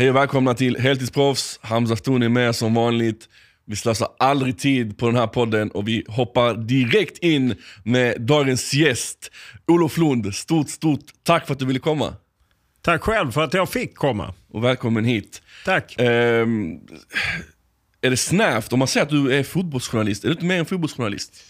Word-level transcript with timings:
Hej 0.00 0.10
och 0.10 0.16
välkomna 0.16 0.54
till 0.54 0.76
Heltidsproffs. 0.76 1.60
Hamza 1.62 1.96
Stone 1.96 2.24
är 2.24 2.28
med 2.28 2.56
som 2.56 2.74
vanligt. 2.74 3.28
Vi 3.66 3.76
slösar 3.76 4.08
aldrig 4.18 4.58
tid 4.58 4.98
på 4.98 5.06
den 5.06 5.16
här 5.16 5.26
podden 5.26 5.70
och 5.70 5.88
vi 5.88 6.04
hoppar 6.08 6.54
direkt 6.54 7.18
in 7.18 7.54
med 7.84 8.20
dagens 8.20 8.74
gäst. 8.74 9.30
Olof 9.66 9.96
Lund, 9.96 10.34
stort, 10.34 10.68
stort 10.68 11.00
tack 11.22 11.46
för 11.46 11.52
att 11.52 11.58
du 11.58 11.66
ville 11.66 11.78
komma. 11.78 12.14
Tack 12.82 13.02
själv 13.02 13.30
för 13.30 13.44
att 13.44 13.54
jag 13.54 13.68
fick 13.68 13.94
komma. 13.94 14.34
Och 14.50 14.64
välkommen 14.64 15.04
hit. 15.04 15.42
Tack. 15.64 15.94
Ehm, 15.98 16.80
är 18.00 18.10
det 18.10 18.16
snävt 18.16 18.72
om 18.72 18.78
man 18.78 18.88
säger 18.88 19.06
att 19.06 19.12
du 19.12 19.32
är 19.32 19.42
fotbollsjournalist? 19.42 20.24
Är 20.24 20.28
du 20.28 20.32
inte 20.32 20.44
mer 20.44 20.58
en 20.58 20.66
fotbollsjournalist? 20.66 21.44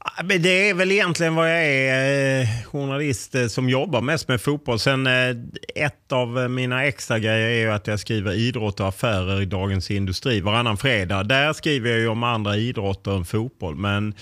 Ah, 0.00 0.22
men 0.24 0.42
Det 0.42 0.70
är 0.70 0.74
väl 0.74 0.92
egentligen 0.92 1.34
vad 1.34 1.50
jag 1.50 1.66
är, 1.66 2.40
eh, 2.40 2.48
journalist 2.64 3.34
eh, 3.34 3.46
som 3.46 3.68
jobbar 3.68 4.00
mest 4.00 4.28
med 4.28 4.40
fotboll. 4.40 4.78
Sen 4.78 5.06
eh, 5.06 5.36
ett 5.74 6.12
av 6.12 6.50
mina 6.50 6.84
extra 6.84 7.18
grejer 7.18 7.48
är 7.48 7.60
ju 7.60 7.70
att 7.70 7.86
jag 7.86 8.00
skriver 8.00 8.32
idrott 8.32 8.80
och 8.80 8.88
affärer 8.88 9.42
i 9.42 9.44
Dagens 9.44 9.90
Industri 9.90 10.40
varannan 10.40 10.76
fredag. 10.76 11.22
Där 11.22 11.52
skriver 11.52 11.90
jag 11.90 11.98
ju 11.98 12.08
om 12.08 12.22
andra 12.22 12.56
idrotter 12.56 13.16
än 13.16 13.24
fotboll. 13.24 13.76
Men 13.76 14.14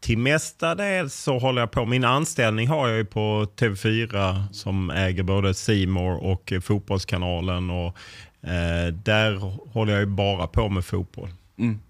till 0.00 0.18
mesta 0.18 0.74
del 0.74 1.10
så 1.10 1.38
håller 1.38 1.62
jag 1.62 1.70
på. 1.70 1.86
Min 1.86 2.04
anställning 2.04 2.68
har 2.68 2.88
jag 2.88 2.98
ju 2.98 3.04
på 3.04 3.46
TV4 3.56 4.42
som 4.52 4.90
äger 4.90 5.22
både 5.22 5.54
Simor 5.54 6.24
och 6.24 6.52
Fotbollskanalen. 6.62 7.70
Och, 7.70 7.96
eh, 8.48 8.86
där 9.04 9.34
håller 9.72 9.92
jag 9.92 10.00
ju 10.00 10.06
bara 10.06 10.46
på 10.46 10.68
med 10.68 10.84
fotboll. 10.84 11.28
Mm 11.58 11.80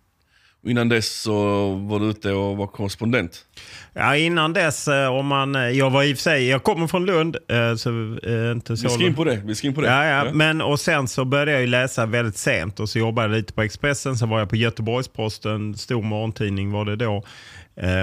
innan 0.66 0.88
dess 0.88 1.20
så 1.22 1.34
var 1.74 2.00
du 2.00 2.06
ute 2.06 2.32
och 2.32 2.56
var 2.56 2.66
korrespondent. 2.66 3.44
Ja, 3.92 4.16
innan 4.16 4.52
dess, 4.52 4.88
eh, 4.88 5.08
om 5.08 5.26
man, 5.26 5.54
eh, 5.56 5.62
jag 5.62 5.90
var 5.90 6.02
i 6.02 6.12
och 6.12 6.16
för 6.16 6.22
sig, 6.22 6.48
jag 6.48 6.62
kommer 6.62 6.86
från 6.86 7.06
Lund. 7.06 7.36
eh, 7.48 7.74
Så, 7.76 7.90
inte 8.52 8.76
så 8.76 8.88
Vi 8.88 8.94
ska 8.94 9.06
in 9.06 9.14
på 9.14 9.24
det. 9.24 9.42
Vi 9.44 9.54
ska 9.54 9.72
på 9.72 9.80
det. 9.80 9.86
Ja, 9.88 10.04
ja. 10.04 10.32
Men, 10.32 10.60
och 10.60 10.80
sen 10.80 11.08
så 11.08 11.24
började 11.24 11.52
jag 11.60 11.68
läsa 11.68 12.06
väldigt 12.06 12.36
sent 12.36 12.80
och 12.80 12.88
så 12.88 12.98
jobbade 12.98 13.28
jag 13.28 13.36
lite 13.36 13.52
på 13.52 13.62
Expressen. 13.62 14.16
Sen 14.16 14.28
var 14.28 14.38
jag 14.38 14.48
på 14.48 14.56
Göteborgs-Posten, 14.56 15.74
stor 15.74 16.02
morgontidning 16.02 16.72
var 16.72 16.84
det 16.84 16.96
då. 16.96 17.24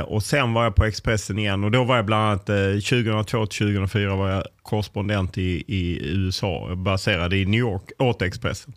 Och 0.06 0.24
sen 0.24 0.54
var 0.54 0.64
jag 0.64 0.76
på 0.76 0.86
Expressen 0.86 1.40
igen 1.40 1.64
och 1.64 1.72
då 1.72 1.84
var 1.84 1.96
jag 1.96 2.06
bland 2.06 2.24
annat 2.24 2.50
eh, 2.50 2.54
2002-2004 2.54 4.18
var 4.18 4.30
jag 4.30 4.44
korrespondent 4.62 5.38
i, 5.38 5.64
i 5.68 6.00
USA, 6.04 6.76
baserad 6.76 7.34
i 7.34 7.46
New 7.46 7.60
York 7.60 7.92
åt 8.00 8.22
Expressen. 8.22 8.74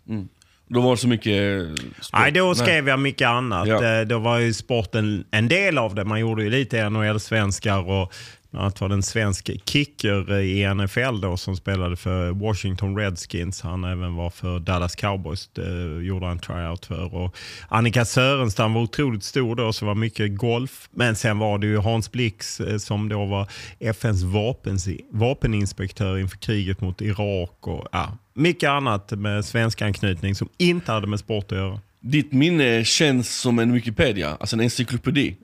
Då 0.73 0.81
var 0.81 0.91
det 0.91 0.97
så 0.97 1.07
mycket 1.07 1.67
sport. 2.01 2.19
Nej, 2.19 2.31
då 2.31 2.55
skrev 2.55 2.87
jag 2.87 2.99
mycket 2.99 3.27
annat. 3.27 3.67
Ja. 3.67 3.99
Eh, 3.99 4.01
Då 4.07 4.17
var 4.19 4.37
ju 4.39 4.53
sporten 4.53 5.23
en 5.31 5.47
del 5.47 5.77
av 5.77 5.95
det. 5.95 6.05
Man 6.05 6.19
gjorde 6.19 6.43
ju 6.43 6.49
lite 6.49 6.89
NHL-svenskar 6.89 7.89
och 7.89 8.13
bland 8.51 8.63
annat 8.63 8.81
var 8.81 8.89
det 8.89 8.95
en 8.95 9.03
svensk 9.03 9.49
kicker 9.65 10.39
i 10.39 10.73
NFL 10.73 11.21
då 11.21 11.37
som 11.37 11.55
spelade 11.55 11.95
för 11.95 12.31
Washington 12.31 12.97
Redskins. 12.97 13.61
Han 13.61 13.83
även 13.83 14.15
var 14.15 14.29
för 14.29 14.59
Dallas 14.59 14.95
Cowboys. 14.95 15.47
Det 15.53 16.03
gjorde 16.03 16.25
han 16.25 16.39
tryout 16.39 16.85
för. 16.85 17.15
Och 17.15 17.37
Annika 17.69 18.05
Sörenstam 18.05 18.73
var 18.73 18.81
otroligt 18.81 19.23
stor 19.23 19.55
då, 19.55 19.73
så 19.73 19.85
var 19.85 19.95
mycket 19.95 20.37
golf. 20.37 20.89
Men 20.91 21.15
sen 21.15 21.39
var 21.39 21.57
det 21.57 21.67
ju 21.67 21.77
Hans 21.77 22.11
Blix 22.11 22.59
eh, 22.59 22.77
som 22.77 23.09
då 23.09 23.25
var 23.25 23.47
FNs 23.79 24.23
vapens, 24.23 24.87
vapeninspektör 25.11 26.17
inför 26.17 26.37
kriget 26.37 26.81
mot 26.81 27.01
Irak. 27.01 27.67
Och, 27.67 27.87
ja, 27.91 28.17
mycket 28.33 28.69
annat 28.69 29.11
med 29.11 29.45
svensk 29.45 29.81
anknytning 29.81 30.35
som 30.35 30.49
inte 30.57 30.91
hade 30.91 31.07
med 31.07 31.19
sport 31.19 31.51
att 31.51 31.57
göra. 31.57 31.79
Ditt 31.99 32.31
minne 32.31 32.85
känns 32.85 33.39
som 33.39 33.59
en 33.59 33.73
Wikipedia, 33.73 34.37
alltså 34.39 34.55
en 34.55 34.61
encyklopedi. 34.61 35.35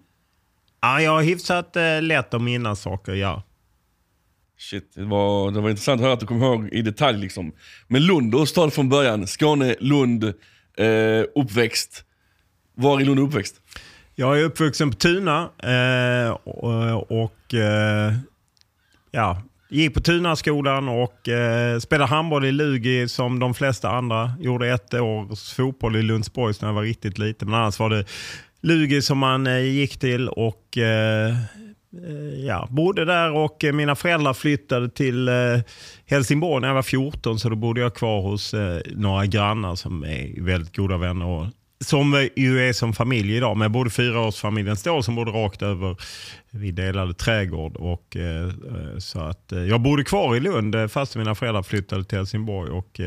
Ja, 0.81 1.02
jag 1.02 1.11
har 1.11 1.23
hyfsat 1.23 1.75
eh, 1.75 2.02
lätt 2.02 2.33
att 2.33 2.42
minnas 2.42 2.81
saker, 2.81 3.14
ja. 3.14 3.44
Shit, 4.59 4.92
det 4.95 5.06
var, 5.06 5.52
det 5.52 5.61
var 5.61 5.70
intressant 5.70 6.00
att 6.02 6.03
höra 6.03 6.14
att 6.14 6.20
du 6.20 6.25
kommer 6.25 6.45
ihåg 6.45 6.70
i 6.72 6.81
detalj. 6.81 7.17
Liksom. 7.17 7.52
Men 7.88 8.06
Lund, 8.06 8.31
då 8.31 8.45
stad 8.45 8.73
från 8.73 8.89
början. 8.89 9.28
Skåne, 9.28 9.75
Lund, 9.80 10.23
eh, 10.78 11.23
uppväxt. 11.36 12.03
Var 12.75 13.02
i 13.02 13.05
Lund 13.05 13.20
uppväxt? 13.20 13.55
Jag 14.16 14.39
är 14.39 14.44
uppvuxen 14.44 14.92
på 14.92 14.98
Tuna 14.98 15.50
eh, 15.64 16.30
och, 16.30 17.11
och 17.23 17.54
eh, 17.54 18.14
ja, 19.11 19.42
gick 19.70 19.93
på 19.93 20.02
Tunaskolan 20.02 20.89
och 20.89 21.30
eh, 21.30 21.80
spelade 21.80 22.10
handboll 22.10 22.45
i 22.45 22.52
Lugi 22.52 23.08
som 23.08 23.39
de 23.39 23.54
flesta 23.54 23.89
andra. 23.89 24.33
Gjorde 24.39 24.70
ett 24.70 24.93
års 24.93 25.54
fotboll 25.54 25.95
i 25.95 26.02
Lundsborgs 26.02 26.61
när 26.61 26.70
jag 26.70 26.73
var 26.76 26.83
riktigt 26.83 27.17
liten. 27.17 27.49
Men 27.49 27.60
annars 27.60 27.80
var 27.80 27.89
det 27.89 28.05
Lugi 28.61 29.01
som 29.01 29.17
man 29.17 29.47
eh, 29.47 29.59
gick 29.59 29.99
till 29.99 30.29
och 30.29 30.77
eh, 30.77 31.29
eh, 31.29 32.45
ja, 32.45 32.67
bodde 32.71 33.05
där 33.05 33.31
och 33.31 33.63
mina 33.73 33.95
föräldrar 33.95 34.33
flyttade 34.33 34.89
till 34.89 35.29
Helsingborg 36.05 36.61
när 36.61 36.67
jag 36.67 36.75
var 36.75 36.81
14 36.81 37.39
så 37.39 37.49
då 37.49 37.55
bodde 37.55 37.81
jag 37.81 37.95
kvar 37.95 38.21
hos 38.21 38.55
några 38.85 39.25
grannar 39.25 39.75
som 39.75 40.03
är 40.03 40.41
väldigt 40.41 40.75
goda 40.75 40.97
vänner. 40.97 41.25
Och, 41.25 41.45
som 41.79 42.29
ju 42.35 42.69
är 42.69 42.73
som 42.73 42.93
familj 42.93 43.35
idag. 43.35 43.57
Men 43.57 43.65
jag 43.65 43.71
bodde 43.71 43.89
fyraårsfamiljen 43.89 44.77
Ståhl 44.77 45.03
som 45.03 45.15
bodde 45.15 45.31
rakt 45.31 45.61
över. 45.61 45.95
Vi 46.51 46.71
delade 46.71 47.13
trädgård. 47.13 47.75
Och, 47.75 48.17
så 48.97 49.19
att, 49.19 49.53
jag 49.69 49.81
bodde 49.81 50.03
kvar 50.03 50.35
i 50.35 50.39
Lund 50.39 50.91
fast 50.91 51.15
mina 51.15 51.35
föräldrar 51.35 51.63
flyttade 51.63 52.03
till 52.03 52.17
Helsingborg. 52.17 52.71
Och, 52.71 52.99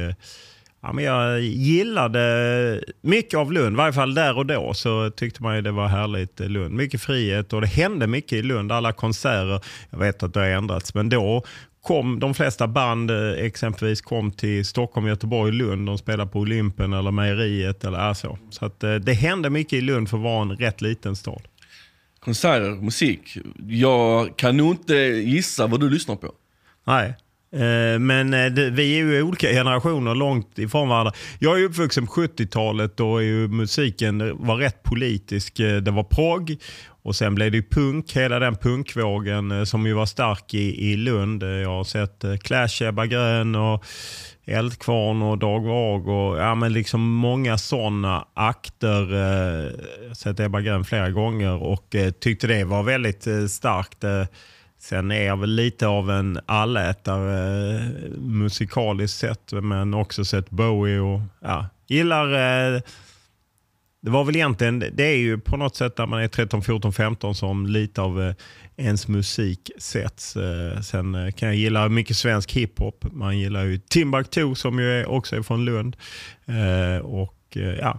ja, 0.83 0.93
men 0.93 1.05
jag 1.05 1.41
gillade 1.41 2.85
mycket 3.01 3.39
av 3.39 3.53
Lund. 3.53 3.75
I 3.75 3.77
varje 3.77 3.93
fall 3.93 4.15
där 4.15 4.37
och 4.37 4.47
då 4.47 4.75
så 4.75 5.11
tyckte 5.11 5.43
man 5.43 5.57
ju 5.57 5.63
det 5.63 5.71
var 5.73 5.89
härligt. 5.89 6.41
eh, 6.41 6.49
Lund. 6.49 6.75
Mycket 6.75 7.03
frihet 7.03 7.53
och 7.53 7.61
det 7.61 7.67
hände 7.67 8.07
mycket 8.07 8.33
i 8.33 8.43
Lund. 8.43 8.73
Alla 8.73 8.93
konserter. 8.93 9.61
Jag 9.91 9.99
vet 9.99 10.23
att 10.23 10.35
det 10.35 10.41
har 10.41 10.47
ändrats. 10.47 10.95
Men 10.95 11.09
då 11.09 11.45
kom 11.83 12.21
de 12.21 12.35
flesta 12.35 12.69
band 12.69 13.11
eh, 13.11 13.31
exempelvis 13.31 14.01
kom 14.01 14.33
till 14.33 14.65
Stockholm, 14.67 15.07
Göteborg, 15.07 15.53
Lund. 15.53 15.87
De 15.87 15.99
spelade 15.99 16.31
på 16.31 16.39
Olympen 16.39 16.93
eller 16.93 17.11
Mejeriet 17.11 17.85
eller 17.85 18.15
så. 18.15 18.39
Så 18.51 18.65
att, 18.65 18.85
eh, 18.85 18.95
det 18.95 19.13
hände 19.13 19.51
mycket 19.51 19.73
i 19.73 19.81
Lund 19.81 20.09
för 20.11 20.17
att 20.17 20.23
vara 20.23 20.43
en 20.43 20.57
rätt 20.57 20.81
liten 20.81 21.17
stad. 21.17 21.43
Konserter, 22.21 22.71
musik. 22.71 23.39
Jag 23.69 24.37
kan 24.37 24.57
nog 24.57 24.71
inte 24.73 24.95
gissa 24.95 25.67
vad 25.67 25.81
du 25.81 25.91
lyssnar 25.91 26.17
på. 26.17 26.33
Nej. 26.87 27.15
Eh, 27.53 27.99
men 27.99 28.35
eh, 28.35 28.53
vi 28.53 28.95
är 28.95 29.05
ju 29.05 29.23
olika 29.23 29.49
generationer 29.49 30.15
långt 30.15 30.59
ifrån 30.59 30.89
varandra. 30.89 31.13
Jag 31.39 31.61
är 31.61 31.65
uppvuxen 31.65 32.07
på 32.07 32.13
70-talet 32.13 32.97
då 32.97 33.17
är 33.17 33.23
ju 33.23 33.49
musiken 33.49 34.47
var 34.47 34.57
rätt 34.57 34.83
politisk. 34.83 35.61
Eh, 35.61 35.77
det 35.77 35.91
var 35.91 36.05
prog 36.05 36.57
och 37.03 37.17
sen 37.17 37.35
blev 37.35 37.53
det 37.53 37.71
punk, 37.71 38.17
hela 38.17 38.39
den 38.39 38.57
punkvågen 38.57 39.67
som 39.67 39.87
ju 39.87 39.93
var 39.93 40.07
stark 40.07 40.55
i, 40.55 40.91
i 40.91 40.97
Lund. 40.97 41.43
Jag 41.43 41.69
har 41.69 41.85
sett 41.85 42.25
Clash, 42.43 42.83
Ebba 42.83 43.07
Grön 43.07 43.55
och 43.55 43.85
Eldkvarn 44.45 45.23
och 45.23 45.39
Dag 45.39 45.61
Vag 45.61 46.09
och 46.09 46.39
ja, 46.39 46.55
men 46.55 46.73
liksom 46.73 47.01
många 47.01 47.59
sådana 47.59 48.27
akter. 48.35 49.15
Jag 50.03 50.09
har 50.09 50.15
sett 50.15 50.41
Ebba 50.41 50.61
Grön 50.61 50.85
flera 50.85 51.11
gånger 51.11 51.63
och 51.63 51.97
tyckte 52.21 52.47
det 52.47 52.65
var 52.65 52.83
väldigt 52.83 53.51
starkt. 53.51 54.05
Sen 54.81 55.11
är 55.11 55.27
jag 55.27 55.37
väl 55.37 55.51
lite 55.51 55.87
av 55.87 56.11
en 56.11 56.41
allätare 56.47 57.75
eh, 57.75 58.11
musikaliskt 58.19 59.19
sett, 59.19 59.53
men 59.53 59.95
också 59.95 60.25
sett 60.25 60.51
Bowie 60.51 61.01
och 61.01 61.21
ja, 61.41 61.69
gillar... 61.87 62.33
Eh, 62.75 62.81
det 64.03 64.11
var 64.11 64.25
väl 64.25 64.37
egentligen, 64.37 64.79
det 64.79 65.05
är 65.05 65.17
ju 65.17 65.39
på 65.39 65.57
något 65.57 65.77
sätt 65.77 65.99
när 65.99 66.07
man 66.07 66.23
är 66.23 66.29
13, 66.29 66.63
14, 66.63 66.93
15 66.93 67.35
som 67.35 67.67
lite 67.67 68.03
av 68.03 68.23
eh, 68.23 68.35
ens 68.77 69.09
musik 69.09 69.71
sätts. 69.79 70.37
Eh, 70.37 70.81
sen 70.81 71.15
eh, 71.15 71.33
kan 71.33 71.49
jag 71.49 71.57
gilla 71.57 71.89
mycket 71.89 72.17
svensk 72.17 72.53
hiphop. 72.53 73.05
Man 73.13 73.39
gillar 73.39 73.65
ju 73.65 73.79
Timbuktu 73.79 74.55
som 74.55 74.79
ju 74.79 75.05
också 75.05 75.37
är 75.37 75.43
från 75.43 75.65
Lund. 75.65 75.97
Eh, 76.47 77.05
och 77.05 77.57
ja, 77.81 77.99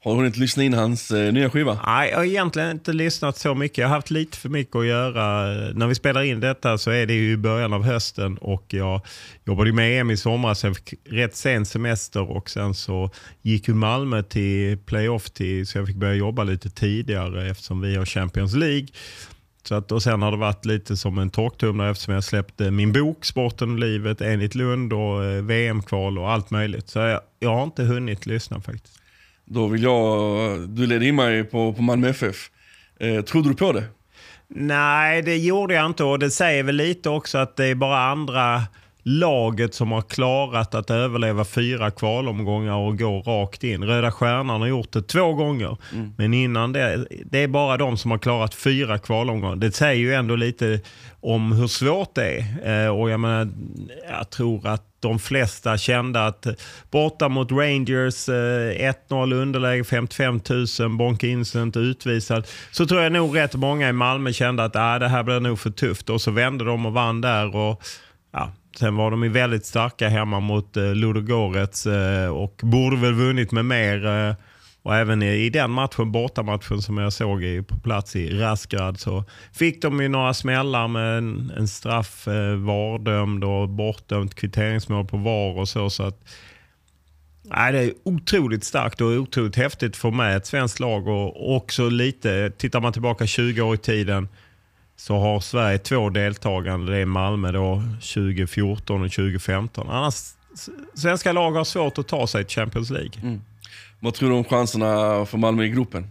har 0.00 0.12
du 0.12 0.16
hunnit 0.16 0.36
lyssna 0.36 0.62
in 0.62 0.74
hans 0.74 1.10
eh, 1.10 1.32
nya 1.32 1.50
skiva? 1.50 1.80
Nej, 1.86 2.10
jag 2.10 2.16
har 2.18 2.24
egentligen 2.24 2.70
inte 2.70 2.92
lyssnat 2.92 3.36
så 3.36 3.54
mycket. 3.54 3.78
Jag 3.78 3.88
har 3.88 3.94
haft 3.94 4.10
lite 4.10 4.38
för 4.38 4.48
mycket 4.48 4.76
att 4.76 4.86
göra. 4.86 5.44
När 5.72 5.86
vi 5.86 5.94
spelar 5.94 6.22
in 6.22 6.40
detta 6.40 6.78
så 6.78 6.90
är 6.90 7.06
det 7.06 7.14
ju 7.14 7.32
i 7.32 7.36
början 7.36 7.72
av 7.72 7.84
hösten 7.84 8.38
och 8.38 8.64
jag 8.68 9.00
jobbade 9.44 9.72
med 9.72 10.00
EM 10.00 10.10
i 10.10 10.16
somras. 10.16 10.64
Jag 10.64 10.76
fick 10.76 10.94
rätt 11.04 11.36
sen 11.36 11.66
semester 11.66 12.30
och 12.30 12.50
sen 12.50 12.74
så 12.74 13.10
gick 13.42 13.68
ju 13.68 13.74
Malmö 13.74 14.22
till 14.22 14.78
playoff 14.78 15.30
till, 15.30 15.66
så 15.66 15.78
jag 15.78 15.86
fick 15.86 15.96
börja 15.96 16.14
jobba 16.14 16.44
lite 16.44 16.70
tidigare 16.70 17.50
eftersom 17.50 17.80
vi 17.80 17.96
har 17.96 18.06
Champions 18.06 18.54
League. 18.54 18.86
Så 19.62 19.74
att, 19.74 19.92
och 19.92 20.02
sen 20.02 20.22
har 20.22 20.30
det 20.30 20.36
varit 20.36 20.64
lite 20.64 20.96
som 20.96 21.18
en 21.18 21.30
torktumlare 21.30 21.90
eftersom 21.90 22.14
jag 22.14 22.24
släppte 22.24 22.70
min 22.70 22.92
bok 22.92 23.24
Sporten 23.24 23.70
och 23.70 23.78
livet 23.78 24.20
enligt 24.20 24.54
Lund 24.54 24.92
och 24.92 25.24
eh, 25.24 25.42
VM-kval 25.42 26.18
och 26.18 26.30
allt 26.30 26.50
möjligt. 26.50 26.88
Så 26.88 26.98
jag, 26.98 27.20
jag 27.38 27.54
har 27.54 27.62
inte 27.62 27.82
hunnit 27.82 28.26
lyssna 28.26 28.60
faktiskt. 28.60 28.98
Då 29.50 29.66
vill 29.66 29.82
jag, 29.82 30.68
du 30.68 30.86
ledde 30.86 31.06
in 31.06 31.16
mig 31.16 31.44
på, 31.44 31.72
på 31.72 31.82
Malmö 31.82 32.08
FF. 32.08 32.50
Eh, 33.00 33.20
trodde 33.20 33.48
du 33.48 33.54
på 33.54 33.72
det? 33.72 33.84
Nej, 34.48 35.22
det 35.22 35.36
gjorde 35.36 35.74
jag 35.74 35.86
inte 35.86 36.04
och 36.04 36.18
det 36.18 36.30
säger 36.30 36.62
väl 36.62 36.76
lite 36.76 37.10
också 37.10 37.38
att 37.38 37.56
det 37.56 37.64
är 37.64 37.74
bara 37.74 37.98
andra 37.98 38.62
laget 39.02 39.74
som 39.74 39.92
har 39.92 40.02
klarat 40.02 40.74
att 40.74 40.90
överleva 40.90 41.44
fyra 41.44 41.90
kvalomgångar 41.90 42.76
och 42.76 42.98
gå 42.98 43.20
rakt 43.20 43.64
in. 43.64 43.84
Röda 43.84 44.10
Stjärnan 44.10 44.60
har 44.60 44.68
gjort 44.68 44.92
det 44.92 45.02
två 45.02 45.32
gånger. 45.32 45.76
Mm. 45.92 46.12
Men 46.16 46.34
innan 46.34 46.72
det, 46.72 47.06
det 47.24 47.38
är 47.42 47.48
bara 47.48 47.76
de 47.76 47.96
som 47.96 48.10
har 48.10 48.18
klarat 48.18 48.54
fyra 48.54 48.98
kvalomgångar. 48.98 49.56
Det 49.56 49.72
säger 49.72 50.00
ju 50.00 50.14
ändå 50.14 50.36
lite 50.36 50.80
om 51.20 51.52
hur 51.52 51.66
svårt 51.66 52.14
det 52.14 52.38
är. 52.38 52.84
Eh, 52.86 53.00
och 53.00 53.10
jag, 53.10 53.20
menar, 53.20 53.48
jag 54.10 54.30
tror 54.30 54.66
att 54.66 54.84
de 55.00 55.18
flesta 55.18 55.78
kände 55.78 56.26
att 56.26 56.46
borta 56.90 57.28
mot 57.28 57.52
Rangers, 57.52 58.28
1-0 58.28 59.32
eh, 59.32 59.42
underläge, 59.42 59.84
55 59.84 60.40
000, 60.80 60.96
Bonke 60.96 61.26
Incent 61.26 61.76
utvisad. 61.76 62.46
Så 62.70 62.86
tror 62.86 63.02
jag 63.02 63.12
nog 63.12 63.36
rätt 63.36 63.54
många 63.54 63.88
i 63.88 63.92
Malmö 63.92 64.32
kände 64.32 64.64
att 64.64 64.76
ah, 64.76 64.98
det 64.98 65.08
här 65.08 65.22
blir 65.22 65.40
nog 65.40 65.58
för 65.58 65.70
tufft. 65.70 66.10
Och 66.10 66.20
så 66.20 66.30
vände 66.30 66.64
de 66.64 66.86
och 66.86 66.92
vann 66.92 67.20
där. 67.20 67.56
Och, 67.56 67.82
ja, 68.32 68.52
Sen 68.78 68.96
var 68.96 69.10
de 69.10 69.22
ju 69.22 69.28
väldigt 69.28 69.66
starka 69.66 70.08
hemma 70.08 70.40
mot 70.40 70.76
eh, 70.76 70.94
Ludogorets 70.94 71.86
eh, 71.86 72.28
och 72.28 72.60
borde 72.62 72.96
väl 72.96 73.14
vunnit 73.14 73.52
med 73.52 73.64
mer. 73.64 74.06
Eh, 74.06 74.34
och 74.82 74.96
även 74.96 75.22
i, 75.22 75.26
i 75.26 75.50
den 75.50 75.70
matchen, 75.70 76.12
bortamatchen 76.12 76.82
som 76.82 76.98
jag 76.98 77.12
såg 77.12 77.44
i, 77.44 77.62
på 77.62 77.80
plats 77.80 78.16
i 78.16 78.38
Rasgrad 78.38 79.00
så 79.00 79.24
fick 79.52 79.82
de 79.82 80.00
ju 80.00 80.08
några 80.08 80.34
smällar 80.34 80.88
med 80.88 81.18
en, 81.18 81.52
en 81.56 81.68
straff 81.68 82.28
eh, 82.28 82.54
vardömd 82.54 83.44
och 83.44 83.68
bortdömt 83.68 84.34
kvitteringsmål 84.34 85.06
på 85.06 85.16
VAR 85.16 85.58
och 85.58 85.68
så. 85.68 85.90
så 85.90 86.02
att, 86.02 86.24
Nej, 87.42 87.72
det 87.72 87.78
är 87.78 87.92
otroligt 88.02 88.64
starkt 88.64 89.00
och 89.00 89.08
otroligt 89.08 89.56
häftigt 89.56 89.90
att 89.90 89.96
få 89.96 90.10
med 90.10 90.36
ett 90.36 90.46
svenskt 90.46 90.80
lag 90.80 91.08
och 91.08 91.56
också 91.56 91.88
lite, 91.88 92.50
tittar 92.50 92.80
man 92.80 92.92
tillbaka 92.92 93.26
20 93.26 93.60
år 93.62 93.74
i 93.74 93.78
tiden, 93.78 94.28
så 94.98 95.18
har 95.18 95.40
Sverige 95.40 95.78
två 95.78 96.10
deltagande. 96.10 96.92
Det 96.92 96.98
är 96.98 97.06
Malmö 97.06 97.52
då 97.52 97.82
2014 97.94 99.04
och 99.04 99.12
2015. 99.12 99.88
Annars, 99.90 100.14
svenska 100.94 101.32
lag 101.32 101.52
har 101.52 101.64
svårt 101.64 101.98
att 101.98 102.08
ta 102.08 102.26
sig 102.26 102.44
till 102.44 102.54
Champions 102.54 102.90
League. 102.90 103.12
Mm. 103.22 103.40
Vad 104.00 104.14
tror 104.14 104.30
du 104.30 104.36
om 104.36 104.44
chanserna 104.44 104.86
för 105.26 105.38
Malmö 105.38 105.64
i 105.64 105.68
gruppen? 105.68 106.06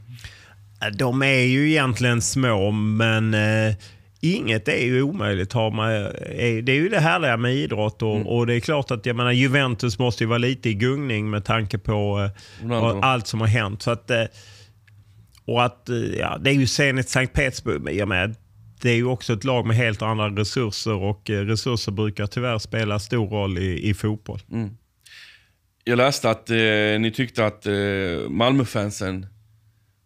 De 0.94 1.22
är 1.24 1.42
ju 1.42 1.70
egentligen 1.70 2.22
små, 2.22 2.72
men 2.72 3.34
eh, 3.34 3.76
inget 4.22 4.68
är 4.68 4.86
ju 4.86 5.02
omöjligt. 5.02 5.54
Har 5.54 5.72
man, 5.72 6.06
eh, 6.06 6.64
det 6.64 6.72
är 6.72 6.76
ju 6.76 6.90
det 6.90 7.00
härliga 7.00 7.38
med 7.38 7.56
idrott 7.56 8.02
och, 8.02 8.16
mm. 8.16 8.28
och, 8.28 8.48
det 8.48 8.56
är 8.56 8.60
klart 8.60 8.92
att 8.92 9.06
jag 9.06 9.16
menar, 9.16 9.32
Juventus 9.32 10.00
måste 10.00 10.24
ju 10.24 10.28
vara 10.28 10.38
lite 10.38 10.70
i 10.70 10.74
gungning 10.74 11.30
med 11.30 11.46
tanke 11.46 11.78
på 11.78 12.30
eh, 12.72 13.00
allt 13.02 13.28
som 13.28 13.42
har 13.42 13.48
hänt. 13.48 13.82
Så 13.82 13.92
att, 13.92 14.12
eh, 14.12 14.24
och 15.46 15.64
att, 15.64 15.90
eh, 15.90 15.96
ja, 15.96 16.38
det 16.42 16.50
är 16.50 16.54
ju 16.54 16.68
Zenit 16.68 17.10
Sankt 17.10 17.34
Petersburg. 17.34 17.96
Jag 17.96 18.08
menar, 18.08 18.36
det 18.82 18.90
är 18.90 18.96
ju 18.96 19.06
också 19.06 19.34
ett 19.34 19.44
lag 19.44 19.66
med 19.66 19.76
helt 19.76 20.02
andra 20.02 20.30
resurser 20.30 20.94
och 20.94 21.30
eh, 21.30 21.46
resurser 21.46 21.92
brukar 21.92 22.28
tyvärr 22.28 22.60
spela 22.60 23.00
stor 23.00 23.28
roll 23.28 23.58
i, 23.58 23.90
i 23.90 23.94
fotboll. 23.94 24.40
Mm. 24.52 24.70
Jag 25.84 25.98
läste 25.98 26.30
att 26.30 26.50
eh, 26.50 26.56
ni 27.00 27.12
tyckte 27.16 27.46
att 27.46 27.66
eh, 27.66 27.74
Malmöfansen 28.30 29.26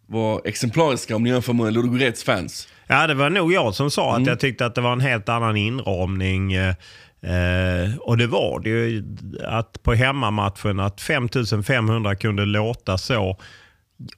var 0.06 0.42
exemplariska 0.44 1.16
om 1.16 1.22
ni 1.22 1.30
jämför 1.30 1.52
med 1.52 1.72
Ludogorets 1.72 2.24
fans. 2.24 2.68
Ja, 2.86 3.06
det 3.06 3.14
var 3.14 3.30
nog 3.30 3.52
jag 3.52 3.74
som 3.74 3.90
sa 3.90 4.10
mm. 4.10 4.22
att 4.22 4.28
jag 4.28 4.40
tyckte 4.40 4.66
att 4.66 4.74
det 4.74 4.80
var 4.80 4.92
en 4.92 5.00
helt 5.00 5.28
annan 5.28 5.56
inramning. 5.56 6.52
Eh, 6.52 6.74
eh 7.22 7.96
och 8.00 8.18
det 8.18 8.26
var 8.26 8.60
det 8.60 8.68
ju. 8.68 9.04
Att 9.44 9.82
på 9.82 9.94
hemmamatchen 9.94 10.80
att 10.80 11.00
5500 11.00 12.16
kunde 12.16 12.44
låta 12.44 12.98
så 12.98 13.38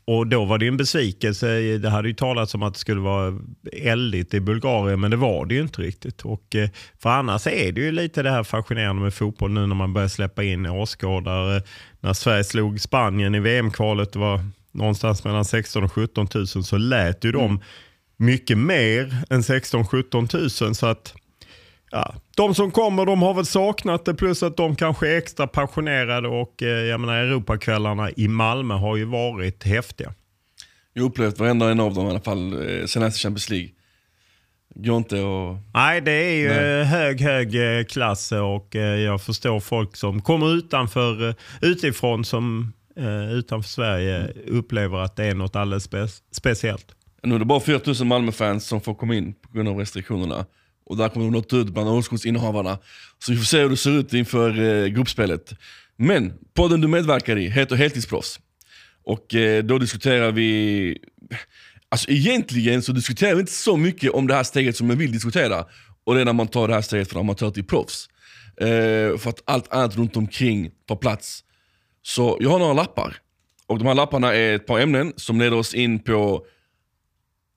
och 0.04 0.26
då 0.26 0.44
var 0.44 0.58
det 0.58 0.66
en 0.66 0.76
besvikelse. 0.76 1.78
Det 1.78 1.88
hade 1.88 2.08
ju 2.08 2.14
talats 2.14 2.54
om 2.54 2.62
att 2.62 2.74
det 2.74 2.80
skulle 2.80 3.00
vara 3.00 3.38
eldigt 3.72 4.34
i 4.34 4.40
Bulgarien, 4.40 5.00
men 5.00 5.10
det 5.10 5.16
var 5.16 5.46
det 5.46 5.54
ju 5.54 5.60
inte 5.60 5.82
riktigt. 5.82 6.22
Och, 6.22 6.54
eh, 6.54 6.68
för 7.02 7.10
annars 7.10 7.46
är 7.46 7.72
det 7.72 7.80
ju 7.80 7.92
lite 7.92 8.22
det 8.22 8.30
här 8.30 8.42
fascinerande 8.42 9.02
med 9.02 9.14
fotboll 9.14 9.50
nu 9.50 9.66
när 9.66 9.74
man 9.74 9.92
börjar 9.92 10.08
släppa 10.08 10.42
in 10.44 10.66
åskådare. 10.66 11.62
När 12.00 12.12
Sverige 12.12 12.44
slog 12.44 12.80
Spanien 12.80 13.34
i 13.34 13.40
VM-kvalet, 13.40 14.12
det 14.12 14.18
var 14.18 14.40
någonstans 14.72 15.24
mellan 15.24 15.44
16 15.44 15.84
och 15.84 15.92
17 15.92 16.28
000, 16.34 16.46
så 16.46 16.76
lät 16.76 17.24
ju 17.24 17.32
de 17.32 17.44
mm. 17.44 17.60
mycket 18.16 18.58
mer 18.58 19.24
än 19.30 19.42
16 19.42 19.86
17 19.86 20.28
000. 20.32 20.50
Så 20.50 20.86
att 20.86 21.14
ja, 21.94 22.14
de 22.36 22.54
som 22.54 22.70
kommer 22.70 23.06
de 23.06 23.22
har 23.22 23.34
väl 23.34 23.46
saknat 23.46 24.04
det 24.04 24.14
plus 24.14 24.42
att 24.42 24.56
de 24.56 24.76
kanske 24.76 25.08
är 25.08 25.18
extra 25.18 25.46
passionerade 25.46 26.28
och 26.28 26.62
eh, 26.62 26.68
jag 26.68 27.00
menar 27.00 27.14
Europakvällarna 27.14 28.10
i 28.10 28.28
Malmö 28.28 28.74
har 28.74 28.96
ju 28.96 29.04
varit 29.04 29.64
häftiga. 29.64 30.14
Jag 30.92 31.02
har 31.02 31.08
upplevt 31.08 31.38
varenda 31.38 31.70
en 31.70 31.80
av 31.80 31.94
dem 31.94 32.06
i 32.06 32.10
alla 32.10 32.20
fall 32.20 32.52
eh, 32.52 32.86
sen 32.86 33.02
efter 33.02 33.20
Champions 33.20 33.50
League. 33.50 33.68
Går 34.74 34.96
inte 34.96 35.20
och... 35.20 35.56
Nej, 35.74 36.00
det 36.00 36.12
är 36.12 36.34
ju 36.34 36.48
Nej. 36.48 36.84
hög, 36.84 37.20
hög 37.20 37.78
eh, 37.78 37.84
klass 37.84 38.32
och 38.32 38.74
jag 38.74 39.22
förstår 39.22 39.60
folk 39.60 39.96
som 39.96 40.22
kommer 40.22 40.54
utanför, 40.54 41.34
utifrån 41.62 42.24
som 42.24 42.72
utanför 43.30 43.68
Sverige 43.68 44.32
upplever 44.46 44.98
att 44.98 45.16
det 45.16 45.24
är 45.24 45.34
något 45.34 45.56
alldeles 45.56 45.84
spe 45.84 46.08
speciellt. 46.32 46.86
Nu 47.22 47.34
är 47.34 47.38
det 47.38 47.44
bara 47.44 47.60
4000 47.60 48.08
Malmö-fans 48.08 48.66
som 48.66 48.80
får 48.80 48.94
komma 48.94 49.14
in 49.14 49.34
på 49.34 49.52
grund 49.52 49.68
av 49.68 49.76
restriktionerna. 49.76 50.46
Och 50.86 50.96
där 50.96 51.08
kommer 51.08 51.26
de 51.26 51.32
nått 51.32 51.52
ut 51.52 51.68
bland 51.68 51.88
årskortsinnehavarna. 51.88 52.78
Så 53.18 53.32
vi 53.32 53.38
får 53.38 53.44
se 53.44 53.60
hur 53.60 53.70
det 53.70 53.76
ser 53.76 53.90
ut 53.90 54.12
inför 54.12 54.62
eh, 54.62 54.86
gruppspelet. 54.86 55.52
Men 55.96 56.32
podden 56.54 56.80
du 56.80 56.88
medverkar 56.88 57.36
i 57.36 57.48
heter 57.48 57.76
Heltidsproffs. 57.76 58.40
Och 59.04 59.34
eh, 59.34 59.64
då 59.64 59.78
diskuterar 59.78 60.32
vi... 60.32 60.98
Alltså 61.88 62.10
egentligen 62.10 62.82
så 62.82 62.92
diskuterar 62.92 63.34
vi 63.34 63.40
inte 63.40 63.52
så 63.52 63.76
mycket 63.76 64.10
om 64.10 64.26
det 64.26 64.34
här 64.34 64.42
steget 64.42 64.76
som 64.76 64.90
jag 64.90 64.96
vill 64.96 65.12
diskutera. 65.12 65.64
Och 66.04 66.14
det 66.14 66.20
är 66.20 66.24
när 66.24 66.32
man 66.32 66.48
tar 66.48 66.68
det 66.68 66.74
här 66.74 66.82
steget 66.82 67.10
från 67.10 67.20
amatör 67.20 67.50
till 67.50 67.64
proffs. 67.64 68.08
Eh, 68.60 69.18
för 69.18 69.28
att 69.28 69.42
allt 69.44 69.72
annat 69.72 69.96
runt 69.96 70.16
omkring 70.16 70.70
tar 70.88 70.96
plats. 70.96 71.44
Så 72.02 72.38
jag 72.40 72.50
har 72.50 72.58
några 72.58 72.72
lappar. 72.72 73.16
Och 73.66 73.78
de 73.78 73.86
här 73.86 73.94
lapparna 73.94 74.34
är 74.34 74.54
ett 74.54 74.66
par 74.66 74.80
ämnen 74.80 75.12
som 75.16 75.38
leder 75.38 75.56
oss 75.56 75.74
in 75.74 75.98
på 75.98 76.46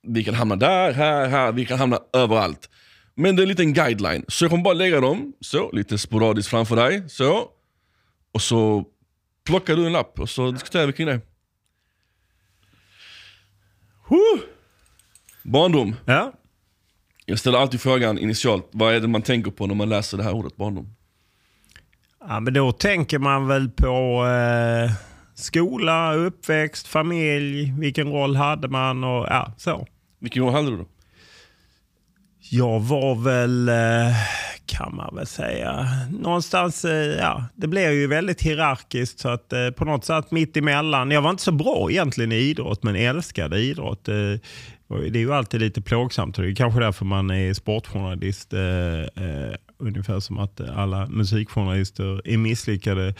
vi 0.08 0.24
kan 0.24 0.34
hamna 0.34 0.56
där, 0.56 0.94
här, 0.94 1.28
här, 1.28 1.52
vi 1.52 1.66
kan 1.66 1.80
hamna 1.80 2.00
överallt. 2.14 2.70
Men 3.19 3.36
det 3.36 3.42
är 3.42 3.44
en 3.44 3.50
liten 3.50 3.74
guideline. 3.74 4.25
Så 4.28 4.44
jag 4.44 4.52
kommer 4.52 4.64
bara 4.64 4.74
lägga 4.74 5.02
dem 5.02 5.34
så, 5.40 5.72
lite 5.72 5.98
sporadiskt 5.98 6.50
framför 6.50 6.75
dig. 6.75 7.10
Så. 7.10 7.50
Och 8.31 8.42
så 8.42 8.86
plockar 9.46 9.75
du 9.75 9.86
en 9.86 9.94
lapp 9.94 10.19
och 10.19 10.30
så 10.30 10.52
diskuterar 10.52 10.88
vi 10.88 10.94
kring 10.94 11.08
det. 11.08 11.22
Huh. 14.08 14.42
Barndom. 15.44 15.96
Ja. 16.06 16.34
Jag 17.25 17.40
ställer 17.40 17.58
alltid 17.58 17.81
frågan 17.81 18.19
initialt, 18.19 18.69
vad 18.72 18.94
är 18.94 19.00
det 19.00 19.08
man 19.08 19.22
tänker 19.22 19.52
på 19.52 19.68
när 19.68 19.75
man 19.75 19.90
läser 19.90 20.18
det 20.18 20.24
här 20.24 20.34
ordet 20.34 20.56
barndom? 20.56 20.96
Ja, 22.28 22.40
men 22.40 22.54
då 22.54 22.72
tänker 22.72 23.19
man 23.19 23.48
väl 23.48 23.69
på 23.69 24.25
eh, 24.25 24.92
skola, 25.36 26.14
uppväxt, 26.14 26.88
familj, 26.88 27.74
vilken 27.80 28.12
roll 28.12 28.36
hade 28.36 28.68
man 28.68 29.04
och 29.04 29.28
ja, 29.30 29.54
så. 29.58 29.88
Vilken 30.19 30.44
roll 30.44 30.54
hade 30.54 30.69
du 30.69 30.78
då? 30.78 30.86
Jag 32.50 32.80
var 32.80 33.16
väl, 33.16 33.70
eh, 33.70 34.16
kan 34.66 34.96
man 34.96 35.16
väl 35.16 35.28
säga, 35.28 35.88
någonstans, 36.10 36.86
eh, 36.86 37.18
ja, 37.18 37.44
det 37.56 37.68
blev 37.68 37.94
ju 37.94 38.08
väldigt 38.08 38.42
hierarkiskt 38.42 39.20
så 39.20 39.30
att 39.30 39.54
eh, 39.54 39.70
på 39.70 39.86
något 39.86 40.06
sätt 40.06 40.31
mitt 40.31 40.57
emellan. 40.57 41.12
Jag 41.12 41.21
var 41.21 41.30
inte 41.30 41.44
så 41.44 41.52
bra 41.52 41.92
egentligen 41.92 42.31
i 42.31 42.36
idrott 42.36 42.83
men 42.83 42.95
älskade 42.95 43.60
idrott. 43.60 44.10
Det 44.90 45.20
är 45.20 45.22
ju 45.22 45.34
alltid 45.34 45.62
lite 45.62 45.82
plågsamt 45.82 46.38
och 46.38 46.44
det 46.44 46.52
är 46.52 46.56
kanske 46.56 46.80
därför 46.80 47.06
man 47.06 47.30
är 47.30 47.54
sportjournalist 47.54 48.54
ungefär 49.80 50.20
som 50.20 50.40
att 50.40 50.62
alla 50.62 51.08
musikjournalister 51.08 52.22
är 52.28 52.38
misslyckade 52.38 53.14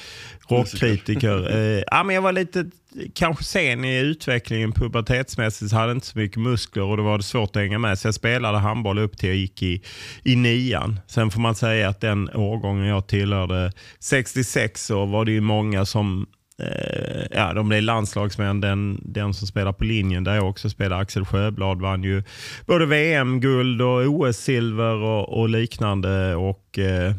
rockkritiker. 0.50 1.56
eh, 1.56 1.84
ja, 1.88 2.04
men 2.04 2.16
jag 2.16 2.22
var 2.22 2.32
lite 2.32 2.66
kanske 3.14 3.44
sen 3.44 3.86
i 3.86 4.00
utvecklingen 4.00 4.72
pubertetsmässigt 4.72 5.72
hade 5.74 5.92
inte 5.92 6.08
så 6.08 6.18
mycket 6.18 6.38
muskler 6.38 6.84
och 6.84 6.98
det 6.98 7.04
var 7.04 7.20
svårt 7.20 7.56
att 7.56 7.62
hänga 7.62 7.80
med. 7.80 8.00
Så 8.00 8.08
jag 8.08 8.16
spelade 8.16 8.58
handboll 8.58 9.00
upp 9.00 9.18
till 9.18 9.30
jag 9.30 9.38
gick 9.38 9.64
i, 9.64 9.82
i 10.24 10.36
nian. 10.36 11.00
Sen 11.08 11.32
får 11.32 11.40
man 11.40 11.56
säga 11.56 11.90
att 11.90 12.02
den 12.02 12.30
årgången 12.30 12.86
jag 12.86 13.08
tillhörde, 13.08 13.72
66, 14.00 14.86
så 14.86 15.06
var 15.06 15.26
det 15.26 15.32
ju 15.32 15.42
många 15.42 15.86
som 15.86 16.28
eh, 16.62 17.26
ja, 17.32 17.54
de 17.54 17.70
blev 17.70 17.84
landslagsmän. 17.84 18.62
Den, 18.62 19.00
den 19.02 19.34
som 19.34 19.48
spelar 19.48 19.74
på 19.74 19.84
linjen 19.84 20.24
där 20.24 20.36
jag 20.36 20.50
också 20.50 20.70
spelar, 20.70 21.02
Axel 21.02 21.26
Sjöblad, 21.26 21.82
vann 21.82 22.04
ju 22.04 22.24
både 22.66 22.86
VM-guld 22.86 23.82
och 23.82 24.06
OS-silver 24.06 24.96
och, 24.96 25.40
och, 25.40 25.50
liknande. 25.50 26.36
Och 26.36 26.80
eh, 26.80 27.16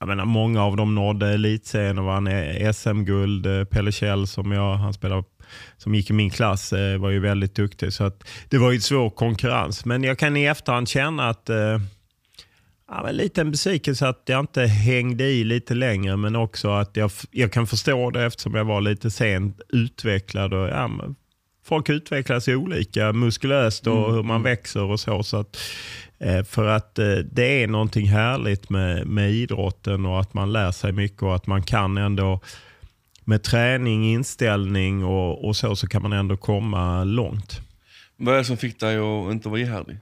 jag 0.00 0.08
menar, 0.08 0.24
Många 0.24 0.62
av 0.62 0.76
dem 0.76 0.94
nådde 0.94 1.28
elitserien 1.28 1.98
och 1.98 2.04
vann 2.04 2.28
SM-guld. 2.74 3.46
Eh, 3.46 3.64
Pelle 3.64 3.92
Kjell 3.92 4.26
som, 4.26 4.52
jag, 4.52 4.74
han 4.76 4.94
spelar, 4.94 5.24
som 5.76 5.94
gick 5.94 6.10
i 6.10 6.12
min 6.12 6.30
klass 6.30 6.72
eh, 6.72 6.98
var 6.98 7.10
ju 7.10 7.20
väldigt 7.20 7.54
duktig. 7.54 7.92
Så 7.92 8.04
att 8.04 8.28
det 8.48 8.58
var 8.58 8.72
ju 8.72 8.80
svår 8.80 9.10
konkurrens. 9.10 9.84
Men 9.84 10.02
jag 10.02 10.18
kan 10.18 10.36
i 10.36 10.44
efterhand 10.44 10.88
känna 10.88 11.28
att 11.28 11.50
eh, 11.50 11.78
Ja, 12.88 13.02
men 13.04 13.16
lite 13.16 13.40
en 13.40 13.50
besvikelse 13.50 14.08
att 14.08 14.22
jag 14.26 14.40
inte 14.40 14.62
hängde 14.62 15.24
i 15.24 15.44
lite 15.44 15.74
längre 15.74 16.16
men 16.16 16.36
också 16.36 16.70
att 16.70 16.96
jag, 16.96 17.10
jag 17.30 17.52
kan 17.52 17.66
förstå 17.66 18.10
det 18.10 18.24
eftersom 18.24 18.54
jag 18.54 18.64
var 18.64 18.80
lite 18.80 19.10
sent 19.10 19.60
utvecklad. 19.68 20.54
Och, 20.54 20.68
ja, 20.68 20.90
folk 21.64 21.88
utvecklas 21.88 22.48
olika 22.48 23.12
muskulöst 23.12 23.86
och 23.86 24.04
mm. 24.04 24.14
hur 24.14 24.22
man 24.22 24.42
växer 24.42 24.82
och 24.82 25.00
så. 25.00 25.22
så 25.22 25.36
att, 25.36 25.56
Eh, 26.18 26.42
för 26.42 26.66
att 26.66 26.98
eh, 26.98 27.16
det 27.32 27.62
är 27.62 27.66
någonting 27.66 28.08
härligt 28.08 28.70
med, 28.70 29.06
med 29.06 29.30
idrotten 29.30 30.06
och 30.06 30.20
att 30.20 30.34
man 30.34 30.52
lär 30.52 30.72
sig 30.72 30.92
mycket 30.92 31.22
och 31.22 31.34
att 31.34 31.46
man 31.46 31.62
kan 31.62 31.98
ändå 31.98 32.40
med 33.24 33.42
träning, 33.42 34.04
inställning 34.04 35.04
och, 35.04 35.44
och 35.44 35.56
så, 35.56 35.76
så 35.76 35.86
kan 35.86 36.02
man 36.02 36.12
ändå 36.12 36.36
komma 36.36 37.04
långt. 37.04 37.60
Vad 38.16 38.34
är 38.34 38.38
det 38.38 38.44
som 38.44 38.56
fick 38.56 38.80
dig 38.80 38.96
att 38.96 39.32
inte 39.32 39.48
vara 39.48 39.60
ihärdig? 39.60 39.98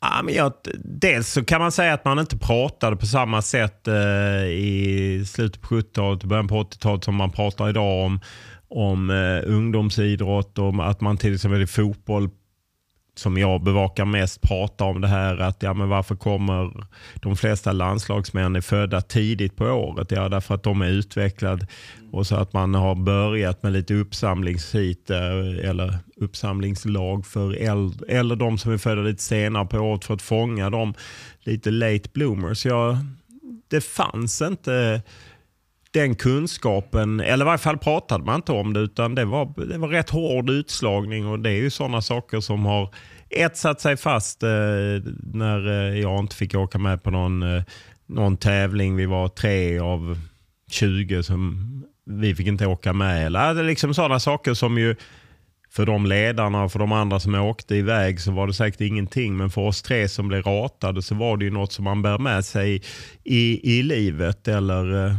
Ja, 0.00 0.22
men 0.24 0.34
jag, 0.34 0.52
dels 0.84 1.32
så 1.32 1.44
kan 1.44 1.60
man 1.60 1.72
säga 1.72 1.94
att 1.94 2.04
man 2.04 2.18
inte 2.18 2.38
pratade 2.38 2.96
på 2.96 3.06
samma 3.06 3.42
sätt 3.42 3.88
eh, 3.88 4.44
i 4.44 5.24
slutet 5.26 5.62
på 5.62 5.74
70-talet 5.74 6.22
och 6.22 6.28
början 6.28 6.48
på 6.48 6.62
80-talet 6.62 7.04
som 7.04 7.14
man 7.14 7.30
pratar 7.30 7.68
idag 7.68 8.04
om, 8.04 8.20
om 8.68 9.10
eh, 9.10 9.50
ungdomsidrott 9.54 10.58
och 10.58 10.90
att 10.90 11.00
man 11.00 11.16
till 11.16 11.34
exempel 11.34 11.62
i 11.62 11.66
fotboll 11.66 12.30
som 13.18 13.38
jag 13.38 13.62
bevakar 13.62 14.04
mest 14.04 14.40
pratar 14.40 14.84
om 14.84 15.00
det 15.00 15.08
här 15.08 15.36
att 15.36 15.62
ja, 15.62 15.74
men 15.74 15.88
varför 15.88 16.16
kommer 16.16 16.86
de 17.14 17.36
flesta 17.36 17.72
landslagsmän 17.72 18.56
är 18.56 18.60
födda 18.60 19.00
tidigt 19.00 19.56
på 19.56 19.64
året? 19.64 20.10
Ja, 20.10 20.28
därför 20.28 20.54
att 20.54 20.62
de 20.62 20.82
är 20.82 20.88
utvecklade 20.88 21.66
och 22.12 22.26
så 22.26 22.36
att 22.36 22.52
man 22.52 22.74
har 22.74 22.94
börjat 22.94 23.62
med 23.62 23.72
lite 23.72 23.94
uppsamlingshit 23.94 25.10
eh, 25.10 25.68
eller 25.68 25.98
uppsamlingslag 26.16 27.26
för 27.26 27.52
äldre, 27.52 28.06
eller 28.08 28.36
de 28.36 28.58
som 28.58 28.72
är 28.72 28.78
födda 28.78 29.02
lite 29.02 29.22
senare 29.22 29.66
på 29.66 29.78
året 29.78 30.04
för 30.04 30.14
att 30.14 30.22
fånga 30.22 30.70
dem 30.70 30.94
lite 31.40 31.70
late 31.70 32.08
bloomers. 32.12 32.66
Ja, 32.66 32.98
det 33.68 33.80
fanns 33.80 34.42
inte 34.42 35.02
den 35.90 36.14
kunskapen, 36.14 37.20
eller 37.20 37.44
i 37.44 37.46
varje 37.46 37.58
fall 37.58 37.78
pratade 37.78 38.24
man 38.24 38.36
inte 38.36 38.52
om 38.52 38.72
det 38.72 38.80
utan 38.80 39.14
det 39.14 39.24
var, 39.24 39.66
det 39.66 39.78
var 39.78 39.88
rätt 39.88 40.10
hård 40.10 40.50
utslagning 40.50 41.26
och 41.26 41.38
det 41.38 41.50
är 41.50 41.56
ju 41.56 41.70
sådana 41.70 42.02
saker 42.02 42.40
som 42.40 42.66
har 42.66 42.94
etsat 43.30 43.80
sig 43.80 43.96
fast 43.96 44.42
eh, 44.42 44.48
när 45.22 45.68
eh, 45.68 46.00
jag 46.00 46.18
inte 46.18 46.36
fick 46.36 46.54
åka 46.54 46.78
med 46.78 47.02
på 47.02 47.10
någon, 47.10 47.42
eh, 47.42 47.62
någon 48.06 48.36
tävling. 48.36 48.96
Vi 48.96 49.06
var 49.06 49.28
tre 49.28 49.78
av 49.78 50.18
20 50.70 51.22
som 51.22 51.62
vi 52.06 52.34
fick 52.34 52.46
inte 52.46 52.66
åka 52.66 52.92
med. 52.92 53.26
Eller, 53.26 53.54
det 53.54 53.60
är 53.60 53.64
liksom 53.64 53.94
sådana 53.94 54.20
saker 54.20 54.54
som 54.54 54.78
ju 54.78 54.96
för 55.70 55.86
de 55.86 56.06
ledarna 56.06 56.64
och 56.64 56.72
för 56.72 56.78
de 56.78 56.92
andra 56.92 57.20
som 57.20 57.34
åkte 57.34 57.76
iväg 57.76 58.20
så 58.20 58.32
var 58.32 58.46
det 58.46 58.54
säkert 58.54 58.80
ingenting. 58.80 59.36
Men 59.36 59.50
för 59.50 59.60
oss 59.60 59.82
tre 59.82 60.08
som 60.08 60.28
blev 60.28 60.42
ratade 60.42 61.02
så 61.02 61.14
var 61.14 61.36
det 61.36 61.44
ju 61.44 61.50
något 61.50 61.72
som 61.72 61.84
man 61.84 62.02
bär 62.02 62.18
med 62.18 62.44
sig 62.44 62.82
i, 63.24 63.76
i 63.78 63.82
livet. 63.82 64.48
Eller 64.48 65.06
eh, 65.06 65.14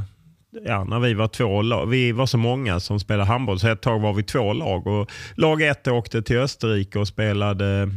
ja, 0.66 0.84
när 0.84 1.00
vi 1.00 1.14
var 1.14 1.28
två 1.28 1.62
lag. 1.62 1.86
Vi 1.86 2.12
var 2.12 2.26
så 2.26 2.38
många 2.38 2.80
som 2.80 3.00
spelade 3.00 3.30
handboll 3.30 3.60
så 3.60 3.68
ett 3.68 3.82
tag 3.82 4.00
var 4.00 4.14
vi 4.14 4.24
två 4.24 4.54
lag. 4.54 4.88
Och 4.88 5.12
lag 5.36 5.62
ett 5.62 5.88
åkte 5.88 6.22
till 6.22 6.38
Österrike 6.38 7.00
och 7.00 7.08
spelade 7.08 7.90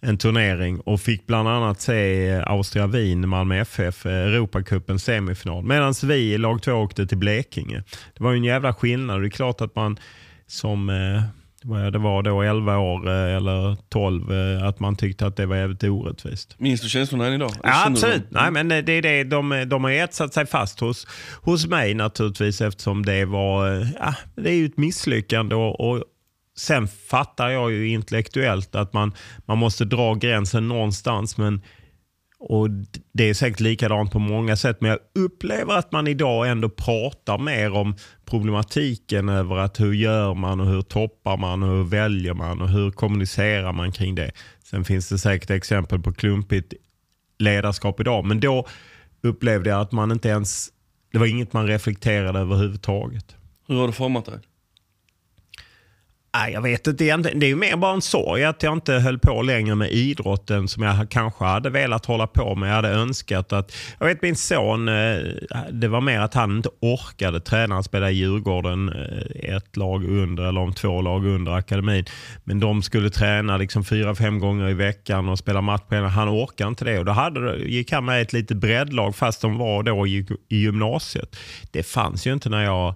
en 0.00 0.18
turnering 0.18 0.80
och 0.80 1.00
fick 1.00 1.26
bland 1.26 1.48
annat 1.48 1.80
se 1.80 2.30
Austria 2.46 2.86
Wien, 2.86 3.28
Malmö 3.28 3.60
FF, 3.60 4.06
Europacupens 4.06 5.04
semifinal. 5.04 5.64
Medan 5.64 5.94
vi 6.04 6.14
i 6.14 6.38
lag 6.38 6.62
två 6.62 6.72
åkte 6.72 7.06
till 7.06 7.18
Blekinge. 7.18 7.82
Det 8.14 8.24
var 8.24 8.30
ju 8.30 8.36
en 8.36 8.44
jävla 8.44 8.74
skillnad. 8.74 9.20
Det 9.20 9.28
är 9.28 9.30
klart 9.30 9.60
att 9.60 9.76
man 9.76 9.98
som 10.46 10.90
eh, 10.90 11.22
det 11.92 11.98
var 11.98 12.22
då 12.22 12.42
11 12.42 12.78
år 12.78 13.08
eh, 13.08 13.36
eller 13.36 13.76
12, 13.88 14.32
eh, 14.32 14.66
att 14.66 14.80
man 14.80 14.96
tyckte 14.96 15.26
att 15.26 15.36
det 15.36 15.46
var 15.46 15.56
jävligt 15.56 15.84
orättvist. 15.84 16.56
Minns 16.58 16.80
du 16.80 16.88
känslorna 16.88 17.26
än 17.26 17.32
idag? 17.32 17.52
Ja, 17.62 17.86
absolut. 17.86 18.24
Nej, 18.28 18.50
men 18.50 18.68
det 18.68 18.92
är 18.92 19.02
det. 19.02 19.24
De, 19.24 19.64
de 19.68 19.84
har 19.84 19.90
etsat 19.90 20.34
sig 20.34 20.46
fast 20.46 20.80
hos, 20.80 21.06
hos 21.42 21.66
mig 21.66 21.94
naturligtvis 21.94 22.60
eftersom 22.60 23.04
det 23.04 23.24
var 23.24 23.80
eh, 23.80 23.86
ja, 24.00 24.14
det 24.36 24.50
är 24.50 24.64
ett 24.64 24.76
misslyckande. 24.76 25.54
Och, 25.54 25.80
och 25.80 26.04
Sen 26.56 26.88
fattar 26.88 27.48
jag 27.48 27.72
ju 27.72 27.88
intellektuellt 27.88 28.74
att 28.74 28.92
man, 28.92 29.14
man 29.44 29.58
måste 29.58 29.84
dra 29.84 30.14
gränsen 30.14 30.68
någonstans. 30.68 31.38
Men 31.38 31.62
och 32.38 32.68
Det 33.12 33.30
är 33.30 33.34
säkert 33.34 33.60
likadant 33.60 34.12
på 34.12 34.18
många 34.18 34.56
sätt, 34.56 34.80
men 34.80 34.90
jag 34.90 34.98
upplever 35.24 35.74
att 35.74 35.92
man 35.92 36.06
idag 36.06 36.50
ändå 36.50 36.68
pratar 36.68 37.38
mer 37.38 37.72
om 37.72 37.96
problematiken 38.26 39.28
över 39.28 39.56
att 39.56 39.80
hur 39.80 39.92
gör 39.92 40.34
man 40.34 40.60
och 40.60 40.66
hur 40.66 40.82
toppar 40.82 41.36
man 41.36 41.62
och 41.62 41.68
hur 41.68 41.84
väljer 41.84 42.34
man 42.34 42.60
och 42.60 42.68
hur 42.68 42.90
kommunicerar 42.90 43.72
man 43.72 43.92
kring 43.92 44.14
det. 44.14 44.30
Sen 44.64 44.84
finns 44.84 45.08
det 45.08 45.18
säkert 45.18 45.50
exempel 45.50 46.00
på 46.00 46.12
klumpigt 46.12 46.74
ledarskap 47.38 48.00
idag, 48.00 48.24
men 48.24 48.40
då 48.40 48.66
upplevde 49.22 49.70
jag 49.70 49.80
att 49.80 49.92
man 49.92 50.12
inte 50.12 50.28
ens, 50.28 50.68
det 51.12 51.18
var 51.18 51.26
inget 51.26 51.52
man 51.52 51.66
reflekterade 51.66 52.38
överhuvudtaget. 52.38 53.36
Hur 53.68 53.74
har 53.74 53.86
det 53.86 53.92
format 53.92 54.24
dig? 54.24 54.38
Nej, 56.36 56.52
jag 56.52 56.62
vet 56.62 56.86
inte 56.86 57.04
egentligen. 57.04 57.40
Det 57.40 57.46
är 57.46 57.48
ju 57.48 57.56
mer 57.56 57.76
bara 57.76 57.94
en 57.94 58.02
sorg 58.02 58.44
att 58.44 58.62
jag 58.62 58.72
inte 58.72 58.92
höll 58.92 59.18
på 59.18 59.42
längre 59.42 59.74
med 59.74 59.92
idrotten 59.92 60.68
som 60.68 60.82
jag 60.82 61.10
kanske 61.10 61.44
hade 61.44 61.70
velat 61.70 62.06
hålla 62.06 62.26
på 62.26 62.54
med. 62.54 62.68
Jag 62.68 62.74
hade 62.74 62.88
önskat 62.88 63.52
att... 63.52 63.76
Jag 63.98 64.06
vet 64.06 64.22
min 64.22 64.36
son, 64.36 64.88
eh, 64.88 65.16
det 65.72 65.88
var 65.88 66.00
mer 66.00 66.20
att 66.20 66.34
han 66.34 66.56
inte 66.56 66.68
orkade 66.80 67.40
träna. 67.40 67.74
Han 67.74 67.84
spelade 67.84 68.12
i 68.12 68.14
Djurgården 68.14 68.88
eh, 68.88 69.54
ett 69.56 69.76
lag 69.76 70.04
under, 70.04 70.44
eller 70.44 70.60
om 70.60 70.72
två 70.72 71.02
lag 71.02 71.26
under 71.26 71.52
akademin. 71.52 72.04
Men 72.44 72.60
de 72.60 72.82
skulle 72.82 73.10
träna 73.10 73.56
liksom 73.56 73.84
fyra, 73.84 74.14
fem 74.14 74.38
gånger 74.38 74.68
i 74.68 74.74
veckan 74.74 75.28
och 75.28 75.38
spela 75.38 75.60
match 75.60 75.82
på 75.88 75.94
en. 75.94 76.04
Han 76.04 76.28
orkade 76.28 76.68
inte 76.68 76.84
det. 76.84 76.98
Och 76.98 77.04
då 77.04 77.12
hade, 77.12 77.56
gick 77.56 77.92
han 77.92 78.04
med 78.04 78.22
ett 78.22 78.32
litet 78.32 78.56
breddlag 78.56 79.16
fast 79.16 79.40
de 79.40 79.58
var 79.58 79.82
då 79.82 80.06
i, 80.06 80.26
i 80.48 80.56
gymnasiet. 80.56 81.36
Det 81.70 81.82
fanns 81.82 82.26
ju 82.26 82.32
inte 82.32 82.48
när 82.48 82.64
jag 82.64 82.94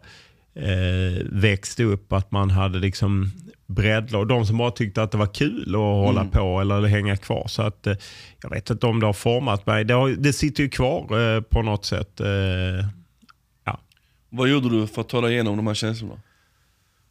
eh, 0.59 1.25
växte 1.25 1.85
upp 1.85 2.13
att 2.13 2.31
man 2.31 2.51
hade 2.51 2.79
liksom 2.79 3.31
breddlag. 3.67 4.29
De 4.29 4.47
som 4.47 4.59
bara 4.59 4.71
tyckte 4.71 5.03
att 5.03 5.13
det 5.13 5.19
var 5.19 5.35
kul 5.35 5.75
att 5.75 5.81
hålla 5.81 6.21
mm. 6.21 6.33
på 6.33 6.61
eller 6.61 6.83
hänga 6.87 7.17
kvar. 7.17 7.45
Så 7.49 7.63
att, 7.63 7.87
eh, 7.87 7.95
jag 8.43 8.51
vet 8.51 8.71
inte 8.71 8.87
om 8.87 9.01
det 9.01 9.07
har 9.07 9.13
format 9.13 9.67
mig. 9.67 9.85
Det, 9.85 9.95
har, 9.95 10.09
det 10.09 10.33
sitter 10.33 10.63
ju 10.63 10.69
kvar 10.69 11.35
eh, 11.37 11.41
på 11.41 11.63
något 11.63 11.85
sätt. 11.85 12.21
Eh, 12.21 12.29
ja. 13.65 13.81
Vad 14.29 14.49
gjorde 14.49 14.69
du 14.69 14.87
för 14.87 15.01
att 15.01 15.09
ta 15.09 15.21
dig 15.21 15.33
igenom 15.33 15.57
de 15.57 15.67
här 15.67 15.75
känslorna? 15.75 16.21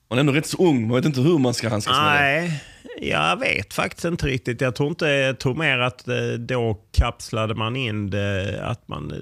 Man 0.10 0.18
är 0.18 0.20
ändå 0.20 0.34
rätt 0.34 0.46
så 0.46 0.58
ung, 0.58 0.88
man 0.88 0.96
vet 0.96 1.06
inte 1.06 1.22
hur 1.22 1.38
man 1.38 1.54
ska 1.54 1.70
handskas 1.70 1.98
med 1.98 2.06
det. 2.06 2.42
Nej, 2.42 2.64
jag 3.02 3.40
vet 3.40 3.74
faktiskt 3.74 4.06
inte 4.06 4.28
riktigt. 4.28 4.62
Jag 4.62 4.76
tror, 4.76 4.90
inte, 4.90 5.08
jag 5.08 5.40
tror 5.40 5.56
mer 5.56 5.80
att 5.80 6.08
eh, 6.08 6.16
då 6.40 6.82
kapslade 6.92 7.56
man 7.56 7.76
in 7.76 8.10
det. 8.10 8.60
Att 8.64 8.88
man 8.88 9.14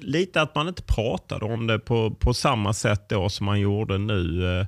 lite 0.00 0.42
att 0.42 0.54
man 0.54 0.68
inte 0.68 0.82
pratade 0.82 1.44
om 1.44 1.66
det 1.66 1.78
på, 1.78 2.10
på 2.10 2.34
samma 2.34 2.72
sätt 2.72 3.08
då 3.08 3.28
som 3.28 3.46
man 3.46 3.60
gjorde 3.60 3.98
nu. 3.98 4.46
Eh, 4.46 4.66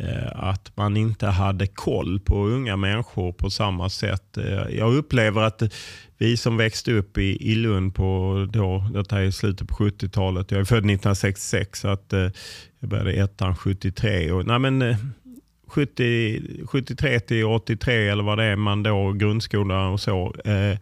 eh, 0.00 0.32
att 0.34 0.76
man 0.76 0.96
inte 0.96 1.26
hade 1.26 1.66
koll 1.66 2.20
på 2.20 2.46
unga 2.46 2.76
människor 2.76 3.32
på 3.32 3.50
samma 3.50 3.90
sätt. 3.90 4.36
Eh, 4.36 4.76
jag 4.78 4.94
upplever 4.94 5.42
att 5.42 5.62
vi 6.18 6.36
som 6.36 6.56
växte 6.56 6.92
upp 6.92 7.18
i, 7.18 7.52
i 7.52 7.54
Lund 7.54 7.94
på 7.94 8.48
då, 8.52 8.88
detta 8.92 9.22
är 9.22 9.30
slutet 9.30 9.68
på 9.68 9.74
70-talet. 9.74 10.50
Jag 10.50 10.60
är 10.60 10.64
född 10.64 10.78
1966 10.78 11.80
så 11.80 11.88
att 11.88 12.12
jag 12.80 12.90
började 12.90 13.12
ettan 13.12 13.56
73. 13.56 14.32
Och, 14.32 14.46
nej 14.46 14.58
men, 14.58 14.96
70, 15.74 16.66
73 16.66 17.20
till 17.20 17.44
83 17.44 18.08
eller 18.08 18.22
vad 18.22 18.38
det 18.38 18.44
är 18.44 18.56
man 18.56 18.82
då 18.82 19.12
grundskolan 19.12 19.92
och 19.92 20.00
så. 20.00 20.34
Eh, 20.44 20.78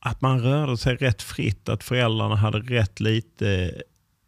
att 0.00 0.20
man 0.20 0.40
rörde 0.40 0.76
sig 0.76 0.96
rätt 0.96 1.22
fritt, 1.22 1.68
att 1.68 1.84
föräldrarna 1.84 2.36
hade 2.36 2.58
rätt 2.58 3.00
lite 3.00 3.82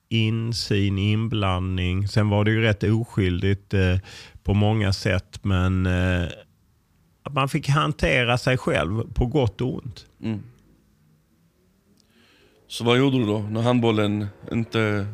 insyn, 0.09 0.99
inblandning. 0.99 2.09
Sen 2.09 2.29
var 2.29 2.45
det 2.45 2.51
ju 2.51 2.63
rätt 2.63 2.83
oskyldigt 2.83 3.75
eh, 3.75 3.97
på 4.43 4.55
många 4.55 4.93
sätt, 4.93 5.45
men 5.45 5.87
eh, 5.87 6.29
att 7.23 7.33
man 7.33 7.49
fick 7.49 7.69
hantera 7.69 8.39
sig 8.39 8.59
själv 8.59 9.13
på 9.15 9.27
gott 9.27 9.61
och 9.61 9.75
ont. 9.75 10.07
Mm. 10.23 10.43
Så 12.69 12.85
vad 12.85 12.99
gjorde 12.99 13.19
du 13.19 13.25
då 13.27 13.39
när 13.39 13.63
handbollen 13.63 14.27
inte... 14.53 15.07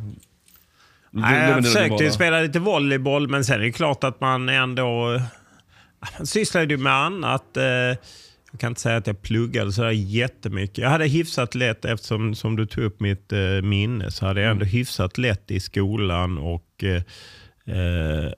Nej, 1.11 1.51
jag 1.51 1.65
försökte 1.65 2.11
spela 2.11 2.41
lite 2.41 2.59
volleyboll, 2.59 3.29
men 3.29 3.45
sen 3.45 3.61
är 3.61 3.65
det 3.65 3.73
klart 3.73 4.05
att 4.05 4.21
man 4.21 4.49
ändå... 4.49 5.21
Man 6.19 6.27
sysslade 6.27 6.75
ju 6.75 6.79
med 6.79 6.93
annat. 6.93 7.57
Eh, 7.57 7.99
jag 8.57 8.61
kan 8.61 8.71
inte 8.71 8.81
säga 8.81 8.97
att 8.97 9.07
jag 9.07 9.23
pluggade 9.23 9.73
så 9.73 9.91
jättemycket. 9.93 10.79
Jag 10.79 10.91
hade 10.91 11.07
hyfsat 11.07 11.55
lätt, 11.55 11.85
eftersom 11.85 12.35
som 12.35 12.57
du 12.57 12.67
tog 12.67 12.85
upp 12.85 13.01
mitt 13.01 13.33
eh, 13.33 13.63
minne, 13.63 14.11
så 14.11 14.27
hade 14.27 14.41
jag 14.41 14.51
ändå 14.51 14.63
mm. 14.63 14.73
hyfsat 14.73 15.19
lätt 15.19 15.51
i 15.51 15.61
skolan 15.61 16.39
och 16.39 16.85
eh, 16.85 17.03
eh, 17.77 18.33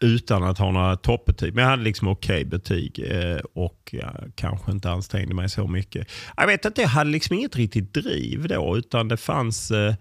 utan 0.00 0.42
att 0.42 0.58
ha 0.58 0.70
några 0.70 0.96
toppbetyg. 0.96 1.54
Men 1.54 1.62
jag 1.62 1.70
hade 1.70 1.82
liksom 1.82 2.08
okej 2.08 2.36
okay 2.36 2.44
betyg 2.44 3.04
eh, 3.10 3.40
och 3.52 3.88
jag 3.92 4.32
kanske 4.34 4.72
inte 4.72 4.90
ansträngde 4.90 5.34
mig 5.34 5.48
så 5.48 5.66
mycket. 5.66 6.10
Jag 6.36 6.46
vet 6.46 6.66
att 6.66 6.78
jag 6.78 6.88
hade 6.88 7.10
liksom 7.10 7.36
inget 7.36 7.56
riktigt 7.56 7.94
driv 7.94 8.48
då, 8.48 8.76
utan 8.76 9.08
det 9.08 9.16
fanns 9.16 9.70
eh, 9.70 9.94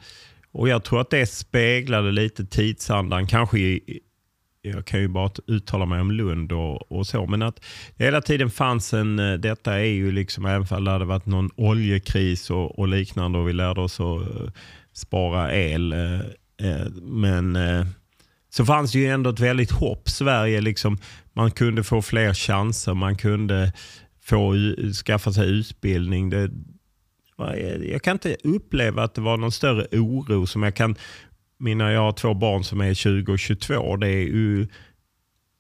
och 0.52 0.70
jag 0.70 0.84
tror 0.84 1.02
att 1.02 1.10
det 1.10 1.28
speglade 1.28 2.12
lite 2.12 2.46
tidsandan, 2.46 3.28
kanske 3.28 3.60
i, 3.60 4.00
jag 4.68 4.86
kan 4.86 5.00
ju 5.00 5.08
bara 5.08 5.32
uttala 5.48 5.86
mig 5.86 6.02
om 6.02 6.12
Lund 6.12 6.52
och, 6.52 6.92
och 6.92 7.08
så, 7.08 7.26
men 7.26 7.42
att 7.42 7.66
det 7.98 8.04
hela 8.04 8.22
tiden 8.22 8.50
fanns 8.50 8.94
en, 8.94 9.20
eh, 9.20 9.34
detta 9.34 9.74
är 9.74 9.86
ju 9.86 10.12
liksom, 10.12 10.46
även 10.46 10.68
om 10.72 10.84
det 10.84 10.92
hade 10.92 11.06
varit 11.06 11.26
någon 11.26 11.50
oljekris 11.56 12.50
och, 12.50 12.80
och 12.80 12.88
liknande 12.88 13.40
och 13.40 13.48
vi 13.48 13.54
lärde 13.54 13.82
oss 13.82 14.00
att 14.00 14.22
eh, 14.22 14.52
spara 14.94 15.54
el. 15.54 15.94
Eh, 15.94 16.88
men 17.02 17.58
så 18.50 18.66
fanns 18.66 18.92
det 18.92 19.00
ju 19.00 19.08
ändå 19.08 19.30
ett 19.30 19.40
väldigt 19.40 19.72
hopp. 19.72 20.10
Sverige, 20.10 20.62
liksom, 20.62 20.98
man 21.34 21.52
kunde 21.52 21.84
få 21.84 22.02
fler 22.02 22.34
chanser, 22.34 22.94
man 22.94 23.18
kunde 23.18 23.74
få 24.24 24.56
skaffa 25.06 25.34
sig 25.34 25.50
utbildning. 25.50 26.30
Det, 26.30 26.50
jag 27.92 28.02
kan 28.02 28.14
inte 28.14 28.38
uppleva 28.44 29.04
att 29.04 29.14
det 29.14 29.22
var 29.22 29.38
någon 29.38 29.52
större 29.52 30.00
oro 30.00 30.48
som 30.48 30.64
jag 30.64 30.76
kan... 30.76 30.96
Mina, 31.60 31.92
jag 31.92 32.02
har 32.02 32.12
två 32.12 32.34
barn 32.34 32.64
som 32.64 32.82
är 32.82 32.94
20 32.94 33.32
och 33.32 33.40
22. 33.40 33.96
Det 33.96 34.08
är 34.08 34.28
ju, 34.28 34.68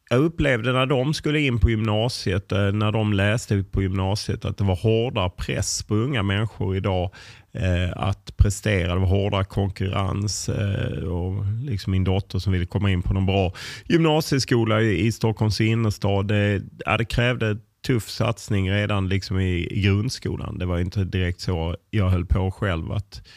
jag 0.10 0.20
upplevde 0.20 0.74
när 0.74 0.86
de 0.86 1.14
skulle 1.14 1.40
in 1.40 1.60
på 1.60 1.70
gymnasiet, 1.70 2.52
eh, 2.52 2.72
när 2.72 2.92
de 2.92 3.14
läste 3.14 3.64
på 3.64 3.82
gymnasiet, 3.82 4.46
att 4.46 4.58
det 4.58 4.64
var 4.64 4.76
hårdare 4.76 5.30
press 5.30 5.84
på 5.84 5.96
unga 5.96 6.24
människor 6.24 6.76
idag 6.76 7.12
eh, 7.54 7.98
att 7.98 8.38
prestera. 8.38 8.94
Det 8.94 9.00
var 9.00 9.08
hårdare 9.08 9.46
konkurrens. 9.46 10.50
Eh, 10.50 11.04
och 11.04 11.46
liksom 11.62 11.92
min 11.92 12.04
dotter 12.04 12.40
som 12.40 12.54
ville 12.54 12.66
komma 12.66 12.92
in 12.92 13.02
på 13.02 13.14
någon 13.14 13.26
bra 13.26 13.54
gymnasieskola 13.86 14.82
i, 14.82 15.06
i 15.06 15.12
Stockholms 15.12 15.62
innerstad. 15.62 16.28
Det, 16.28 16.62
ja, 16.86 16.98
det 16.98 17.06
krävde 17.06 17.58
tuff 17.88 18.10
satsning 18.10 18.72
redan 18.72 19.10
liksom 19.10 19.40
i, 19.40 19.68
i 19.72 19.82
grundskolan. 19.82 20.58
Det 20.58 20.66
var 20.66 20.80
inte 20.80 21.04
direkt 21.04 21.42
så 21.42 21.76
jag 21.90 22.10
höll 22.10 22.26
på 22.26 22.52
själv. 22.52 22.92
Att, 22.92 23.28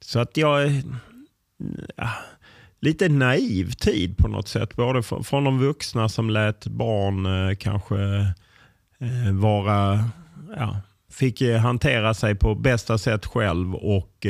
så 0.00 0.18
att 0.18 0.36
jag... 0.36 0.82
Ja, 1.96 2.10
lite 2.80 3.08
naiv 3.08 3.70
tid 3.70 4.16
på 4.16 4.28
något 4.28 4.48
sätt. 4.48 4.76
Både 4.76 5.02
från, 5.02 5.24
från 5.24 5.44
de 5.44 5.58
vuxna 5.58 6.08
som 6.08 6.30
lät 6.30 6.66
barn 6.66 7.26
eh, 7.26 7.56
kanske 7.56 7.98
eh, 8.98 9.32
vara... 9.32 10.08
Ja, 10.56 10.80
fick 11.10 11.40
eh, 11.40 11.58
hantera 11.60 12.14
sig 12.14 12.34
på 12.34 12.54
bästa 12.54 12.98
sätt 12.98 13.26
själv 13.26 13.74
och 13.74 14.26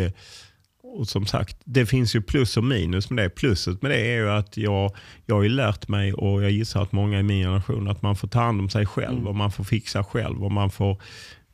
och 0.99 1.09
som 1.09 1.27
sagt, 1.27 1.57
det 1.65 1.87
finns 1.87 2.17
ju 2.17 2.21
plus 2.21 2.57
och 2.57 2.65
minus 2.65 3.11
med 3.11 3.25
det. 3.25 3.31
Plusset 3.31 3.83
med 3.83 3.91
det 3.91 4.01
är 4.01 4.17
ju 4.17 4.31
att 4.31 4.57
jag, 4.57 4.97
jag 5.27 5.35
har 5.35 5.43
ju 5.43 5.49
lärt 5.49 5.89
mig 5.89 6.13
och 6.13 6.43
jag 6.43 6.51
gissar 6.51 6.83
att 6.83 6.93
många 6.93 7.21
i 7.21 7.23
min 7.23 7.45
generation 7.45 7.89
att 7.89 8.03
man 8.03 8.17
får 8.17 8.29
ta 8.29 8.41
hand 8.41 8.61
om 8.61 8.69
sig 8.69 8.87
själv 8.87 9.29
och 9.29 9.37
man 9.37 9.53
får 9.53 9.65
fixa 9.65 10.05
själv. 10.05 10.45
och 10.45 10.53
man 10.53 10.71
får, 10.71 11.03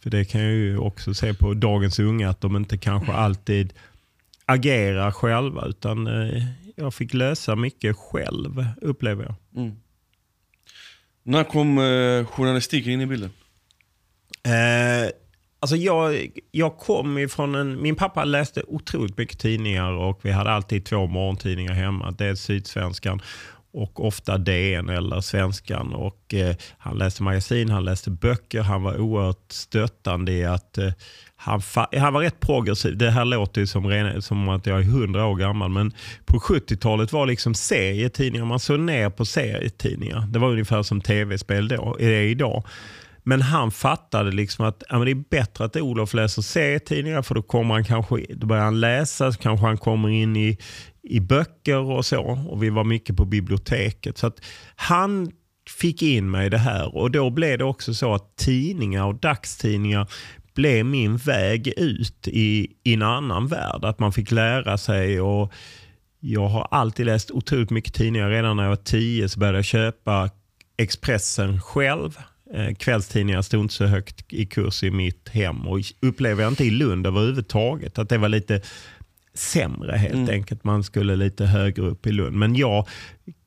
För 0.02 0.10
det 0.10 0.24
kan 0.24 0.40
jag 0.40 0.52
ju 0.52 0.78
också 0.78 1.14
se 1.14 1.34
på 1.34 1.54
dagens 1.54 1.98
unga 1.98 2.30
att 2.30 2.40
de 2.40 2.56
inte 2.56 2.78
kanske 2.78 3.12
alltid 3.12 3.72
agerar 4.46 5.10
själva 5.10 5.66
utan 5.66 6.06
eh, 6.06 6.42
jag 6.76 6.94
fick 6.94 7.14
lösa 7.14 7.56
mycket 7.56 7.96
själv 7.96 8.66
upplever 8.80 9.24
jag. 9.24 9.34
Mm. 9.62 9.76
När 11.22 11.44
kom 11.44 11.78
eh, 11.78 12.26
journalistiken 12.26 12.92
in 12.92 13.00
i 13.00 13.06
bilden? 13.06 13.30
Eh, 14.46 15.10
alltså 15.60 15.76
jag, 15.76 16.28
jag 16.50 16.78
kom 16.78 17.18
ifrån 17.18 17.54
en... 17.54 17.82
Min 17.82 17.96
pappa 17.96 18.24
läste 18.24 18.62
otroligt 18.68 19.18
mycket 19.18 19.38
tidningar 19.38 19.92
och 19.92 20.20
vi 20.22 20.30
hade 20.30 20.50
alltid 20.50 20.84
två 20.84 21.06
morgontidningar 21.06 21.72
hemma. 21.72 22.10
Dels 22.10 22.40
Sydsvenskan 22.40 23.22
och 23.74 24.06
ofta 24.06 24.38
DN 24.38 24.88
eller 24.88 25.20
Svenskan. 25.20 25.94
Och, 25.94 26.34
eh, 26.34 26.56
han 26.78 26.98
läste 26.98 27.22
magasin, 27.22 27.70
han 27.70 27.84
läste 27.84 28.10
böcker. 28.10 28.62
Han 28.62 28.82
var 28.82 29.00
oerhört 29.00 29.52
stöttande 29.52 30.32
i 30.32 30.44
att 30.44 30.78
eh, 30.78 30.92
han, 31.44 31.60
han 31.96 32.12
var 32.12 32.20
rätt 32.20 32.40
progressiv. 32.40 32.98
Det 32.98 33.10
här 33.10 33.24
låter 33.24 33.60
ju 33.60 33.66
som, 33.66 34.12
som 34.20 34.48
att 34.48 34.66
jag 34.66 34.78
är 34.78 34.82
hundra 34.82 35.26
år 35.26 35.36
gammal, 35.36 35.70
men 35.70 35.92
på 36.24 36.38
70-talet 36.38 37.12
var 37.12 37.26
liksom 37.26 37.54
serietidningar. 37.54 38.44
Man 38.44 38.60
såg 38.60 38.80
ner 38.80 39.10
på 39.10 39.24
serietidningar. 39.24 40.26
Det 40.28 40.38
var 40.38 40.50
ungefär 40.50 40.82
som 40.82 41.00
tv-spel 41.00 41.68
då, 41.68 41.96
är 42.00 42.10
det 42.10 42.22
idag. 42.22 42.64
Men 43.22 43.42
han 43.42 43.70
fattade 43.70 44.32
liksom 44.32 44.64
att 44.64 44.82
ja, 44.88 44.98
men 44.98 45.04
det 45.04 45.10
är 45.10 45.24
bättre 45.30 45.64
att 45.64 45.76
Olof 45.76 46.14
läser 46.14 46.42
serietidningar 46.42 47.22
för 47.22 47.34
då, 47.34 47.42
kommer 47.42 47.74
han 47.74 47.84
kanske, 47.84 48.26
då 48.34 48.46
börjar 48.46 48.64
han 48.64 48.80
läsa, 48.80 49.32
så 49.32 49.38
kanske 49.38 49.66
han 49.66 49.78
kommer 49.78 50.08
in 50.08 50.36
i, 50.36 50.58
i 51.02 51.20
böcker 51.20 51.78
och 51.78 52.06
så. 52.06 52.22
Och 52.48 52.62
Vi 52.62 52.70
var 52.70 52.84
mycket 52.84 53.16
på 53.16 53.24
biblioteket. 53.24 54.18
Så 54.18 54.26
att 54.26 54.40
han 54.76 55.32
fick 55.70 56.02
in 56.02 56.30
mig 56.30 56.46
i 56.46 56.50
det 56.50 56.58
här 56.58 56.96
och 56.96 57.10
då 57.10 57.30
blev 57.30 57.58
det 57.58 57.64
också 57.64 57.94
så 57.94 58.14
att 58.14 58.36
tidningar 58.36 59.04
och 59.04 59.14
dagstidningar 59.14 60.06
blev 60.54 60.86
min 60.86 61.16
väg 61.16 61.72
ut 61.76 62.28
i, 62.28 62.72
i 62.84 62.94
en 62.94 63.02
annan 63.02 63.46
värld. 63.46 63.84
Att 63.84 63.98
man 63.98 64.12
fick 64.12 64.30
lära 64.30 64.78
sig 64.78 65.20
och 65.20 65.52
jag 66.20 66.48
har 66.48 66.68
alltid 66.70 67.06
läst 67.06 67.30
otroligt 67.30 67.70
mycket 67.70 67.94
tidningar. 67.94 68.30
Redan 68.30 68.56
när 68.56 68.62
jag 68.62 68.70
var 68.70 68.76
tio 68.76 69.28
så 69.28 69.38
började 69.38 69.58
jag 69.58 69.64
köpa 69.64 70.30
Expressen 70.76 71.60
själv. 71.60 72.18
Eh, 72.54 72.74
kvällstidningar 72.74 73.42
stod 73.42 73.60
inte 73.60 73.74
så 73.74 73.84
högt 73.84 74.32
i 74.32 74.46
kurs 74.46 74.82
i 74.82 74.90
mitt 74.90 75.28
hem 75.28 75.68
och 75.68 75.80
upplever 76.00 76.42
jag 76.42 76.52
inte 76.52 76.64
i 76.64 76.70
Lund 76.70 77.06
överhuvudtaget. 77.06 77.98
Att 77.98 78.08
det 78.08 78.18
var 78.18 78.28
lite 78.28 78.60
sämre 79.34 79.96
helt 79.96 80.14
mm. 80.14 80.30
enkelt. 80.30 80.64
Man 80.64 80.84
skulle 80.84 81.16
lite 81.16 81.46
högre 81.46 81.82
upp 81.82 82.06
i 82.06 82.12
Lund. 82.12 82.36
Men 82.36 82.56
jag 82.56 82.88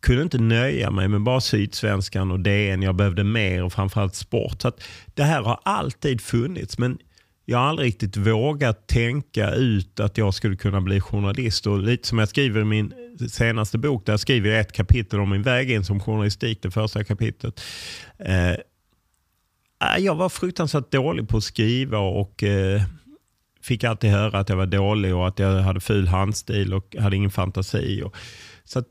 kunde 0.02 0.24
inte 0.24 0.38
nöja 0.38 0.92
mig 0.92 1.08
med 1.08 1.22
bara 1.22 1.42
Sydsvenskan 1.42 2.32
och 2.32 2.40
DN. 2.40 2.82
Jag 2.82 2.96
behövde 2.96 3.24
mer 3.24 3.64
och 3.64 3.74
framförallt 3.74 4.16
sport. 4.16 4.62
Så 4.62 4.72
det 5.14 5.24
här 5.24 5.42
har 5.42 5.60
alltid 5.64 6.22
funnits. 6.22 6.78
Men 6.78 6.98
jag 7.46 7.58
har 7.58 7.66
aldrig 7.66 7.88
riktigt 7.88 8.18
vågat 8.18 8.88
tänka 8.88 9.52
ut 9.52 10.00
att 10.00 10.18
jag 10.18 10.34
skulle 10.34 10.56
kunna 10.56 10.82
bli 10.82 11.02
journalist. 11.02 11.68
Och 11.68 11.84
lite 11.84 12.08
som 12.08 12.20
jag 12.20 12.30
skriver 12.30 12.62
i 12.62 12.64
min 12.64 12.94
senaste 13.30 13.78
bok, 13.78 14.06
där 14.06 14.18
skriver 14.18 14.50
jag 14.50 14.60
ett 14.60 14.72
kapitel 14.72 15.20
om 15.20 15.30
min 15.30 15.44
väg 15.44 15.72
in 15.72 15.84
som 15.84 16.00
journalistik, 16.00 16.62
det 16.62 16.72
första 16.72 17.04
kapitlet. 17.04 17.62
Eh, 18.18 18.56
jag 19.98 20.16
var 20.16 20.30
fruktansvärt 20.30 20.92
dålig 20.92 21.30
på 21.30 21.38
att 21.38 21.44
skriva 21.44 21.98
och 22.00 22.44
eh, 22.44 22.82
fick 23.68 23.84
alltid 23.84 24.10
höra 24.10 24.40
att 24.40 24.50
jag 24.50 24.56
var 24.56 24.66
dålig 24.66 25.16
och 25.16 25.28
att 25.28 25.40
jag 25.40 25.62
hade 25.62 25.80
ful 25.80 26.08
handstil 26.08 26.74
och 26.74 26.96
hade 27.00 27.16
ingen 27.16 27.32
fantasi. 27.32 28.02
Och, 28.06 28.16
så 28.64 28.84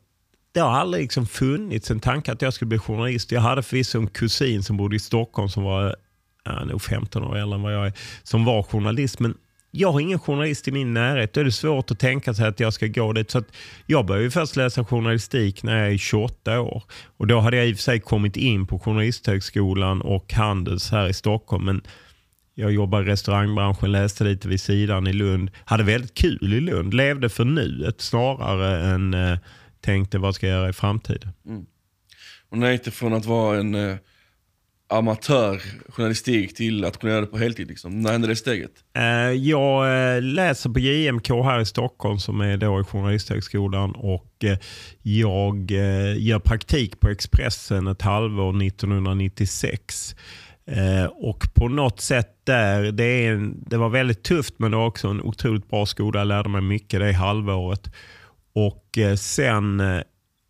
det 0.53 0.61
har 0.61 0.71
aldrig 0.71 1.03
liksom 1.03 1.27
funnits 1.27 1.91
en 1.91 2.01
tanke 2.01 2.33
att 2.33 2.43
jag 2.43 2.55
skulle 2.55 2.69
bli 2.69 2.79
journalist. 2.79 3.33
Jag 3.33 3.41
hade 3.41 3.63
förvisso 3.63 3.99
en 3.99 4.07
kusin 4.07 4.63
som 4.63 4.77
bodde 4.77 4.97
i 4.97 4.99
Stockholm 4.99 5.49
som 5.49 5.63
var 5.63 5.97
ja, 6.45 6.65
nog 6.65 6.83
15 6.83 7.25
år 7.25 7.37
äldre 7.37 7.55
än 7.55 7.63
vad 7.63 7.75
jag 7.75 7.87
är, 7.87 7.93
som 8.23 8.45
var 8.45 8.63
journalist. 8.63 9.21
Men 9.21 9.35
jag 9.71 9.93
har 9.93 10.01
ingen 10.01 10.19
journalist 10.19 10.69
i 10.69 10.73
min 10.73 10.95
närhet. 10.95 11.33
Då 11.33 11.41
är 11.41 11.45
det 11.45 11.53
svårt 11.53 11.91
att 11.91 11.99
tänka 11.99 12.35
sig 12.35 12.47
att 12.47 12.61
jag 12.61 12.73
ska 12.73 12.87
gå 12.87 13.13
dit. 13.13 13.31
Så 13.31 13.43
jag 13.87 14.07
började 14.07 14.31
först 14.31 14.57
läsa 14.57 14.85
journalistik 14.85 15.63
när 15.63 15.79
jag 15.79 15.93
är 15.93 15.99
28 15.99 16.61
år. 16.61 16.83
Och 17.17 17.27
Då 17.27 17.41
hade 17.41 17.57
jag 17.57 17.69
i 17.69 17.73
och 17.73 17.77
för 17.77 17.83
sig 17.83 18.01
kommit 18.01 18.37
in 18.37 18.67
på 18.67 18.79
Journalisthögskolan 18.79 20.03
och 20.03 20.33
Handels 20.33 20.91
här 20.91 21.09
i 21.09 21.13
Stockholm. 21.13 21.65
Men 21.65 21.83
jag 22.59 22.73
jobbade 22.73 23.05
i 23.05 23.13
restaurangbranschen, 23.13 23.93
läste 23.93 24.25
lite 24.25 24.49
vid 24.49 24.61
sidan 24.61 25.07
i 25.07 25.13
Lund. 25.13 25.51
Hade 25.65 25.85
väldigt 25.85 26.15
kul 26.15 26.55
i 26.55 26.61
Lund. 26.61 26.95
Levde 26.95 27.29
för 27.29 27.45
nuet 27.45 28.01
snarare 28.01 28.87
än 28.87 29.15
eh, 29.15 29.39
tänkte 29.81 30.19
vad 30.19 30.35
ska 30.35 30.47
jag 30.47 30.57
göra 30.57 30.69
i 30.69 30.73
framtiden. 30.73 31.33
Mm. 31.47 31.67
Och 32.51 32.59
när 32.59 32.71
gick 32.71 32.93
från 32.93 33.13
att 33.13 33.27
vara 33.27 33.59
en 33.59 33.75
eh, 33.75 33.97
amatörjournalistik 34.89 36.55
till 36.55 36.85
att 36.85 36.99
kunna 36.99 37.13
göra 37.13 37.21
det 37.21 37.27
på 37.27 37.39
heltid? 37.39 37.69
Liksom? 37.69 38.01
När 38.01 38.13
hände 38.13 38.29
det 38.29 38.37
steget? 38.37 38.73
Eh, 38.97 39.03
jag 39.33 40.15
eh, 40.17 40.23
läser 40.23 40.71
på 40.71 40.79
JMK 40.79 41.29
här 41.29 41.61
i 41.61 41.67
Stockholm 41.67 42.19
som 42.19 42.41
är 42.41 42.57
då 42.57 42.81
i 42.81 42.85
Journalisthögskolan 42.85 43.93
och 43.93 44.45
eh, 44.45 44.59
jag 45.03 45.71
gör 46.17 46.39
praktik 46.39 47.01
på 47.01 47.09
Expressen 47.09 47.87
ett 47.87 48.03
halvår 48.03 48.63
1996. 48.63 50.17
Eh, 50.71 51.05
och 51.05 51.45
på 51.55 51.69
något 51.69 52.01
sätt 52.01 52.31
där, 52.45 52.93
det, 52.93 53.05
är 53.05 53.33
en, 53.33 53.65
det 53.67 53.77
var 53.77 53.89
väldigt 53.89 54.23
tufft 54.23 54.55
men 54.59 54.71
det 54.71 54.77
var 54.77 54.87
också 54.87 55.09
en 55.09 55.23
otroligt 55.23 55.71
bra 55.71 55.87
skola. 55.87 56.21
Jag 56.21 56.29
lärde 56.29 56.49
mig 56.49 56.61
mycket 56.61 57.01
det 57.01 57.13
halvåret. 57.13 57.91
Och 58.55 58.99
eh, 58.99 59.15
sen 59.15 59.81
eh, 59.81 60.03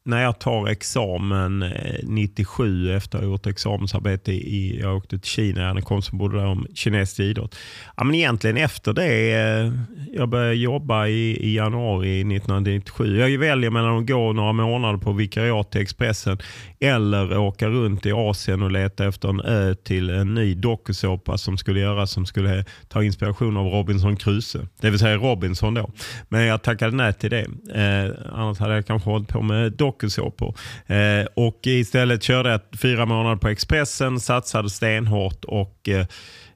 när 0.06 0.22
jag 0.22 0.38
tar 0.38 0.68
examen 0.68 1.62
eh, 1.62 2.00
97 2.02 2.92
efter 2.92 3.18
att 3.18 3.24
ha 3.24 3.30
gjort 3.30 3.46
examensarbete 3.46 4.32
i, 4.32 4.80
jag 4.80 4.96
åkte 4.96 5.18
till 5.18 5.30
Kina, 5.30 5.60
jag 5.60 5.68
hade 5.68 5.78
en 5.78 5.84
kompis 5.84 6.08
som 6.08 6.18
bodde 6.18 6.36
där 6.38 6.46
om 6.46 6.66
kinesisk 6.74 7.20
idrott. 7.20 7.56
Ja, 7.96 8.04
men 8.04 8.14
egentligen 8.14 8.56
efter 8.56 8.92
det, 8.92 9.32
eh, 9.32 9.72
jag 10.12 10.28
började 10.28 10.54
jobba 10.54 11.06
i, 11.06 11.36
i 11.36 11.54
januari 11.54 12.20
1997. 12.20 13.18
Jag 13.18 13.38
väljer 13.38 13.70
mellan 13.70 13.98
att 13.98 14.06
gå 14.06 14.32
några 14.32 14.52
månader 14.52 14.98
på 14.98 15.12
vikariat 15.12 15.72
till 15.72 15.80
Expressen 15.80 16.38
eller 16.80 17.38
åka 17.38 17.68
runt 17.68 18.06
i 18.06 18.12
Asien 18.12 18.62
och 18.62 18.70
leta 18.70 19.06
efter 19.06 19.28
en 19.28 19.40
ö 19.40 19.74
till 19.74 20.10
en 20.10 20.34
ny 20.34 20.54
dokusåpa 20.54 21.38
som 21.38 21.58
skulle 21.58 21.80
göras 21.80 22.10
som 22.10 22.26
skulle 22.26 22.64
ta 22.88 23.02
inspiration 23.02 23.56
av 23.56 23.66
Robinson 23.66 24.16
Crusoe. 24.16 24.66
Det 24.80 24.90
vill 24.90 24.98
säga 24.98 25.16
Robinson 25.16 25.74
då. 25.74 25.90
Men 26.28 26.42
jag 26.42 26.62
tackade 26.62 26.96
nej 26.96 27.12
till 27.12 27.30
det. 27.30 27.46
Eh, 27.74 28.32
annars 28.32 28.58
hade 28.58 28.74
jag 28.74 28.86
kanske 28.86 29.10
hållit 29.10 29.28
på 29.28 29.42
med 29.42 29.72
dokusåpor. 29.96 30.54
Eh, 30.86 31.26
och 31.34 31.60
istället 31.66 32.22
körde 32.22 32.50
jag 32.50 32.60
fyra 32.80 33.06
månader 33.06 33.36
på 33.36 33.48
Expressen, 33.48 34.20
satsade 34.20 34.70
stenhårt 34.70 35.44
och 35.44 35.88
eh, 35.88 36.06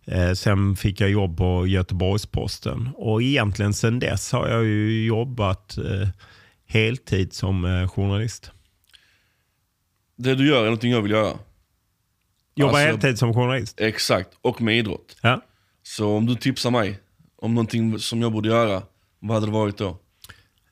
eh 0.07 0.33
Sen 0.33 0.76
fick 0.76 1.00
jag 1.00 1.11
jobb 1.11 1.37
på 1.37 1.66
Göteborgs-Posten 1.66 2.88
och 2.96 3.22
egentligen 3.22 3.74
sen 3.74 3.98
dess 3.98 4.33
har 4.33 4.48
jag 4.48 4.64
ju 4.64 5.07
jobbat 5.07 5.79
eh, 5.79 6.09
heltid 6.66 7.33
som 7.33 7.88
journalist. 7.94 8.50
Det 10.16 10.35
du 10.35 10.48
gör 10.48 10.61
är 10.61 10.64
någonting 10.64 10.92
jag 10.92 11.03
vill 11.03 11.12
göra. 11.12 11.38
Jobba 12.55 12.72
alltså, 12.72 12.87
heltid 12.87 13.18
som 13.18 13.35
journalist? 13.35 13.81
Exakt, 13.81 14.29
och 14.42 14.62
med 14.62 14.79
idrott. 14.79 15.16
Ja. 15.22 15.40
Så 15.83 16.16
om 16.16 16.26
du 16.26 16.35
tipsar 16.35 16.70
mig 16.70 16.98
om 17.37 17.55
någonting 17.55 17.98
som 17.98 18.22
jag 18.22 18.33
borde 18.33 18.48
göra, 18.48 18.83
vad 19.18 19.35
hade 19.35 19.46
det 19.46 19.53
varit 19.53 19.79
då? 19.79 19.98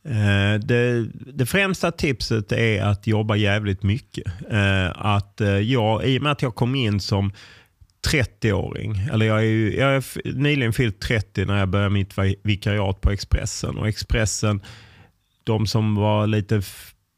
Eh, 0.09 0.61
det, 0.61 1.07
det, 1.33 1.47
främsta 1.47 1.91
tipset 1.93 2.53
är 2.53 2.83
att 2.83 3.07
jobba 3.07 3.37
jävligt 3.37 3.83
mycket. 3.83 4.27
Eh, 4.51 4.91
att 4.95 5.41
eh, 5.41 5.59
jag, 5.59 6.05
I 6.05 6.19
och 6.19 6.23
med 6.23 6.33
att 6.33 6.43
jag 6.43 6.55
kom 6.55 6.75
in 6.75 7.01
som 7.01 7.33
30-åring. 8.13 9.09
Eller 9.13 9.27
jag 9.27 9.39
är, 9.39 9.43
ju, 9.43 9.77
jag 9.77 9.97
är 9.97 10.33
nyligen 10.35 10.73
fyllt 10.73 11.01
30 11.01 11.45
när 11.45 11.59
jag 11.59 11.69
började 11.69 11.91
mitt 11.91 12.15
vikariat 12.43 13.01
på 13.01 13.11
Expressen. 13.11 13.79
Och 13.79 13.89
Expressen, 13.89 14.63
de 15.45 15.67
som 15.67 15.95
var 15.95 16.27
lite 16.27 16.63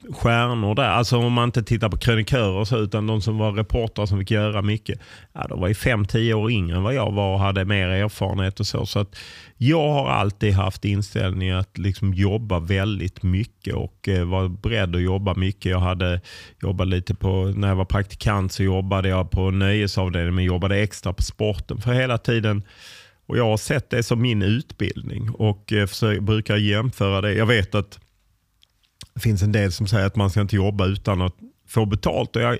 stjärnor 0.08 0.74
där, 0.74 0.88
alltså 0.88 1.16
om 1.16 1.32
man 1.32 1.48
inte 1.48 1.62
tittar 1.62 1.88
på 1.88 1.96
krönikörer 1.96 2.50
och 2.50 2.68
så, 2.68 2.78
utan 2.78 3.06
de 3.06 3.22
som 3.22 3.38
var 3.38 3.52
reportrar 3.52 4.06
som 4.06 4.18
fick 4.18 4.30
göra 4.30 4.62
mycket. 4.62 5.00
Ja, 5.32 5.46
de 5.48 5.60
var 5.60 5.68
ju 5.68 5.74
5-10 5.74 6.32
år 6.32 6.50
yngre 6.50 6.76
än 6.76 6.82
vad 6.82 6.94
jag 6.94 7.12
var 7.12 7.34
och 7.34 7.40
hade 7.40 7.64
mer 7.64 7.88
erfarenhet 7.88 8.60
och 8.60 8.66
så. 8.66 8.86
Så 8.86 8.98
att 8.98 9.16
jag 9.56 9.92
har 9.92 10.08
alltid 10.08 10.52
haft 10.52 10.84
inställningen 10.84 11.56
att 11.56 11.78
liksom 11.78 12.14
jobba 12.14 12.58
väldigt 12.58 13.22
mycket 13.22 13.74
och 13.74 14.08
eh, 14.08 14.48
beredd 14.48 14.96
att 14.96 15.02
jobba 15.02 15.34
mycket. 15.34 15.70
Jag 15.70 15.80
hade 15.80 16.20
jobbat 16.62 16.88
lite 16.88 17.14
på, 17.14 17.52
när 17.56 17.68
jag 17.68 17.76
var 17.76 17.84
praktikant 17.84 18.52
så 18.52 18.62
jobbade 18.62 19.08
jag 19.08 19.30
på 19.30 19.50
nöjesavdelningen 19.50 20.34
men 20.34 20.44
jobbade 20.44 20.76
extra 20.76 21.12
på 21.12 21.22
sporten. 21.22 21.80
För 21.80 21.92
hela 21.92 22.18
tiden 22.18 22.62
och 23.26 23.38
Jag 23.38 23.44
har 23.44 23.56
sett 23.56 23.90
det 23.90 24.02
som 24.02 24.22
min 24.22 24.42
utbildning 24.42 25.30
och 25.30 25.72
eh, 25.72 25.86
försöker, 25.86 26.20
brukar 26.20 26.56
jämföra 26.56 27.20
det. 27.20 27.34
Jag 27.34 27.46
vet 27.46 27.74
att 27.74 27.90
det 27.90 27.98
finns 29.20 29.42
en 29.42 29.52
del 29.52 29.72
som 29.72 29.86
säger 29.86 30.06
att 30.06 30.16
man 30.16 30.30
ska 30.30 30.40
inte 30.40 30.56
jobba 30.56 30.86
utan 30.86 31.22
att 31.22 31.34
få 31.68 31.86
betalt. 31.86 32.36
Och 32.36 32.42
jag, 32.42 32.58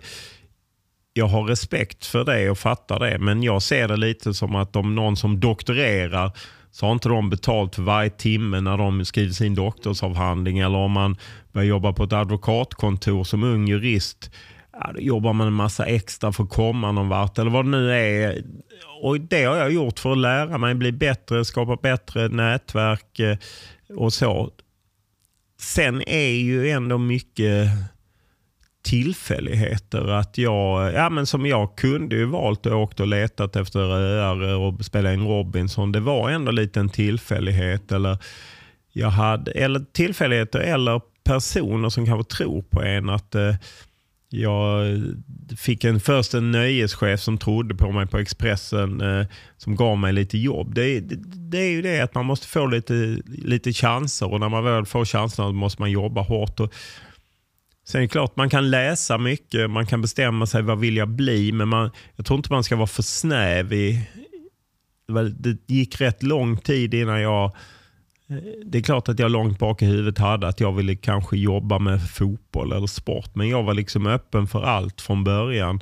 jag 1.13 1.27
har 1.27 1.45
respekt 1.45 2.07
för 2.07 2.25
det 2.25 2.51
och 2.51 2.59
fattar 2.59 2.99
det. 2.99 3.19
Men 3.19 3.43
jag 3.43 3.63
ser 3.63 3.89
det 3.89 3.97
lite 3.97 4.35
som 4.35 4.55
att 4.57 4.77
om 4.77 4.95
någon 4.95 5.17
som 5.17 5.41
doktorerar 5.41 6.33
så 6.71 6.87
har 6.87 6.93
inte 6.93 7.09
de 7.09 7.31
betalt 7.31 7.75
för 7.75 7.83
varje 7.83 8.11
timme 8.11 8.61
när 8.61 8.79
de 8.79 9.05
skriver 9.05 9.33
sin 9.33 9.55
doktorsavhandling. 9.55 10.59
Eller 10.59 10.79
om 10.79 10.93
man 10.93 11.17
börjar 11.53 11.67
jobba 11.67 11.93
på 11.93 12.05
ett 12.05 12.13
advokatkontor 12.13 13.25
som 13.25 13.43
ung 13.43 13.69
jurist. 13.69 14.31
Ja, 14.73 14.91
då 14.95 15.01
jobbar 15.01 15.33
man 15.33 15.47
en 15.47 15.53
massa 15.53 15.87
extra 15.87 16.33
för 16.33 16.45
att 16.45 16.51
komma 16.51 16.93
någon 16.93 17.09
vart. 17.09 17.39
Eller 17.39 17.51
vad 17.51 17.65
det 17.65 17.71
nu 17.71 17.93
är. 17.93 18.45
Och 19.03 19.21
Det 19.21 19.45
har 19.45 19.57
jag 19.57 19.73
gjort 19.73 19.99
för 19.99 20.13
att 20.13 20.19
lära 20.19 20.59
mig 20.59 20.75
bli 20.75 20.93
bättre, 20.93 21.45
skapa 21.45 21.77
bättre 21.77 22.29
nätverk 22.29 23.19
eh, 23.19 23.37
och 23.97 24.13
så. 24.13 24.51
Sen 25.61 26.03
är 26.07 26.31
ju 26.31 26.71
ändå 26.71 26.99
mycket 26.99 27.69
tillfälligheter. 28.83 30.09
Att 30.09 30.39
jag, 30.39 30.95
ja 30.95 31.11
men 31.11 31.27
som 31.27 31.47
jag 31.47 31.77
kunde 31.77 32.17
ju 32.17 32.25
valt 32.25 32.67
och 32.67 32.83
åkt 32.83 33.01
och 33.01 33.07
letat 33.07 33.57
efter 33.57 33.81
öar 33.81 34.57
och 34.57 34.85
spela 34.85 35.13
in 35.13 35.27
Robinson. 35.27 35.93
Det 35.93 36.01
var 36.01 36.31
ändå 36.31 36.53
lite 36.53 36.81
en 36.81 36.89
tillfällighet. 36.89 37.93
Eller, 37.93 38.19
jag 38.93 39.11
hade, 39.11 39.51
eller 39.51 39.85
tillfälligheter 39.93 40.59
eller 40.59 41.01
personer 41.25 41.89
som 41.89 42.07
kanske 42.07 42.37
tror 42.37 42.63
på 42.63 42.83
en. 42.83 43.11
att 43.11 43.35
eh, 43.35 43.55
jag 44.33 44.87
fick 45.57 45.85
en, 45.85 46.01
först 46.01 46.35
en 46.35 46.51
nöjeschef 46.51 47.21
som 47.21 47.39
trodde 47.39 47.75
på 47.75 47.93
mig 47.93 48.07
på 48.07 48.19
Expressen 48.19 49.01
eh, 49.01 49.27
som 49.57 49.77
gav 49.77 49.99
mig 49.99 50.13
lite 50.13 50.39
jobb. 50.39 50.75
Det, 50.75 51.01
det, 51.01 51.17
det 51.51 51.59
är 51.59 51.71
ju 51.71 51.83
det 51.83 52.01
att 52.01 52.15
man 52.15 52.27
måste 52.27 52.47
få 52.47 52.67
lite, 52.67 53.23
lite 53.27 53.73
chanser 53.73 54.33
och 54.33 54.41
när 54.41 54.49
man 54.49 54.65
väl 54.65 54.87
får 54.87 55.05
chanserna 55.05 55.53
måste 55.53 55.83
man 55.83 55.91
jobba 55.91 56.21
hårt. 56.21 56.61
Och, 56.61 56.75
Sen 57.85 57.99
är 57.99 58.03
det 58.03 58.09
klart, 58.09 58.37
man 58.37 58.51
kan 58.51 58.71
läsa 58.71 59.19
mycket, 59.19 59.71
man 59.71 59.87
kan 59.87 60.03
bestämma 60.03 60.47
sig 60.47 60.63
vad 60.63 60.79
vill 60.79 60.97
jag 60.97 61.09
bli, 61.09 61.53
men 61.53 61.69
man, 61.69 61.91
jag 62.17 62.27
tror 62.27 62.37
inte 62.37 62.53
man 62.53 62.65
ska 62.65 62.77
vara 62.77 62.87
för 62.87 63.03
snäv. 63.03 63.73
I, 63.73 64.09
det 65.07 65.31
det 65.31 65.75
gick 65.75 66.01
rätt 66.01 66.23
lång 66.23 66.57
tid 66.57 66.95
innan 66.95 67.21
jag... 67.21 67.57
Det 68.65 68.79
är 68.79 68.83
klart 68.83 69.09
att 69.09 69.19
jag 69.19 69.31
långt 69.31 69.59
bak 69.59 69.83
i 69.83 69.87
huvudet 69.87 70.19
hade 70.19 70.49
att 70.49 70.61
jag 70.61 70.73
ville 70.73 70.95
kanske 70.97 71.37
jobba 71.37 71.79
med 71.79 72.11
fotboll 72.11 72.73
eller 72.73 72.87
sport, 72.87 73.35
men 73.35 73.49
jag 73.49 73.63
var 73.63 73.75
liksom 73.75 74.07
öppen 74.07 74.47
för 74.47 74.63
allt 74.63 75.01
från 75.01 75.25
början. 75.25 75.81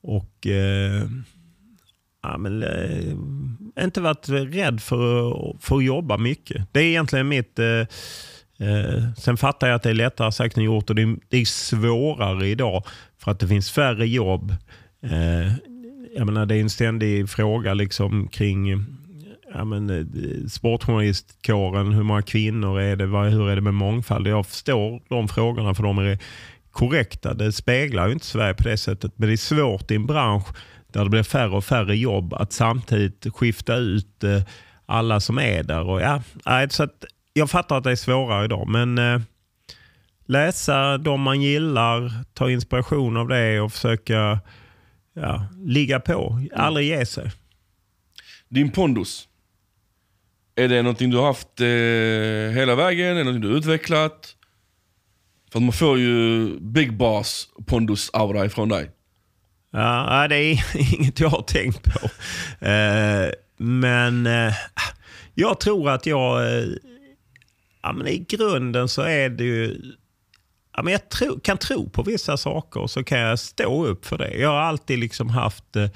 Och 0.00 0.46
eh, 0.46 1.02
ja, 2.22 2.38
men, 2.38 2.62
eh, 2.62 3.84
inte 3.84 4.00
varit 4.00 4.28
rädd 4.28 4.80
för, 4.82 5.30
att- 5.30 5.64
för 5.64 5.76
att 5.76 5.84
jobba 5.84 6.16
mycket. 6.18 6.68
Det 6.72 6.80
är 6.80 6.84
egentligen 6.84 7.28
mitt... 7.28 7.58
Eh, 7.58 7.82
Eh, 8.58 9.02
sen 9.18 9.36
fattar 9.36 9.66
jag 9.66 9.74
att 9.76 9.82
det 9.82 9.90
är 9.90 9.94
lättare 9.94 10.32
sagt 10.32 10.56
än 10.56 10.64
gjort 10.64 10.90
och 10.90 10.96
det 10.96 11.02
är, 11.02 11.16
det 11.28 11.36
är 11.38 11.44
svårare 11.44 12.48
idag 12.48 12.84
för 13.18 13.30
att 13.30 13.40
det 13.40 13.48
finns 13.48 13.70
färre 13.70 14.06
jobb. 14.06 14.54
Eh, 15.02 15.52
jag 16.16 16.26
menar, 16.26 16.46
det 16.46 16.56
är 16.56 16.60
en 16.60 16.70
ständig 16.70 17.28
fråga 17.28 17.74
liksom 17.74 18.28
kring 18.28 18.86
ja, 19.54 19.64
men, 19.64 19.90
eh, 19.90 20.46
sportjournalistkåren. 20.48 21.92
Hur 21.92 22.02
många 22.02 22.22
kvinnor 22.22 22.80
är 22.80 22.96
det? 22.96 23.04
Hur 23.04 23.50
är 23.50 23.54
det 23.54 23.62
med 23.62 23.74
mångfald? 23.74 24.26
Jag 24.26 24.46
förstår 24.46 25.02
de 25.08 25.28
frågorna 25.28 25.74
för 25.74 25.82
de 25.82 25.98
är 25.98 26.18
korrekta. 26.70 27.34
Det 27.34 27.52
speglar 27.52 28.06
ju 28.06 28.12
inte 28.12 28.26
Sverige 28.26 28.54
på 28.54 28.62
det 28.62 28.76
sättet. 28.76 29.12
Men 29.16 29.28
det 29.28 29.34
är 29.34 29.36
svårt 29.36 29.90
i 29.90 29.94
en 29.94 30.06
bransch 30.06 30.46
där 30.92 31.04
det 31.04 31.10
blir 31.10 31.22
färre 31.22 31.56
och 31.56 31.64
färre 31.64 31.96
jobb 31.96 32.34
att 32.34 32.52
samtidigt 32.52 33.26
skifta 33.34 33.76
ut 33.76 34.24
eh, 34.24 34.42
alla 34.86 35.20
som 35.20 35.38
är 35.38 35.62
där. 35.62 35.88
Och, 35.88 36.00
ja, 36.00 36.22
så 36.70 36.82
att, 36.82 37.04
jag 37.32 37.50
fattar 37.50 37.78
att 37.78 37.84
det 37.84 37.90
är 37.90 37.96
svårare 37.96 38.44
idag, 38.44 38.68
men 38.68 38.98
eh, 38.98 39.20
läsa 40.26 40.98
de 40.98 41.20
man 41.20 41.42
gillar, 41.42 42.12
ta 42.32 42.50
inspiration 42.50 43.16
av 43.16 43.28
det 43.28 43.60
och 43.60 43.72
försöka 43.72 44.40
ja, 45.14 45.46
ligga 45.64 46.00
på. 46.00 46.40
Aldrig 46.54 46.86
ge 46.86 47.06
sig. 47.06 47.30
Din 48.48 48.70
pondus. 48.70 49.28
Är 50.56 50.68
det 50.68 50.82
någonting 50.82 51.10
du 51.10 51.16
har 51.16 51.26
haft 51.26 51.60
eh, 51.60 52.56
hela 52.58 52.74
vägen? 52.74 53.06
Är 53.06 53.14
det 53.14 53.24
någonting 53.24 53.42
du 53.42 53.48
har 53.48 53.56
utvecklat? 53.56 54.36
För 55.52 55.58
att 55.58 55.62
man 55.62 55.72
får 55.72 55.98
ju 55.98 56.46
Big 56.60 56.96
Boss 56.96 57.48
pondus-aura 57.66 58.46
ifrån 58.46 58.68
dig. 58.68 58.90
Ja, 59.72 60.06
nej, 60.08 60.28
det 60.28 60.36
är 60.36 60.94
inget 61.00 61.20
jag 61.20 61.28
har 61.28 61.42
tänkt 61.42 61.82
på. 61.82 62.08
Eh, 62.66 63.30
men 63.56 64.26
eh, 64.26 64.54
jag 65.34 65.60
tror 65.60 65.90
att 65.90 66.06
jag... 66.06 66.58
Eh, 66.58 66.64
ja, 67.82 67.92
men 67.92 68.06
I 68.06 68.18
grunden 68.28 68.88
så 68.88 69.02
är 69.02 69.28
det 69.28 69.44
ju... 69.44 69.80
Ja, 70.76 70.82
men 70.82 70.92
jag 70.92 71.08
tro, 71.08 71.40
kan 71.40 71.58
tro 71.58 71.90
på 71.90 72.02
vissa 72.02 72.36
saker 72.36 72.80
och 72.80 72.90
så 72.90 73.04
kan 73.04 73.18
jag 73.18 73.38
stå 73.38 73.86
upp 73.86 74.06
för 74.06 74.18
det. 74.18 74.34
Jag 74.34 74.48
har 74.48 74.60
alltid 74.60 74.98
liksom 74.98 75.28
haft 75.30 75.76
eh, 75.76 75.88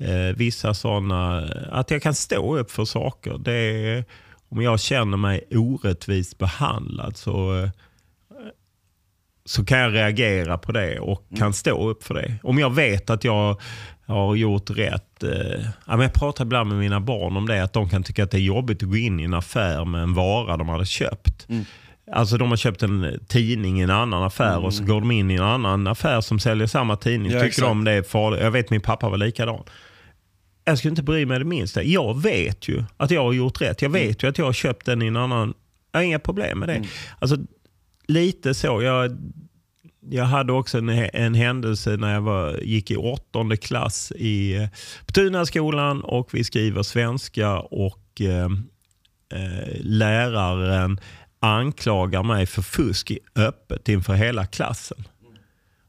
eh, 0.00 0.36
vissa 0.36 0.74
sådana... 0.74 1.48
Att 1.70 1.90
jag 1.90 2.02
kan 2.02 2.14
stå 2.14 2.58
upp 2.58 2.70
för 2.70 2.84
saker. 2.84 3.38
Det 3.38 3.52
är, 3.52 4.04
om 4.48 4.62
jag 4.62 4.80
känner 4.80 5.16
mig 5.16 5.44
orättvist 5.50 6.38
behandlad 6.38 7.16
så... 7.16 7.58
Eh, 7.58 7.68
så 9.44 9.64
kan 9.64 9.78
jag 9.78 9.94
reagera 9.94 10.58
på 10.58 10.72
det 10.72 11.00
och 11.00 11.26
kan 11.38 11.52
stå 11.52 11.88
upp 11.90 12.04
för 12.04 12.14
det. 12.14 12.38
Om 12.42 12.58
jag 12.58 12.74
vet 12.74 13.10
att 13.10 13.24
jag 13.24 13.60
har 14.06 14.34
gjort 14.34 14.70
rätt. 14.70 15.22
Eh, 15.22 15.60
jag 15.86 16.12
pratar 16.12 16.44
ibland 16.44 16.68
med 16.68 16.78
mina 16.78 17.00
barn 17.00 17.36
om 17.36 17.46
det, 17.46 17.62
att 17.62 17.72
de 17.72 17.88
kan 17.88 18.02
tycka 18.02 18.24
att 18.24 18.30
det 18.30 18.36
är 18.36 18.42
jobbigt 18.42 18.82
att 18.82 18.88
gå 18.88 18.96
in 18.96 19.20
i 19.20 19.24
en 19.24 19.34
affär 19.34 19.84
med 19.84 20.02
en 20.02 20.14
vara 20.14 20.56
de 20.56 20.68
hade 20.68 20.86
köpt. 20.86 21.46
Alltså 22.12 22.36
de 22.36 22.50
har 22.50 22.56
köpt 22.56 22.82
en 22.82 23.20
tidning 23.28 23.80
i 23.80 23.82
en 23.82 23.90
annan 23.90 24.22
affär 24.22 24.64
och 24.64 24.74
så 24.74 24.84
går 24.84 25.00
de 25.00 25.10
in 25.10 25.30
i 25.30 25.34
en 25.34 25.42
annan 25.42 25.86
affär 25.86 26.20
som 26.20 26.38
säljer 26.38 26.66
samma 26.66 26.96
tidning. 26.96 27.30
Ja, 27.30 27.38
Tycker 27.38 27.46
exakt. 27.46 27.68
de 27.68 27.84
det 27.84 27.92
är 27.92 28.02
farligt. 28.02 28.40
Jag 28.42 28.50
vet 28.50 28.70
min 28.70 28.80
pappa 28.80 29.08
var 29.08 29.16
likadan. 29.16 29.62
Jag 30.70 30.78
skulle 30.78 30.90
inte 30.90 31.02
bry 31.02 31.26
mig 31.26 31.38
det 31.38 31.44
minsta. 31.44 31.82
Jag 31.82 32.22
vet 32.22 32.68
ju 32.68 32.84
att 32.96 33.10
jag 33.10 33.22
har 33.22 33.32
gjort 33.32 33.60
rätt. 33.60 33.82
Jag 33.82 33.90
vet 33.90 34.22
ju 34.22 34.28
att 34.28 34.38
jag 34.38 34.44
har 34.44 34.52
köpt 34.52 34.86
den 34.86 35.02
i 35.02 35.06
en 35.06 35.16
annan... 35.16 35.54
Jag 35.92 36.00
har 36.00 36.04
inga 36.04 36.18
problem 36.18 36.58
med 36.58 36.68
det. 36.68 36.88
Alltså, 37.18 37.36
lite 38.08 38.54
så. 38.54 38.82
Jag, 38.82 39.18
jag 40.10 40.24
hade 40.24 40.52
också 40.52 40.78
en, 40.78 40.88
en 40.88 41.34
händelse 41.34 41.96
när 41.96 42.14
jag 42.14 42.20
var, 42.20 42.56
gick 42.56 42.90
i 42.90 42.96
åttonde 42.96 43.56
klass 43.56 44.12
i, 44.16 44.56
eh, 44.56 44.68
på 45.06 45.12
Tunaskolan 45.12 46.00
och 46.00 46.34
vi 46.34 46.44
skriver 46.44 46.82
svenska 46.82 47.58
och 47.58 48.20
eh, 48.20 48.48
eh, 49.34 49.76
läraren 49.80 51.00
anklagar 51.40 52.22
mig 52.22 52.46
för 52.46 52.62
fusk 52.62 53.10
i 53.10 53.18
öppet 53.36 53.88
inför 53.88 54.14
hela 54.14 54.46
klassen. 54.46 55.04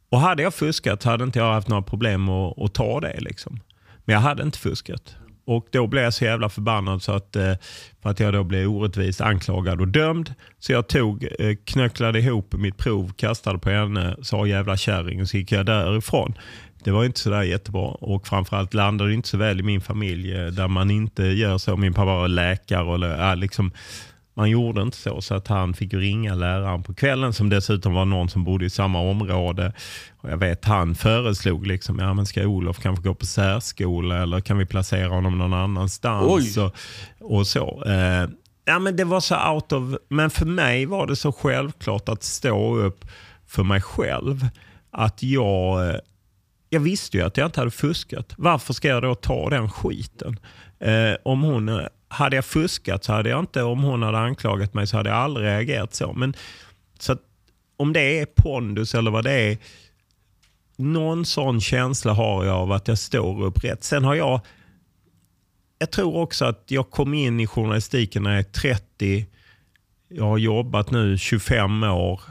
Och 0.09 0.19
hade 0.19 0.43
jag 0.43 0.53
fuskat 0.53 1.03
hade 1.03 1.23
inte 1.23 1.39
jag 1.39 1.53
haft 1.53 1.67
några 1.67 1.81
problem 1.81 2.29
att, 2.29 2.61
att 2.61 2.73
ta 2.73 2.99
det. 2.99 3.19
Liksom. 3.19 3.59
Men 4.05 4.13
jag 4.13 4.21
hade 4.21 4.43
inte 4.43 4.57
fuskat. 4.57 5.15
Och 5.45 5.67
då 5.71 5.87
blev 5.87 6.03
jag 6.03 6.13
så 6.13 6.25
jävla 6.25 6.49
förbannad 6.49 7.01
så 7.01 7.11
att, 7.11 7.35
eh, 7.35 7.53
för 8.01 8.09
att 8.09 8.19
jag 8.19 8.33
då 8.33 8.43
blev 8.43 8.67
orättvist 8.67 9.21
anklagad 9.21 9.81
och 9.81 9.87
dömd. 9.87 10.33
Så 10.59 10.71
jag 10.71 10.87
tog, 10.87 11.27
eh, 11.39 11.55
knöcklade 11.65 12.19
ihop 12.19 12.53
mitt 12.53 12.77
prov, 12.77 13.13
kastade 13.15 13.59
på 13.59 13.69
henne, 13.69 14.15
sa 14.21 14.45
jävla 14.45 14.77
kärring 14.77 15.21
och 15.21 15.29
så 15.29 15.37
gick 15.37 15.51
jag 15.51 15.65
därifrån. 15.65 16.33
Det 16.83 16.91
var 16.91 17.05
inte 17.05 17.19
sådär 17.19 17.43
jättebra 17.43 17.87
och 17.87 18.27
framförallt 18.27 18.73
landade 18.73 19.09
det 19.09 19.13
inte 19.13 19.27
så 19.27 19.37
väl 19.37 19.59
i 19.59 19.63
min 19.63 19.81
familj 19.81 20.33
eh, 20.33 20.47
där 20.47 20.67
man 20.67 20.91
inte 20.91 21.23
gör 21.23 21.57
så. 21.57 21.77
Min 21.77 21.93
pappa 21.93 22.05
var 22.05 22.27
läkare 22.27 22.83
och 22.83 23.37
liksom, 23.37 23.71
man 24.33 24.49
gjorde 24.49 24.81
inte 24.81 24.97
så, 24.97 25.21
så 25.21 25.35
att 25.35 25.47
han 25.47 25.73
fick 25.73 25.93
ringa 25.93 26.35
läraren 26.35 26.83
på 26.83 26.93
kvällen 26.93 27.33
som 27.33 27.49
dessutom 27.49 27.93
var 27.93 28.05
någon 28.05 28.29
som 28.29 28.43
bodde 28.43 28.65
i 28.65 28.69
samma 28.69 28.99
område. 28.99 29.73
Och 30.17 30.29
jag 30.29 30.37
vet 30.37 30.65
han 30.65 30.95
föreslog 30.95 31.67
liksom, 31.67 31.99
ja 31.99 32.13
men 32.13 32.25
ska 32.25 32.45
Olof 32.45 32.79
kanske 32.79 33.03
gå 33.03 33.13
på 33.13 33.25
särskola 33.25 34.21
eller 34.21 34.39
kan 34.39 34.57
vi 34.57 34.65
placera 34.65 35.09
honom 35.09 35.37
någon 35.37 35.53
annanstans? 35.53 36.57
Och, 36.57 36.75
och 37.19 37.47
så. 37.47 37.83
Eh, 37.85 38.29
ja 38.65 38.79
men 38.79 38.95
det 38.95 39.03
var 39.03 39.19
så 39.19 39.51
out 39.53 39.71
of, 39.71 39.95
men 40.09 40.29
för 40.29 40.45
mig 40.45 40.85
var 40.85 41.07
det 41.07 41.15
så 41.15 41.31
självklart 41.31 42.09
att 42.09 42.23
stå 42.23 42.75
upp 42.75 43.05
för 43.47 43.63
mig 43.63 43.81
själv. 43.81 44.47
Att 44.91 45.23
jag, 45.23 45.89
eh, 45.89 45.95
jag 46.73 46.79
visste 46.79 47.17
ju 47.17 47.23
att 47.23 47.37
jag 47.37 47.45
inte 47.45 47.59
hade 47.59 47.71
fuskat. 47.71 48.33
Varför 48.37 48.73
ska 48.73 48.87
jag 48.87 49.03
då 49.03 49.15
ta 49.15 49.49
den 49.49 49.69
skiten? 49.69 50.39
Eh, 50.79 51.15
om 51.23 51.41
hon, 51.41 51.69
eh, 51.69 51.85
hade 52.07 52.35
jag 52.35 52.45
fuskat 52.45 53.03
så 53.03 53.13
hade 53.13 53.29
jag 53.29 53.39
inte, 53.39 53.63
om 53.63 53.83
hon 53.83 54.03
hade 54.03 54.17
anklagat 54.17 54.73
mig 54.73 54.87
så 54.87 54.97
hade 54.97 55.09
jag 55.09 55.17
aldrig 55.17 55.45
reagerat 55.45 55.93
så. 55.93 56.13
Men 56.13 56.33
så 56.99 57.13
att, 57.13 57.21
om 57.77 57.93
det 57.93 58.19
är 58.19 58.25
pondus 58.25 58.95
eller 58.95 59.11
vad 59.11 59.23
det 59.23 59.31
är, 59.31 59.57
någon 60.77 61.25
sån 61.25 61.61
känsla 61.61 62.13
har 62.13 62.45
jag 62.45 62.55
av 62.55 62.71
att 62.71 62.87
jag 62.87 62.97
står 62.97 63.43
upp 63.43 63.63
rätt. 63.63 63.83
Sen 63.83 64.03
har 64.03 64.15
jag, 64.15 64.41
jag 65.79 65.91
tror 65.91 66.15
också 66.15 66.45
att 66.45 66.63
jag 66.67 66.89
kom 66.89 67.13
in 67.13 67.39
i 67.39 67.47
journalistiken 67.47 68.23
när 68.23 68.31
jag 68.31 68.39
är 68.39 68.43
30. 68.43 69.25
Jag 70.07 70.25
har 70.25 70.37
jobbat 70.37 70.91
nu 70.91 71.17
25 71.17 71.83
år 71.83 72.21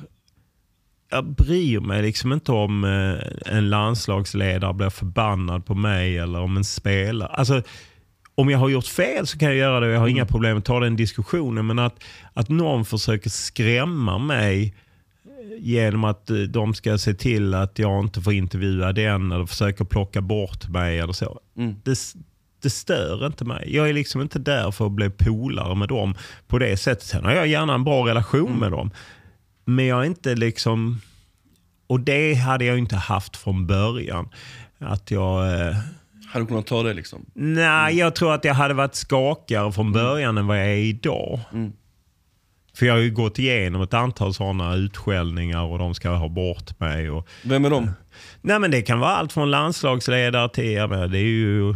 jag 1.10 1.24
bryr 1.24 1.80
mig 1.80 2.02
liksom 2.02 2.32
inte 2.32 2.52
om 2.52 2.84
eh, 2.84 3.54
en 3.56 3.70
landslagsledare 3.70 4.74
blir 4.74 4.90
förbannad 4.90 5.66
på 5.66 5.74
mig 5.74 6.18
eller 6.18 6.40
om 6.40 6.56
en 6.56 6.64
spelare. 6.64 7.28
Alltså, 7.28 7.62
om 8.34 8.50
jag 8.50 8.58
har 8.58 8.68
gjort 8.68 8.86
fel 8.86 9.26
så 9.26 9.38
kan 9.38 9.48
jag 9.48 9.56
göra 9.56 9.80
det 9.80 9.86
och 9.86 9.92
jag 9.92 10.00
har 10.00 10.08
inga 10.08 10.22
mm. 10.22 10.32
problem 10.32 10.58
att 10.58 10.64
ta 10.64 10.80
den 10.80 10.96
diskussionen. 10.96 11.66
Men 11.66 11.78
att, 11.78 12.04
att 12.34 12.48
någon 12.48 12.84
försöker 12.84 13.30
skrämma 13.30 14.18
mig 14.18 14.74
genom 15.58 16.04
att 16.04 16.30
eh, 16.30 16.36
de 16.36 16.74
ska 16.74 16.98
se 16.98 17.14
till 17.14 17.54
att 17.54 17.78
jag 17.78 18.04
inte 18.04 18.20
får 18.20 18.32
intervjua 18.32 18.92
den 18.92 19.32
eller 19.32 19.46
försöker 19.46 19.84
plocka 19.84 20.20
bort 20.20 20.68
mig 20.68 20.98
eller 20.98 21.12
så. 21.12 21.40
Mm. 21.56 21.74
Det, 21.84 21.98
det 22.62 22.70
stör 22.70 23.26
inte 23.26 23.44
mig. 23.44 23.76
Jag 23.76 23.88
är 23.88 23.92
liksom 23.92 24.20
inte 24.20 24.38
där 24.38 24.70
för 24.70 24.86
att 24.86 24.92
bli 24.92 25.10
polare 25.10 25.74
med 25.74 25.88
dem 25.88 26.14
på 26.48 26.58
det 26.58 26.76
sättet. 26.76 27.04
Sen 27.04 27.24
har 27.24 27.32
jag 27.32 27.46
gärna 27.46 27.74
en 27.74 27.84
bra 27.84 28.06
relation 28.06 28.46
mm. 28.46 28.60
med 28.60 28.70
dem. 28.70 28.90
Men 29.70 29.86
jag 29.86 30.00
är 30.00 30.04
inte 30.04 30.34
liksom... 30.34 31.00
Och 31.86 32.00
det 32.00 32.34
hade 32.34 32.64
jag 32.64 32.78
inte 32.78 32.96
haft 32.96 33.36
från 33.36 33.66
början. 33.66 34.28
Att 34.78 35.10
jag... 35.10 35.60
Eh, 35.60 35.76
hade 36.26 36.44
du 36.44 36.46
kunnat 36.46 36.66
ta 36.66 36.82
det 36.82 36.94
liksom? 36.94 37.26
Nej, 37.34 37.92
mm. 37.92 37.98
jag 37.98 38.14
tror 38.14 38.34
att 38.34 38.44
jag 38.44 38.54
hade 38.54 38.74
varit 38.74 38.94
skakigare 38.94 39.72
från 39.72 39.86
mm. 39.86 39.92
början 39.92 40.38
än 40.38 40.46
vad 40.46 40.58
jag 40.58 40.66
är 40.66 40.76
idag. 40.76 41.40
Mm. 41.52 41.72
För 42.74 42.86
jag 42.86 42.94
har 42.94 43.00
ju 43.00 43.10
gått 43.10 43.38
igenom 43.38 43.82
ett 43.82 43.94
antal 43.94 44.34
sådana 44.34 44.74
utskällningar 44.74 45.62
och 45.62 45.78
de 45.78 45.94
ska 45.94 46.10
ha 46.10 46.28
bort 46.28 46.80
mig. 46.80 47.10
Och, 47.10 47.28
Vem 47.42 47.64
är 47.64 47.70
de? 47.70 47.90
Nej, 48.40 48.58
men 48.58 48.70
det 48.70 48.82
kan 48.82 49.00
vara 49.00 49.10
allt 49.10 49.32
från 49.32 49.50
landslagsledare 49.50 50.48
till... 50.48 50.74
det 51.10 51.18
är 51.18 51.22
ju 51.22 51.74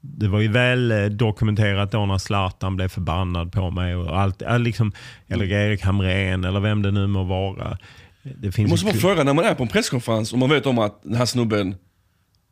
det 0.00 0.28
var 0.28 0.40
ju 0.40 0.48
väl 0.48 0.90
eh, 0.90 1.04
dokumenterat 1.04 1.92
då 1.92 2.06
när 2.06 2.18
Zlatan 2.18 2.76
blev 2.76 2.88
förbannad 2.88 3.52
på 3.52 3.70
mig. 3.70 3.96
Och 3.96 4.20
allt, 4.20 4.42
liksom, 4.58 4.92
eller 5.28 5.52
Erik 5.52 5.82
Hamrén 5.82 6.44
eller 6.44 6.60
vem 6.60 6.82
det 6.82 6.90
nu 6.90 7.06
må 7.06 7.24
vara. 7.24 7.78
Det 8.22 8.58
jag 8.58 8.68
måste 8.68 8.86
bara 8.86 8.94
fråga, 8.94 9.24
när 9.24 9.34
man 9.34 9.44
är 9.44 9.54
på 9.54 9.62
en 9.62 9.68
presskonferens 9.68 10.32
och 10.32 10.38
man 10.38 10.50
vet 10.50 10.66
om 10.66 10.78
att 10.78 11.02
den 11.02 11.14
här 11.14 11.26
snubben 11.26 11.74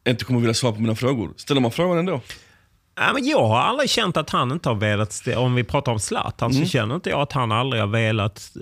inte 0.09 0.24
kommer 0.24 0.40
vilja 0.40 0.54
svara 0.54 0.72
på 0.72 0.80
mina 0.80 0.94
frågor. 0.94 1.30
Ställer 1.37 1.61
man 1.61 1.70
frågan 1.70 1.98
ändå? 1.98 2.20
Ja, 2.96 3.11
men 3.14 3.24
jag 3.24 3.48
har 3.48 3.59
aldrig 3.59 3.90
känt 3.90 4.16
att 4.16 4.30
han 4.30 4.52
inte 4.52 4.68
har 4.68 4.76
velat, 4.76 5.28
om 5.37 5.54
vi 5.54 5.64
pratar 5.64 5.92
om 5.92 6.00
Zlatan, 6.00 6.50
mm. 6.50 6.64
så 6.64 6.70
känner 6.70 6.94
inte 6.94 7.11
jag 7.11 7.20
att 7.20 7.33
han 7.33 7.52
aldrig 7.52 7.83
har 7.83 7.88
velat 7.88 8.52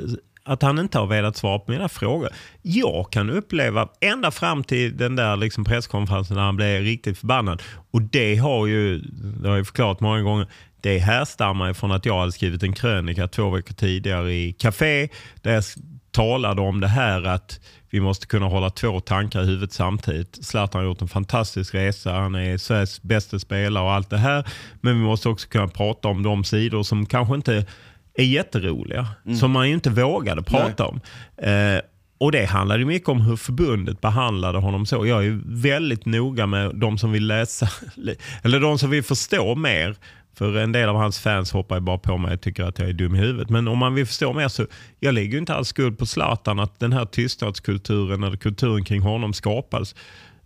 att 0.44 0.62
han 0.62 0.78
inte 0.78 0.98
har 0.98 1.07
velat 1.07 1.37
svara 1.37 1.59
på 1.59 1.70
mina 1.70 1.88
frågor. 1.88 2.28
Jag 2.62 3.12
kan 3.12 3.31
uppleva 3.31 3.88
ända 4.00 4.31
fram 4.31 4.64
till 4.64 4.96
den 4.96 5.16
där 5.16 5.37
liksom 5.37 5.64
presskonferensen 5.64 6.37
när 6.37 6.44
han 6.44 6.57
blev 6.57 6.83
riktigt 6.83 7.18
förbannad. 7.18 7.62
Och 7.90 8.02
det 8.02 8.37
har 8.37 8.66
ju, 8.66 8.98
det 9.42 9.48
har 9.48 9.57
jag 9.57 9.66
förklarat 9.66 10.00
många 10.00 10.22
gånger, 10.22 10.46
det 10.81 10.98
härstammar 10.98 11.72
från 11.72 11.92
att 11.92 12.07
jag 12.07 12.18
hade 12.18 12.33
skrivit 12.33 12.62
en 12.62 12.72
krönika 12.72 13.28
två 13.28 13.50
veckor 13.50 13.74
tidigare 13.74 14.33
i 14.33 14.52
Café 14.52 15.09
där 15.42 15.55
jag 15.55 15.64
talade 16.11 16.61
om 16.61 16.81
det 16.81 16.88
här 16.88 17.26
att 17.26 17.61
vi 17.90 18.00
måste 18.00 18.26
kunna 18.26 18.46
hålla 18.46 18.70
två 18.70 19.00
tankar 19.00 19.42
i 19.42 19.46
huvudet 19.46 19.72
samtidigt. 19.72 20.44
Zlatan 20.44 20.81
har 20.81 20.87
gjort 20.87 21.02
en 21.02 21.09
fantastisk 21.09 21.74
resa, 21.74 22.12
han 22.12 22.35
är 22.35 22.59
Sveriges 22.59 23.02
bästa 23.02 23.38
spelare 23.38 23.85
och 23.85 23.92
allt 23.92 24.11
det 24.11 24.18
här. 24.18 24.48
Men 24.81 24.98
vi 24.98 25.05
måste 25.05 25.28
också 25.28 25.48
kunna 25.48 25.68
prata 25.68 26.09
om 26.09 26.22
de 26.22 26.44
sidor 26.44 26.83
som 26.83 27.07
kanske 27.07 27.35
inte 27.35 27.66
är 28.14 28.25
jätteroliga. 28.25 29.09
Mm. 29.27 29.37
Som 29.37 29.51
man 29.51 29.68
ju 29.68 29.75
inte 29.75 29.90
vågade 29.90 30.42
prata 30.42 30.85
Nej. 30.85 30.87
om. 30.88 31.01
Eh, 31.37 31.81
och 32.18 32.33
det 32.33 32.44
handlade 32.44 32.85
mycket 32.85 33.09
om 33.09 33.20
hur 33.20 33.37
förbundet 33.37 34.01
behandlade 34.01 34.59
honom 34.59 34.87
så. 34.87 35.07
Jag 35.07 35.27
är 35.27 35.40
väldigt 35.44 36.07
noga 36.07 36.46
med 36.46 36.77
de 36.77 36.98
som 36.98 37.12
vill 37.12 37.27
läsa, 37.27 37.68
eller 38.42 38.61
de 38.61 38.79
som 38.79 38.90
vill 38.90 39.03
förstå 39.03 39.55
mer. 39.55 39.96
För 40.35 40.57
en 40.57 40.72
del 40.72 40.88
av 40.88 40.96
hans 40.96 41.20
fans 41.20 41.53
hoppar 41.53 41.77
ju 41.77 41.81
bara 41.81 41.98
på 41.98 42.18
mig 42.18 42.35
och 42.35 42.40
tycker 42.40 42.64
att 42.64 42.79
jag 42.79 42.88
är 42.88 42.92
dum 42.92 43.14
i 43.14 43.18
huvudet. 43.18 43.51
Men 43.51 43.68
om 43.68 43.79
man 43.79 43.94
vill 43.94 44.07
förstå 44.07 44.33
mer 44.33 44.48
så, 44.48 44.66
jag 45.01 45.14
lägger 45.14 45.38
inte 45.38 45.55
alls 45.55 45.68
skuld 45.68 45.98
på 45.98 46.07
Zlatan 46.07 46.61
att 46.61 46.81
den 46.81 46.92
här 46.92 47.05
tystnadskulturen 47.05 48.22
eller 48.22 48.37
kulturen 48.37 48.85
kring 48.85 49.01
honom 49.01 49.33
skapades. 49.33 49.94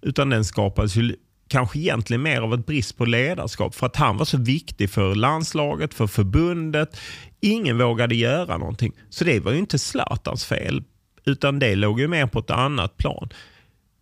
Utan 0.02 0.30
den 0.30 0.44
skapades 0.44 0.96
ju 0.96 1.16
kanske 1.48 1.78
egentligen 1.78 2.22
mer 2.22 2.40
av 2.40 2.54
ett 2.54 2.66
brist 2.66 2.96
på 2.96 3.04
ledarskap. 3.04 3.74
För 3.74 3.86
att 3.86 3.96
han 3.96 4.16
var 4.16 4.24
så 4.24 4.38
viktig 4.38 4.90
för 4.90 5.14
landslaget, 5.14 5.94
för 5.94 6.06
förbundet. 6.06 7.00
Ingen 7.46 7.78
vågade 7.78 8.14
göra 8.14 8.56
någonting. 8.56 8.92
Så 9.10 9.24
det 9.24 9.40
var 9.40 9.52
ju 9.52 9.58
inte 9.58 9.78
Zlatans 9.78 10.44
fel. 10.44 10.82
Utan 11.24 11.58
det 11.58 11.74
låg 11.74 12.00
ju 12.00 12.08
mer 12.08 12.26
på 12.26 12.38
ett 12.38 12.50
annat 12.50 12.96
plan. 12.96 13.28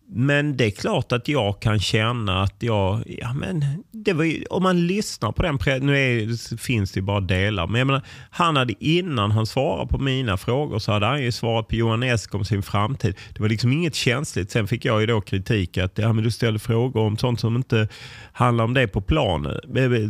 Men 0.07 0.57
det 0.57 0.65
är 0.65 0.71
klart 0.71 1.11
att 1.11 1.27
jag 1.27 1.61
kan 1.61 1.79
känna 1.79 2.41
att 2.41 2.55
jag, 2.59 3.03
ja 3.05 3.33
men 3.33 3.83
det 3.91 4.13
var 4.13 4.23
ju, 4.23 4.43
om 4.49 4.63
man 4.63 4.87
lyssnar 4.87 5.31
på 5.31 5.43
den, 5.43 5.85
nu 5.85 5.97
är, 5.97 6.57
finns 6.57 6.91
det 6.91 6.99
ju 6.99 7.01
bara 7.01 7.19
delar, 7.19 7.67
men 7.67 7.79
jag 7.79 7.87
menar, 7.87 8.01
han 8.29 8.55
hade 8.55 8.85
innan 8.85 9.31
han 9.31 9.45
svarade 9.45 9.87
på 9.87 9.97
mina 9.97 10.37
frågor 10.37 10.79
så 10.79 10.91
hade 10.91 11.05
han 11.05 11.23
ju 11.23 11.31
svarat 11.31 11.67
på 11.67 11.75
Johan 11.75 12.03
Esk 12.03 12.35
om 12.35 12.45
sin 12.45 12.63
framtid. 12.63 13.15
Det 13.33 13.41
var 13.41 13.49
liksom 13.49 13.71
inget 13.71 13.95
känsligt. 13.95 14.51
Sen 14.51 14.67
fick 14.67 14.85
jag 14.85 15.01
ju 15.01 15.07
då 15.07 15.21
kritik 15.21 15.77
att 15.77 15.97
ja, 15.97 16.13
men 16.13 16.23
du 16.23 16.31
ställde 16.31 16.59
frågor 16.59 17.01
om 17.01 17.17
sånt 17.17 17.39
som 17.39 17.55
inte 17.55 17.87
handlar 18.33 18.63
om 18.63 18.73
det 18.73 18.87
på 18.87 19.01
planen, 19.01 19.59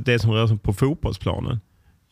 det 0.06 0.20
som 0.20 0.32
rör 0.32 0.48
sig 0.48 0.58
på 0.58 0.74
fotbollsplanen. 0.74 1.60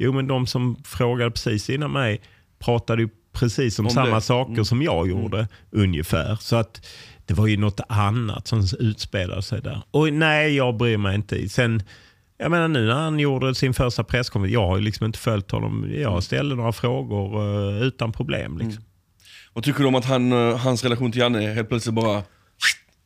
Jo 0.03 0.13
men 0.13 0.27
de 0.27 0.47
som 0.47 0.83
frågade 0.83 1.31
precis 1.31 1.69
innan 1.69 1.91
mig 1.91 2.21
pratade 2.59 3.01
ju 3.01 3.09
precis 3.33 3.79
om, 3.79 3.85
om 3.85 3.91
samma 3.91 4.15
det. 4.15 4.21
saker 4.21 4.53
mm. 4.53 4.65
som 4.65 4.81
jag 4.81 5.09
gjorde 5.09 5.37
mm. 5.37 5.49
ungefär. 5.71 6.35
Så 6.35 6.55
att 6.55 6.85
det 7.25 7.33
var 7.33 7.47
ju 7.47 7.57
något 7.57 7.79
annat 7.89 8.47
som 8.47 8.67
utspelade 8.79 9.41
sig 9.41 9.61
där. 9.61 9.81
Och 9.91 10.13
nej, 10.13 10.55
jag 10.55 10.77
bryr 10.77 10.97
mig 10.97 11.15
inte. 11.15 11.49
Sen, 11.49 11.83
jag 12.37 12.51
menar 12.51 12.67
nu 12.67 12.85
när 12.85 12.93
han 12.93 13.19
gjorde 13.19 13.55
sin 13.55 13.73
första 13.73 14.03
presskonferens, 14.03 14.53
jag 14.53 14.67
har 14.67 14.77
ju 14.77 14.83
liksom 14.83 15.05
inte 15.05 15.19
följt 15.19 15.51
honom. 15.51 15.91
Jag 15.95 16.23
ställde 16.23 16.55
några 16.55 16.71
frågor 16.71 17.41
uh, 17.41 17.83
utan 17.83 18.11
problem. 18.11 18.57
Liksom. 18.57 18.71
Mm. 18.71 18.83
Vad 19.53 19.63
tycker 19.63 19.79
du 19.79 19.85
om 19.85 19.95
att 19.95 20.05
han, 20.05 20.31
uh, 20.31 20.57
hans 20.57 20.83
relation 20.83 21.11
till 21.11 21.21
Janne 21.21 21.53
helt 21.53 21.69
plötsligt 21.69 21.95
bara 21.95 22.23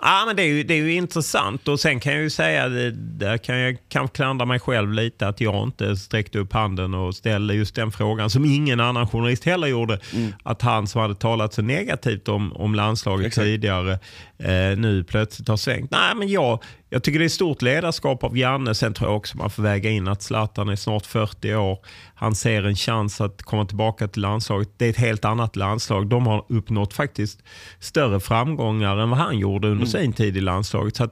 Ja, 0.02 0.24
men 0.28 0.36
det 0.36 0.42
är, 0.42 0.48
ju, 0.48 0.64
det 0.64 0.74
är 0.74 0.78
ju 0.78 0.94
intressant 0.94 1.68
och 1.68 1.80
sen 1.80 2.00
kan 2.00 2.14
jag 2.14 2.22
ju 2.22 2.30
säga, 2.30 2.70
det, 2.70 2.92
där 2.92 3.38
kan 3.38 3.58
jag 3.58 3.78
kanske 3.90 4.16
klandra 4.16 4.46
mig 4.46 4.60
själv 4.60 4.94
lite, 4.94 5.28
att 5.28 5.42
jag 5.42 5.64
inte 5.64 5.96
sträckte 5.96 6.40
upp 6.40 6.54
handen 6.54 6.94
och 6.94 7.16
ställde 7.16 7.54
just 7.54 7.76
den 7.76 7.92
frågan 7.92 8.30
som 8.30 8.46
ingen 8.46 8.80
annan 8.80 9.08
journalist 9.08 9.44
heller 9.44 9.68
gjorde. 9.68 10.00
Mm. 10.14 10.34
Att 10.44 10.62
han 10.62 10.88
som 10.88 11.02
hade 11.02 11.16
talat 11.16 11.54
så 11.54 11.62
negativt 11.62 12.28
om, 12.28 12.54
om 12.54 12.76
landslaget 12.76 13.28
Exakt. 13.28 13.46
tidigare 13.46 13.94
eh, 14.38 14.78
nu 14.78 15.04
plötsligt 15.04 15.48
har 15.48 15.58
svängt. 15.58 15.92
Nej, 15.92 16.16
men 16.16 16.28
jag, 16.28 16.64
jag 16.90 17.04
tycker 17.04 17.20
det 17.20 17.26
är 17.26 17.30
stort 17.30 17.62
ledarskap 17.62 18.24
av 18.24 18.38
Janne. 18.38 18.76
Sen 18.76 18.94
tror 18.94 19.10
jag 19.10 19.18
också 19.18 19.38
man 19.38 19.50
får 19.50 19.64
väga 19.64 19.90
in 19.90 20.08
att 20.08 20.22
Zlatan 20.22 20.70
är 20.70 20.76
snart 20.76 21.06
40 21.06 21.56
år. 21.56 21.80
Han 22.16 22.36
ser 22.36 22.64
en 22.64 22.76
chans 22.76 23.22
att 23.22 23.44
komma 23.44 23.66
tillbaka 23.66 24.08
till 24.08 24.22
landslaget. 24.22 24.70
Det 24.78 24.86
är 24.86 24.90
ett 24.90 24.98
helt 24.98 25.26
annat 25.26 25.56
landslag. 25.56 26.08
De 26.08 26.28
har 26.28 26.46
uppnått 26.50 26.94
faktiskt 26.94 27.44
större 27.80 28.20
framgångar 28.20 28.98
än 28.98 29.10
vad 29.10 29.20
han 29.20 29.40
gjorde 29.40 29.68
under 29.68 29.86
mm. 29.86 29.88
sin 29.88 30.14
tid 30.14 30.38
i 30.38 30.42
landslaget. 30.42 30.96
Så 30.96 31.10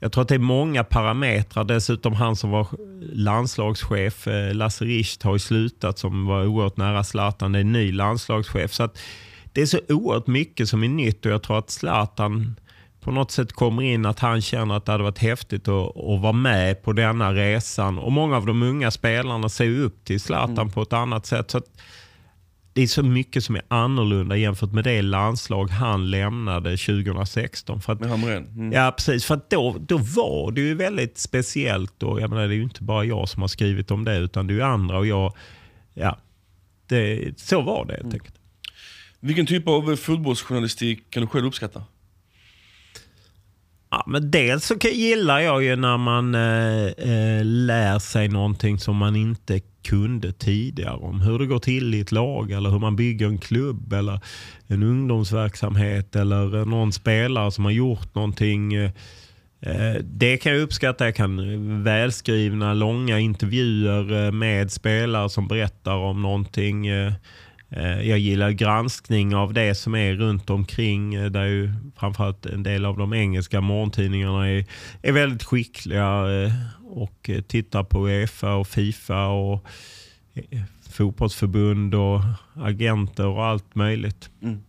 jag 0.00 0.12
tror 0.12 0.22
att 0.22 0.28
det 0.28 0.34
är 0.34 0.38
många 0.38 0.84
parametrar. 0.84 1.64
Dessutom 1.64 2.12
han 2.12 2.36
som 2.36 2.50
var 2.50 2.66
landslagschef, 3.12 4.26
eh, 4.26 4.54
Lasse 4.54 4.84
Richt, 4.84 5.22
har 5.22 5.32
ju 5.32 5.38
slutat 5.38 5.98
som 5.98 6.26
var 6.26 6.46
oerhört 6.46 6.76
nära 6.76 7.04
Zlatan. 7.04 7.52
Det 7.52 7.58
är 7.58 7.60
en 7.60 7.72
ny 7.72 7.92
landslagschef. 7.92 8.72
Så 8.72 8.88
det 9.52 9.62
är 9.62 9.66
så 9.66 9.78
oerhört 9.88 10.26
mycket 10.26 10.68
som 10.68 10.84
är 10.84 10.88
nytt 10.88 11.26
och 11.26 11.32
jag 11.32 11.42
tror 11.42 11.58
att 11.58 11.70
Zlatan 11.70 12.56
på 13.00 13.10
något 13.10 13.30
sätt 13.30 13.52
kommer 13.52 13.82
in 13.82 14.06
att 14.06 14.18
han 14.18 14.42
känner 14.42 14.74
att 14.74 14.84
det 14.84 14.92
hade 14.92 15.04
varit 15.04 15.18
häftigt 15.18 15.68
att, 15.68 15.96
att 15.96 16.20
vara 16.20 16.32
med 16.32 16.82
på 16.82 16.92
denna 16.92 17.34
resan. 17.34 17.98
Och 17.98 18.12
Många 18.12 18.36
av 18.36 18.46
de 18.46 18.62
unga 18.62 18.90
spelarna 18.90 19.48
ser 19.48 19.78
upp 19.78 20.04
till 20.04 20.20
Zlatan 20.20 20.58
mm. 20.58 20.70
på 20.70 20.82
ett 20.82 20.92
annat 20.92 21.26
sätt. 21.26 21.50
Så 21.50 21.60
det 22.72 22.82
är 22.82 22.86
så 22.86 23.02
mycket 23.02 23.44
som 23.44 23.56
är 23.56 23.62
annorlunda 23.68 24.36
jämfört 24.36 24.72
med 24.72 24.84
det 24.84 25.02
landslag 25.02 25.70
han 25.70 26.10
lämnade 26.10 26.76
2016. 26.76 27.80
För 27.80 27.92
att, 27.92 28.00
med 28.00 28.10
Hamrén? 28.10 28.44
Mm. 28.44 28.72
Ja, 28.72 28.94
precis. 28.96 29.24
För 29.24 29.40
då, 29.48 29.76
då 29.80 29.96
var 29.98 30.52
det 30.52 30.60
ju 30.60 30.74
väldigt 30.74 31.18
speciellt. 31.18 32.02
Och 32.02 32.20
jag 32.20 32.30
menar, 32.30 32.48
det 32.48 32.54
är 32.54 32.56
ju 32.56 32.62
inte 32.62 32.82
bara 32.82 33.04
jag 33.04 33.28
som 33.28 33.42
har 33.42 33.48
skrivit 33.48 33.90
om 33.90 34.04
det, 34.04 34.16
utan 34.16 34.46
det 34.46 34.52
är 34.52 34.54
ju 34.54 34.62
andra. 34.62 34.98
och 34.98 35.06
jag, 35.06 35.34
ja, 35.94 36.18
det, 36.86 37.32
Så 37.40 37.60
var 37.60 37.84
det 37.84 37.92
helt 37.92 38.02
mm. 38.02 38.14
enkelt. 38.14 38.34
Vilken 39.20 39.46
typ 39.46 39.68
av 39.68 39.96
fotbollsjournalistik 39.96 41.10
kan 41.10 41.20
du 41.20 41.26
själv 41.26 41.46
uppskatta? 41.46 41.84
Ja, 43.90 44.04
men 44.06 44.30
dels 44.30 44.64
så 44.64 44.74
gillar 44.74 45.40
jag 45.40 45.64
ju 45.64 45.76
när 45.76 45.96
man 45.96 46.34
eh, 46.34 46.86
eh, 46.86 47.44
lär 47.44 47.98
sig 47.98 48.28
någonting 48.28 48.78
som 48.78 48.96
man 48.96 49.16
inte 49.16 49.60
kunde 49.84 50.32
tidigare. 50.32 50.96
Om 50.96 51.20
hur 51.20 51.38
det 51.38 51.46
går 51.46 51.58
till 51.58 51.94
i 51.94 52.00
ett 52.00 52.12
lag 52.12 52.50
eller 52.50 52.70
hur 52.70 52.78
man 52.78 52.96
bygger 52.96 53.26
en 53.26 53.38
klubb 53.38 53.92
eller 53.92 54.20
en 54.66 54.82
ungdomsverksamhet 54.82 56.16
eller 56.16 56.56
eh, 56.56 56.66
någon 56.66 56.92
spelare 56.92 57.50
som 57.50 57.64
har 57.64 57.72
gjort 57.72 58.14
någonting. 58.14 58.74
Eh, 58.74 58.90
eh 59.60 59.94
det 60.02 60.36
kan 60.36 60.52
jag 60.52 60.60
uppskatta. 60.60 61.04
Jag 61.04 61.14
kan 61.14 61.84
välskrivna 61.84 62.74
långa 62.74 63.18
intervjuer 63.18 64.30
med 64.32 64.72
spelare 64.72 65.30
som 65.30 65.48
berättar 65.48 65.94
om 65.94 66.22
någonting. 66.22 66.86
Eh, 67.70 68.08
jag 68.08 68.18
gillar 68.18 68.50
granskning 68.50 69.34
av 69.34 69.52
det 69.52 69.74
som 69.74 69.94
är 69.94 70.14
runt 70.14 70.50
omkring. 70.50 71.14
Eh, 71.14 71.30
där 71.30 71.44
ju 71.44 71.72
framförallt 71.96 72.46
en 72.46 72.62
del 72.62 72.84
av 72.84 72.98
de 72.98 73.14
engelska 73.14 73.60
morgontidningarna 73.60 74.48
är, 74.48 74.66
är 75.02 75.12
väldigt 75.12 75.42
skickliga 75.42 76.42
eh, 76.44 76.52
och 76.84 77.30
tittar 77.48 77.84
på 77.84 78.08
Uefa 78.08 78.54
och 78.54 78.68
Fifa 78.68 79.26
och 79.26 79.66
fotbollsförbund 80.90 81.94
och 81.94 82.20
agenter 82.54 83.26
och 83.26 83.44
allt 83.44 83.74
möjligt. 83.74 84.30
Mm. 84.42 84.60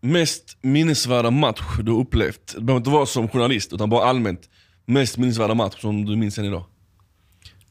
Mest 0.00 0.58
minnesvärda 0.62 1.30
match 1.30 1.78
du 1.82 1.92
upplevt? 1.92 2.54
Det 2.54 2.60
behöver 2.60 2.80
inte 2.80 2.90
vara 2.90 3.06
som 3.06 3.28
journalist, 3.28 3.72
utan 3.72 3.90
bara 3.90 4.04
allmänt. 4.04 4.50
Mest 4.86 5.18
minnesvärda 5.18 5.54
match 5.54 5.80
som 5.80 6.04
du 6.04 6.16
minns 6.16 6.38
än 6.38 6.44
idag? 6.44 6.64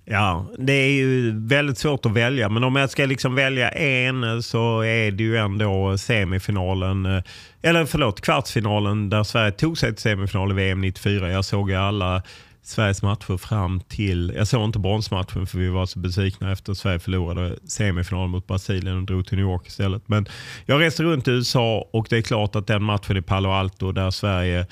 Ja, 0.05 0.45
det 0.57 0.73
är 0.73 0.91
ju 0.91 1.39
väldigt 1.47 1.77
svårt 1.77 2.05
att 2.05 2.11
välja. 2.11 2.49
Men 2.49 2.63
om 2.63 2.75
jag 2.75 2.89
ska 2.89 3.05
liksom 3.05 3.35
välja 3.35 3.69
en 3.69 4.43
så 4.43 4.81
är 4.81 5.11
det 5.11 5.23
ju 5.23 5.37
ändå 5.37 5.97
semifinalen. 5.97 7.05
Eh, 7.05 7.23
eller 7.61 7.85
förlåt, 7.85 8.21
kvartsfinalen 8.21 9.09
där 9.09 9.23
Sverige 9.23 9.51
tog 9.51 9.77
sig 9.77 9.93
till 9.93 10.01
semifinal 10.01 10.51
i 10.51 10.53
VM 10.53 10.81
94. 10.81 11.31
Jag 11.31 11.45
såg 11.45 11.69
ju 11.69 11.75
alla 11.75 12.23
Sveriges 12.63 13.01
matcher 13.03 13.37
fram 13.37 13.79
till... 13.79 14.33
Jag 14.35 14.47
såg 14.47 14.63
inte 14.63 14.79
bronsmatchen 14.79 15.47
för 15.47 15.57
vi 15.57 15.67
var 15.67 15.85
så 15.85 15.99
besvikna 15.99 16.51
efter 16.51 16.71
att 16.71 16.77
Sverige 16.77 16.99
förlorade 16.99 17.55
semifinalen 17.67 18.29
mot 18.29 18.47
Brasilien 18.47 18.97
och 18.97 19.03
drog 19.03 19.27
till 19.27 19.37
New 19.37 19.45
York 19.45 19.67
istället. 19.67 20.03
Men 20.07 20.27
jag 20.65 20.81
reste 20.81 21.03
runt 21.03 21.27
i 21.27 21.31
USA 21.31 21.89
och 21.93 22.07
det 22.09 22.17
är 22.17 22.21
klart 22.21 22.55
att 22.55 22.67
den 22.67 22.83
matchen 22.83 23.17
i 23.17 23.21
Palo 23.21 23.49
Alto 23.49 23.91
där 23.91 24.11
Sverige 24.11 24.67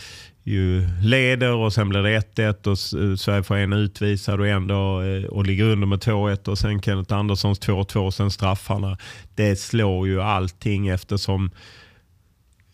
ju 0.49 0.87
leder 1.03 1.53
och 1.53 1.73
sen 1.73 1.89
blir 1.89 2.03
det 2.03 2.19
1-1 2.35 2.67
och 2.67 3.01
eh, 3.01 3.15
Sverige 3.15 3.43
får 3.43 3.55
en 3.55 3.73
utvisad 3.73 4.39
och, 4.39 4.47
ändå, 4.47 5.01
eh, 5.01 5.23
och 5.23 5.45
ligger 5.45 5.65
under 5.65 5.87
med 5.87 5.99
2-1 5.99 6.49
och 6.49 6.57
sen 6.57 6.81
Kenneth 6.81 7.13
Anderssons 7.13 7.59
2-2 7.59 7.97
och 7.97 8.13
sen 8.13 8.31
straffarna. 8.31 8.97
Det 9.35 9.55
slår 9.55 10.07
ju 10.07 10.21
allting 10.21 10.87
eftersom 10.87 11.51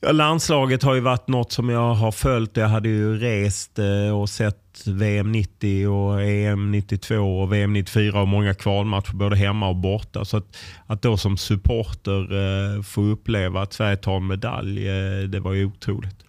ja, 0.01 0.11
landslaget 0.11 0.83
har 0.83 0.95
ju 0.95 1.01
varit 1.01 1.27
något 1.27 1.51
som 1.51 1.69
jag 1.69 1.93
har 1.93 2.11
följt. 2.11 2.57
Jag 2.57 2.67
hade 2.67 2.89
ju 2.89 3.19
rest 3.19 3.79
eh, 3.79 4.19
och 4.19 4.29
sett 4.29 4.61
VM 4.85 5.31
90 5.31 5.88
och 5.88 6.21
EM 6.21 6.71
92 6.71 7.15
och 7.41 7.53
VM 7.53 7.73
94 7.73 8.21
och 8.21 8.27
många 8.27 8.53
kvalmatcher 8.53 9.13
både 9.13 9.35
hemma 9.35 9.67
och 9.69 9.75
borta. 9.75 10.25
Så 10.25 10.38
att, 10.38 10.57
att 10.88 11.01
då 11.01 11.17
som 11.17 11.38
supporter 11.38 12.81
få 12.81 13.01
uppleva 13.01 13.61
att 13.61 13.73
Sverige 13.73 13.97
tar 13.97 14.17
en 14.17 14.27
medalj, 14.27 14.85
det 15.27 15.39
var 15.39 15.53
ju 15.53 15.65
otroligt. 15.65 16.24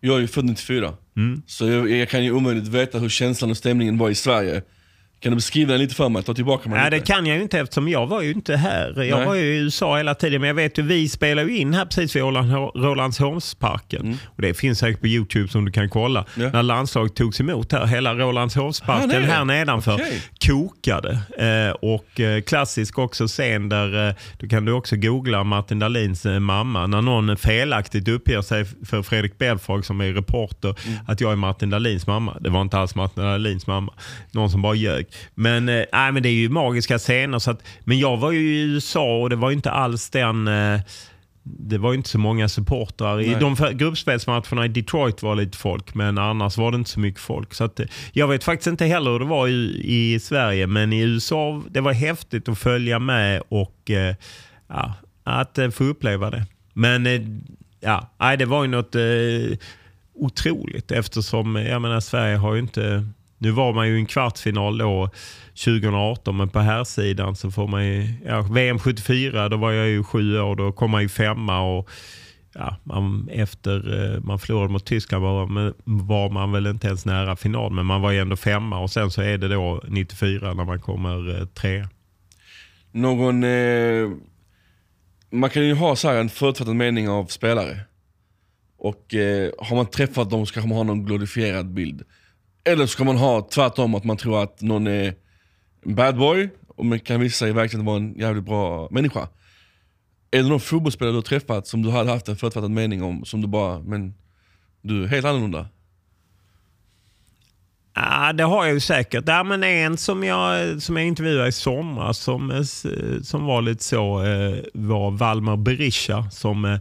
Jag 0.00 0.16
är 0.16 0.20
ju 0.20 0.26
född 0.26 0.44
94, 0.44 0.94
mm. 1.16 1.42
så 1.46 1.68
jag, 1.68 1.90
jag, 1.90 2.08
kan 2.08 2.24
ju 2.24 2.32
omöjligt 2.32 2.68
veta 2.68 2.98
hur 2.98 3.08
känslan 3.08 3.50
och 3.50 3.56
stämningen 3.56 3.98
var 3.98 4.10
i 4.10 4.14
Sverige. 4.14 4.62
Kan 5.20 5.32
du 5.32 5.36
beskriva 5.36 5.72
den 5.72 5.80
lite 5.80 5.94
för 5.94 6.08
mig? 6.08 6.22
Ta 6.22 6.34
tillbaka 6.34 6.68
mig 6.68 6.78
Nej, 6.78 6.90
lite. 6.90 7.02
det 7.02 7.14
kan 7.14 7.26
jag 7.26 7.36
ju 7.36 7.42
inte 7.42 7.58
eftersom 7.58 7.88
jag 7.88 8.06
var 8.06 8.22
ju 8.22 8.30
inte 8.30 8.56
här. 8.56 9.02
Jag 9.02 9.18
Nej. 9.18 9.26
var 9.26 9.34
ju 9.34 9.42
i 9.42 9.58
USA 9.58 9.96
hela 9.96 10.14
tiden. 10.14 10.40
Men 10.40 10.48
jag 10.48 10.54
vet 10.54 10.78
ju, 10.78 10.82
vi 10.82 11.08
spelar 11.08 11.42
ju 11.44 11.56
in 11.56 11.74
här 11.74 11.84
precis 11.84 12.16
vid 12.16 12.22
Rålambshovsparken. 12.22 14.00
Mm. 14.02 14.16
Och 14.24 14.42
det 14.42 14.54
finns 14.54 14.78
säkert 14.78 15.00
på 15.00 15.06
YouTube 15.06 15.48
som 15.48 15.64
du 15.64 15.72
kan 15.72 15.88
kolla. 15.88 16.24
Ja. 16.34 16.50
När 16.50 16.62
landslaget 16.62 17.14
togs 17.14 17.40
emot 17.40 17.72
här. 17.72 17.86
Hela 17.86 18.14
Rålambshovsparken 18.14 19.24
ah, 19.24 19.26
här 19.26 19.44
nedanför 19.44 19.94
okay. 19.94 20.20
kokade. 20.46 21.18
Eh, 21.38 21.70
och 21.70 22.20
eh, 22.20 22.42
klassisk 22.42 22.98
också 22.98 23.26
scen 23.26 23.68
där, 23.68 24.08
eh, 24.08 24.14
du 24.38 24.48
kan 24.48 24.64
du 24.64 24.72
också 24.72 24.96
googla 24.96 25.44
Martin 25.44 25.78
Dahlins 25.78 26.26
eh, 26.26 26.38
mamma. 26.38 26.86
När 26.86 27.02
någon 27.02 27.36
felaktigt 27.36 28.08
uppger 28.08 28.42
sig 28.42 28.64
för 28.64 29.02
Fredrik 29.02 29.38
Belfrage 29.38 29.84
som 29.84 30.00
är 30.00 30.12
reporter 30.12 30.74
mm. 30.86 30.98
att 31.06 31.20
jag 31.20 31.32
är 31.32 31.36
Martin 31.36 31.70
Dahlins 31.70 32.06
mamma. 32.06 32.36
Det 32.40 32.50
var 32.50 32.60
inte 32.60 32.78
alls 32.78 32.94
Martin 32.94 33.22
Dahlins 33.22 33.66
mamma. 33.66 33.92
Någon 34.32 34.50
som 34.50 34.62
bara 34.62 34.74
ljög. 34.74 35.06
Men, 35.34 35.68
äh, 35.68 35.84
men 35.92 36.22
det 36.22 36.28
är 36.28 36.32
ju 36.32 36.48
magiska 36.48 36.98
scener. 36.98 37.38
Så 37.38 37.50
att, 37.50 37.62
men 37.80 37.98
jag 37.98 38.16
var 38.16 38.32
ju 38.32 38.54
i 38.54 38.60
USA 38.60 39.20
och 39.20 39.30
det 39.30 39.36
var 39.36 39.50
inte 39.50 39.70
alls 39.70 40.10
den... 40.10 40.48
Äh, 40.48 40.80
det 41.42 41.78
var 41.78 41.94
inte 41.94 42.08
så 42.08 42.18
många 42.18 42.48
supportrar. 42.48 43.20
I 43.20 43.34
de 43.34 43.56
gruppspelsmatcherna 43.72 44.64
i 44.64 44.68
Detroit 44.68 45.22
var 45.22 45.36
lite 45.36 45.58
folk, 45.58 45.94
men 45.94 46.18
annars 46.18 46.56
var 46.56 46.70
det 46.70 46.76
inte 46.76 46.90
så 46.90 47.00
mycket 47.00 47.20
folk. 47.20 47.54
Så 47.54 47.64
att, 47.64 47.80
jag 48.12 48.28
vet 48.28 48.44
faktiskt 48.44 48.66
inte 48.66 48.84
heller 48.84 49.10
hur 49.10 49.18
det 49.18 49.24
var 49.24 49.48
i, 49.48 49.82
i 49.84 50.20
Sverige, 50.20 50.66
men 50.66 50.92
i 50.92 51.00
USA 51.00 51.62
det 51.70 51.80
var 51.80 51.92
häftigt 51.92 52.48
att 52.48 52.58
följa 52.58 52.98
med 52.98 53.42
och 53.48 53.90
eh, 53.90 54.14
ja, 54.68 54.94
att 55.24 55.58
eh, 55.58 55.70
få 55.70 55.84
uppleva 55.84 56.30
det. 56.30 56.46
Men 56.72 57.06
eh, 57.06 57.20
ja, 57.80 58.36
det 58.38 58.44
var 58.44 58.62
ju 58.62 58.70
något 58.70 58.94
eh, 58.94 59.58
otroligt 60.14 60.90
eftersom 60.90 61.56
jag 61.56 61.82
menar, 61.82 62.00
Sverige 62.00 62.36
har 62.36 62.54
ju 62.54 62.60
inte 62.60 63.06
nu 63.40 63.50
var 63.50 63.72
man 63.72 63.88
ju 63.88 63.96
i 63.96 64.00
en 64.00 64.06
kvartsfinal 64.06 64.78
då 64.78 65.10
2018 65.64 66.36
men 66.36 66.48
på 66.48 66.58
här 66.58 66.84
sidan 66.84 67.36
så 67.36 67.50
får 67.50 67.68
man 67.68 67.86
ju, 67.86 68.14
ja, 68.24 68.42
VM 68.42 68.78
74 68.78 69.48
då 69.48 69.56
var 69.56 69.72
jag 69.72 69.88
ju 69.88 70.04
sju 70.04 70.40
år, 70.40 70.56
då 70.56 70.72
kom 70.72 70.90
man 70.90 71.02
ju 71.02 71.08
femma 71.08 71.60
och 71.60 71.90
ja, 72.54 72.76
man, 72.84 73.28
efter 73.32 74.02
eh, 74.14 74.20
man 74.20 74.38
förlorade 74.38 74.72
mot 74.72 74.86
Tyskland 74.86 75.24
var, 75.24 75.72
var 75.84 76.30
man 76.30 76.52
väl 76.52 76.66
inte 76.66 76.86
ens 76.86 77.06
nära 77.06 77.36
final 77.36 77.72
men 77.72 77.86
man 77.86 78.00
var 78.00 78.10
ju 78.10 78.18
ändå 78.18 78.36
femma 78.36 78.78
och 78.78 78.90
sen 78.90 79.10
så 79.10 79.22
är 79.22 79.38
det 79.38 79.48
då 79.48 79.82
94 79.88 80.54
när 80.54 80.64
man 80.64 80.80
kommer 80.80 81.40
eh, 81.40 81.46
tre. 81.46 81.86
Någon, 82.92 83.44
eh, 83.44 84.10
man 85.30 85.50
kan 85.50 85.66
ju 85.66 85.74
ha 85.74 85.96
så 85.96 86.08
en 86.08 86.28
förutfattad 86.28 86.76
mening 86.76 87.08
av 87.08 87.24
spelare. 87.24 87.80
Och 88.78 89.14
eh, 89.14 89.50
har 89.58 89.76
man 89.76 89.86
träffat 89.86 90.30
dem 90.30 90.46
så 90.46 90.54
kanske 90.54 90.68
man 90.68 90.78
har 90.78 90.84
någon 90.84 91.04
glorifierad 91.04 91.74
bild. 91.74 92.02
Eller 92.64 92.86
så 92.86 92.96
kan 92.96 93.06
man 93.06 93.16
ha 93.16 93.48
tvärtom, 93.50 93.94
att 93.94 94.04
man 94.04 94.16
tror 94.16 94.42
att 94.42 94.60
någon 94.60 94.86
är 94.86 95.14
en 95.84 95.94
bad 95.94 96.16
boy 96.16 96.48
och 96.76 96.84
man 96.84 97.00
kan 97.00 97.20
visa 97.20 97.38
sig 97.38 97.52
verkligen 97.52 97.86
vara 97.86 97.96
en 97.96 98.14
jävligt 98.18 98.44
bra 98.44 98.88
människa. 98.90 99.28
Är 100.30 100.42
det 100.42 100.48
någon 100.48 100.60
fotbollsspelare 100.60 101.12
du 101.12 101.16
har 101.16 101.22
träffat 101.22 101.66
som 101.66 101.82
du 101.82 101.90
hade 101.90 102.10
haft 102.10 102.28
en 102.28 102.36
förutfattad 102.36 102.70
mening 102.70 103.02
om, 103.02 103.24
som 103.24 103.40
du 103.40 103.48
bara, 103.48 103.78
men 103.78 104.14
du 104.82 105.04
är 105.04 105.08
helt 105.08 105.26
annorlunda? 105.26 105.68
Ja, 107.94 108.32
det 108.32 108.44
har 108.44 108.64
jag 108.64 108.74
ju 108.74 108.80
säkert. 108.80 109.24
Ja, 109.26 109.44
men 109.44 109.64
en 109.64 109.96
som 109.96 110.24
jag, 110.24 110.82
som 110.82 110.96
jag 110.96 111.06
intervjuade 111.06 111.48
i 111.48 111.52
somras 111.52 112.18
som, 112.18 112.50
eh, 112.50 112.62
som 113.22 113.44
var 113.44 113.62
lite 113.62 113.84
så 113.84 114.24
eh, 114.24 114.58
var 114.74 115.10
Valmar 115.10 115.56
Berisha 115.56 116.30
som 116.30 116.64
eh, 116.64 116.78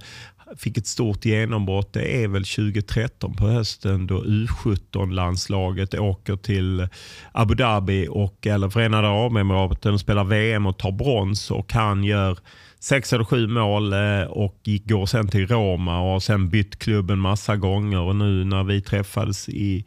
fick 0.57 0.77
ett 0.77 0.88
stort 0.88 1.25
genombrott 1.25 1.93
det 1.93 2.23
är 2.23 2.27
väl 2.27 2.43
2013 2.43 3.35
på 3.35 3.47
hösten 3.47 4.07
då 4.07 4.23
U17-landslaget 4.23 5.99
åker 5.99 6.35
till 6.35 6.88
Abu 7.31 7.55
Dhabi 7.55 8.07
och, 8.09 8.47
eller 8.47 8.69
Förenade 8.69 9.07
Arabemiraten 9.07 9.93
och 9.93 9.99
spelar 9.99 10.23
VM 10.23 10.65
och 10.65 10.77
tar 10.77 10.91
brons 10.91 11.51
och 11.51 11.73
han 11.73 12.03
gör 12.03 12.39
sex 12.79 13.13
eller 13.13 13.23
sju 13.23 13.47
mål 13.47 13.93
eh, 13.93 14.23
och 14.29 14.59
går 14.63 15.05
sen 15.05 15.27
till 15.27 15.47
Roma 15.47 16.01
och 16.01 16.07
har 16.07 16.19
sen 16.19 16.49
bytt 16.49 16.79
klubben 16.79 17.19
massa 17.19 17.55
gånger. 17.55 17.99
Och 17.99 18.15
nu 18.15 18.45
när 18.45 18.63
vi 18.63 18.81
träffades 18.81 19.49
i, 19.49 19.85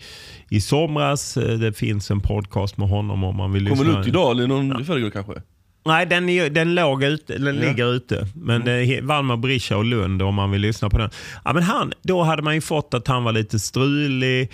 i 0.51 0.61
somras, 0.61 1.37
eh, 1.37 1.59
det 1.59 1.73
finns 1.73 2.11
en 2.11 2.21
podcast 2.21 2.77
med 2.77 2.89
honom 2.89 3.25
om 3.25 3.37
man 3.37 3.53
vill 3.53 3.69
Kommer 3.69 3.71
lyssna. 3.71 3.85
Kommer 3.85 3.93
den 3.93 4.03
ut 4.03 4.09
idag 4.09 4.31
eller 4.31 4.47
någon 4.47 4.69
ja. 4.69 4.85
förrgår 4.85 5.11
kanske? 5.11 5.43
Nej, 5.85 6.07
den, 6.07 6.55
den, 6.55 6.75
låg 6.75 7.05
ute, 7.05 7.39
den 7.39 7.57
ja. 7.57 7.63
ligger 7.63 7.93
ute. 7.93 8.27
Men 8.35 8.69
mm. 8.69 9.07
Valmar 9.07 9.37
Brischa 9.37 9.77
och 9.77 9.85
Lund 9.85 10.23
om 10.23 10.35
man 10.35 10.51
vill 10.51 10.61
lyssna 10.61 10.91
på 10.91 10.99
den. 10.99 11.11
Ja, 11.45 11.53
men 11.53 11.63
han, 11.63 11.93
då 12.03 12.23
hade 12.23 12.43
man 12.43 12.55
ju 12.55 12.61
fått 12.61 12.95
att 12.95 13.09
han 13.09 13.25
var 13.25 13.33
lite 13.33 13.59
strulig, 13.59 14.53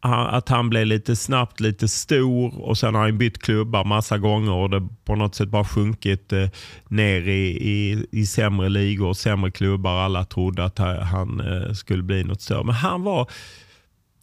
att 0.00 0.48
han 0.48 0.70
blev 0.70 0.86
lite 0.86 1.16
snabbt 1.16 1.60
lite 1.60 1.88
stor 1.88 2.60
och 2.60 2.78
sen 2.78 2.94
har 2.94 3.02
han 3.02 3.18
bytt 3.18 3.42
klubbar 3.42 3.84
massa 3.84 4.18
gånger 4.18 4.52
och 4.52 4.70
det 4.70 4.88
på 5.04 5.14
något 5.14 5.34
sätt 5.34 5.48
bara 5.48 5.64
sjunkit 5.64 6.32
eh, 6.32 6.48
ner 6.88 7.28
i, 7.28 7.70
i, 7.70 8.06
i 8.12 8.26
sämre 8.26 8.68
ligor, 8.68 9.14
sämre 9.14 9.50
klubbar. 9.50 10.00
Alla 10.00 10.24
trodde 10.24 10.64
att 10.64 10.78
han 10.78 11.40
eh, 11.40 11.72
skulle 11.72 12.02
bli 12.02 12.24
något 12.24 12.40
större. 12.40 12.64
Men 12.64 12.74
han 12.74 13.02
var, 13.02 13.30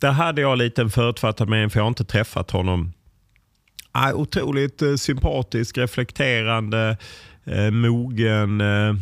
där 0.01 0.11
hade 0.11 0.41
jag 0.41 0.57
lite 0.57 0.81
en 0.81 0.89
förutfattad 0.89 1.49
mening 1.49 1.69
för 1.69 1.79
jag 1.79 1.83
har 1.83 1.89
inte 1.89 2.05
träffat 2.05 2.51
honom 2.51 2.91
Ah, 3.91 4.13
otroligt 4.13 4.81
eh, 4.81 4.95
sympatisk, 4.95 5.77
reflekterande, 5.77 6.97
eh, 7.45 7.71
mogen. 7.71 8.61
Eh. 8.61 8.95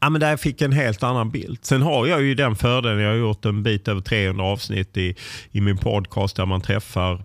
Ja, 0.00 0.10
men 0.10 0.20
där 0.20 0.36
fick 0.36 0.62
en 0.62 0.72
helt 0.72 1.02
annan 1.02 1.30
bild. 1.30 1.58
Sen 1.62 1.82
har 1.82 2.06
jag 2.06 2.22
ju 2.22 2.34
den 2.34 2.56
fördelen, 2.56 2.98
jag 2.98 3.10
har 3.10 3.16
gjort 3.16 3.44
en 3.44 3.62
bit 3.62 3.88
över 3.88 4.00
300 4.00 4.44
avsnitt 4.44 4.96
i, 4.96 5.16
i 5.50 5.60
min 5.60 5.78
podcast 5.78 6.36
där 6.36 6.46
man 6.46 6.60
träffar, 6.60 7.24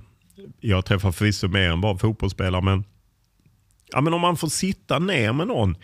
jag 0.59 0.85
träffar 0.85 1.11
förvisso 1.11 1.47
mer 1.47 1.69
än 1.69 1.81
bara 1.81 1.97
fotbollsspelare, 1.97 2.61
men, 2.61 2.83
ja, 3.91 4.01
men 4.01 4.13
om 4.13 4.21
man 4.21 4.37
får 4.37 4.47
sitta 4.47 4.99
ner 4.99 5.33
med 5.33 5.47
någon 5.47 5.77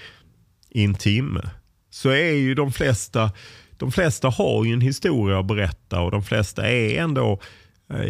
i 0.69 0.83
en 0.83 0.95
timme 0.95 1.49
så 1.89 2.09
är 2.09 2.31
ju 2.31 2.55
de 2.55 2.71
flesta, 2.71 3.31
de 3.77 3.91
flesta 3.91 4.29
har 4.29 4.65
ju 4.65 4.73
en 4.73 4.81
historia 4.81 5.39
att 5.39 5.45
berätta 5.45 6.01
och 6.01 6.11
de 6.11 6.23
flesta 6.23 6.69
är 6.69 7.01
ändå 7.01 7.39
Eh, 7.89 8.05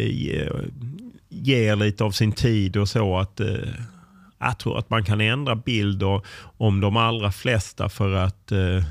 ger 1.28 1.76
lite 1.76 2.04
av 2.04 2.10
sin 2.10 2.32
tid 2.32 2.76
och 2.76 2.88
så. 2.88 3.18
att 3.18 3.40
eh, 3.40 3.68
Jag 4.38 4.58
tror 4.58 4.78
att 4.78 4.90
man 4.90 5.04
kan 5.04 5.20
ändra 5.20 5.56
bilder 5.56 6.20
om 6.56 6.80
de 6.80 6.96
allra 6.96 7.32
flesta 7.32 7.88
för 7.88 8.12
att 8.12 8.52
eh, 8.52 8.84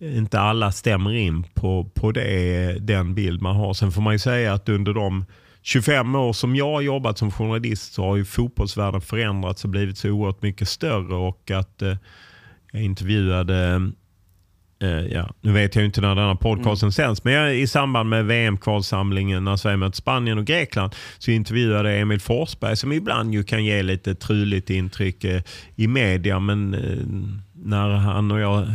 inte 0.00 0.40
alla 0.40 0.72
stämmer 0.72 1.12
in 1.12 1.44
på, 1.54 1.90
på 1.94 2.12
det, 2.12 2.76
den 2.80 3.14
bild 3.14 3.42
man 3.42 3.56
har. 3.56 3.74
Sen 3.74 3.92
får 3.92 4.02
man 4.02 4.14
ju 4.14 4.18
säga 4.18 4.52
att 4.52 4.68
under 4.68 4.94
de 4.94 5.24
25 5.62 6.14
år 6.14 6.32
som 6.32 6.56
jag 6.56 6.72
har 6.72 6.80
jobbat 6.80 7.18
som 7.18 7.30
journalist 7.30 7.92
så 7.92 8.04
har 8.04 8.16
ju 8.16 8.24
fotbollsvärlden 8.24 9.00
förändrats 9.00 9.64
och 9.64 9.70
blivit 9.70 9.98
så 9.98 10.10
oerhört 10.10 10.42
mycket 10.42 10.68
större. 10.68 11.14
och 11.14 11.50
att 11.50 11.82
eh, 11.82 11.96
Jag 12.72 12.82
intervjuade 12.82 13.90
Ja, 15.10 15.34
nu 15.40 15.52
vet 15.52 15.76
jag 15.76 15.84
inte 15.84 16.00
när 16.00 16.14
denna 16.14 16.34
podcasten 16.34 16.86
mm. 16.86 16.92
sänds, 16.92 17.24
men 17.24 17.32
jag, 17.32 17.56
i 17.56 17.66
samband 17.66 18.08
med 18.08 18.26
VM-kvalsamlingen 18.26 19.44
när 19.44 19.56
Sverige 19.56 19.76
mötte 19.76 19.96
Spanien 19.96 20.38
och 20.38 20.44
Grekland 20.44 20.94
så 21.18 21.30
intervjuade 21.30 21.96
Emil 21.96 22.20
Forsberg 22.20 22.76
som 22.76 22.92
ibland 22.92 23.34
ju 23.34 23.44
kan 23.44 23.64
ge 23.64 23.82
lite 23.82 24.14
truligt 24.14 24.70
intryck 24.70 25.24
eh, 25.24 25.42
i 25.76 25.86
media. 25.88 26.40
Men 26.40 26.74
eh, 26.74 26.80
när 27.64 27.88
han 27.88 28.30
och 28.30 28.40
jag 28.40 28.66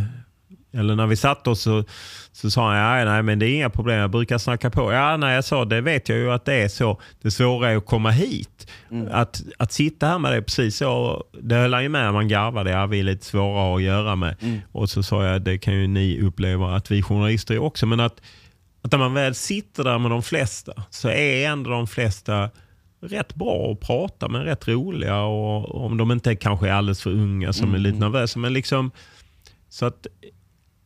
eller 0.77 0.95
när 0.95 1.07
vi 1.07 1.15
satt 1.15 1.47
oss 1.47 1.61
så, 1.61 1.83
så 2.31 2.51
sa 2.51 2.69
han, 2.69 2.77
ja, 2.77 3.05
nej 3.05 3.23
men 3.23 3.39
det 3.39 3.45
är 3.49 3.55
inga 3.55 3.69
problem, 3.69 3.99
jag 3.99 4.11
brukar 4.11 4.37
snacka 4.37 4.69
på. 4.69 4.93
Ja, 4.93 5.17
nej, 5.17 5.35
jag 5.35 5.43
sa, 5.43 5.65
det 5.65 5.81
vet 5.81 6.09
jag 6.09 6.17
ju 6.17 6.31
att 6.31 6.45
det 6.45 6.53
är 6.53 6.67
så. 6.67 7.01
Det 7.21 7.31
svåra 7.31 7.71
är 7.71 7.77
att 7.77 7.85
komma 7.85 8.11
hit. 8.11 8.71
Mm. 8.91 9.07
Att, 9.11 9.41
att 9.57 9.71
sitta 9.71 10.07
här 10.07 10.19
med 10.19 10.33
det 10.33 10.41
precis 10.41 10.77
så, 10.77 11.23
det 11.41 11.55
höll 11.55 11.73
han 11.73 11.83
ju 11.83 11.89
med 11.89 12.13
man 12.13 12.27
garvade, 12.27 12.71
ja 12.71 12.85
vi 12.85 12.99
är 12.99 13.03
lite 13.03 13.25
svåra 13.25 13.75
att 13.75 13.81
göra 13.81 14.15
med. 14.15 14.35
Mm. 14.41 14.59
Och 14.71 14.89
så 14.89 15.03
sa 15.03 15.25
jag, 15.25 15.41
det 15.41 15.57
kan 15.57 15.73
ju 15.73 15.87
ni 15.87 16.21
uppleva 16.21 16.75
att 16.75 16.91
vi 16.91 17.01
journalister 17.01 17.53
är 17.53 17.59
också. 17.59 17.85
Men 17.85 17.99
att, 17.99 18.21
att 18.81 18.91
när 18.91 18.99
man 18.99 19.13
väl 19.13 19.35
sitter 19.35 19.83
där 19.83 19.99
med 19.99 20.11
de 20.11 20.23
flesta 20.23 20.73
så 20.89 21.09
är 21.09 21.47
ändå 21.47 21.69
de 21.69 21.87
flesta 21.87 22.49
rätt 23.01 23.35
bra 23.35 23.71
att 23.71 23.79
prata 23.79 24.27
med, 24.27 24.43
rätt 24.43 24.67
roliga 24.67 25.21
och 25.21 25.85
om 25.85 25.97
de 25.97 26.11
inte 26.11 26.35
kanske 26.35 26.67
är 26.67 26.73
alldeles 26.73 27.01
för 27.01 27.09
unga 27.09 27.53
som 27.53 27.63
mm. 27.63 27.75
är 27.75 27.79
lite 27.79 27.99
nervösa. 27.99 28.39
Men 28.39 28.53
liksom, 28.53 28.91
så 29.69 29.85
att 29.85 30.07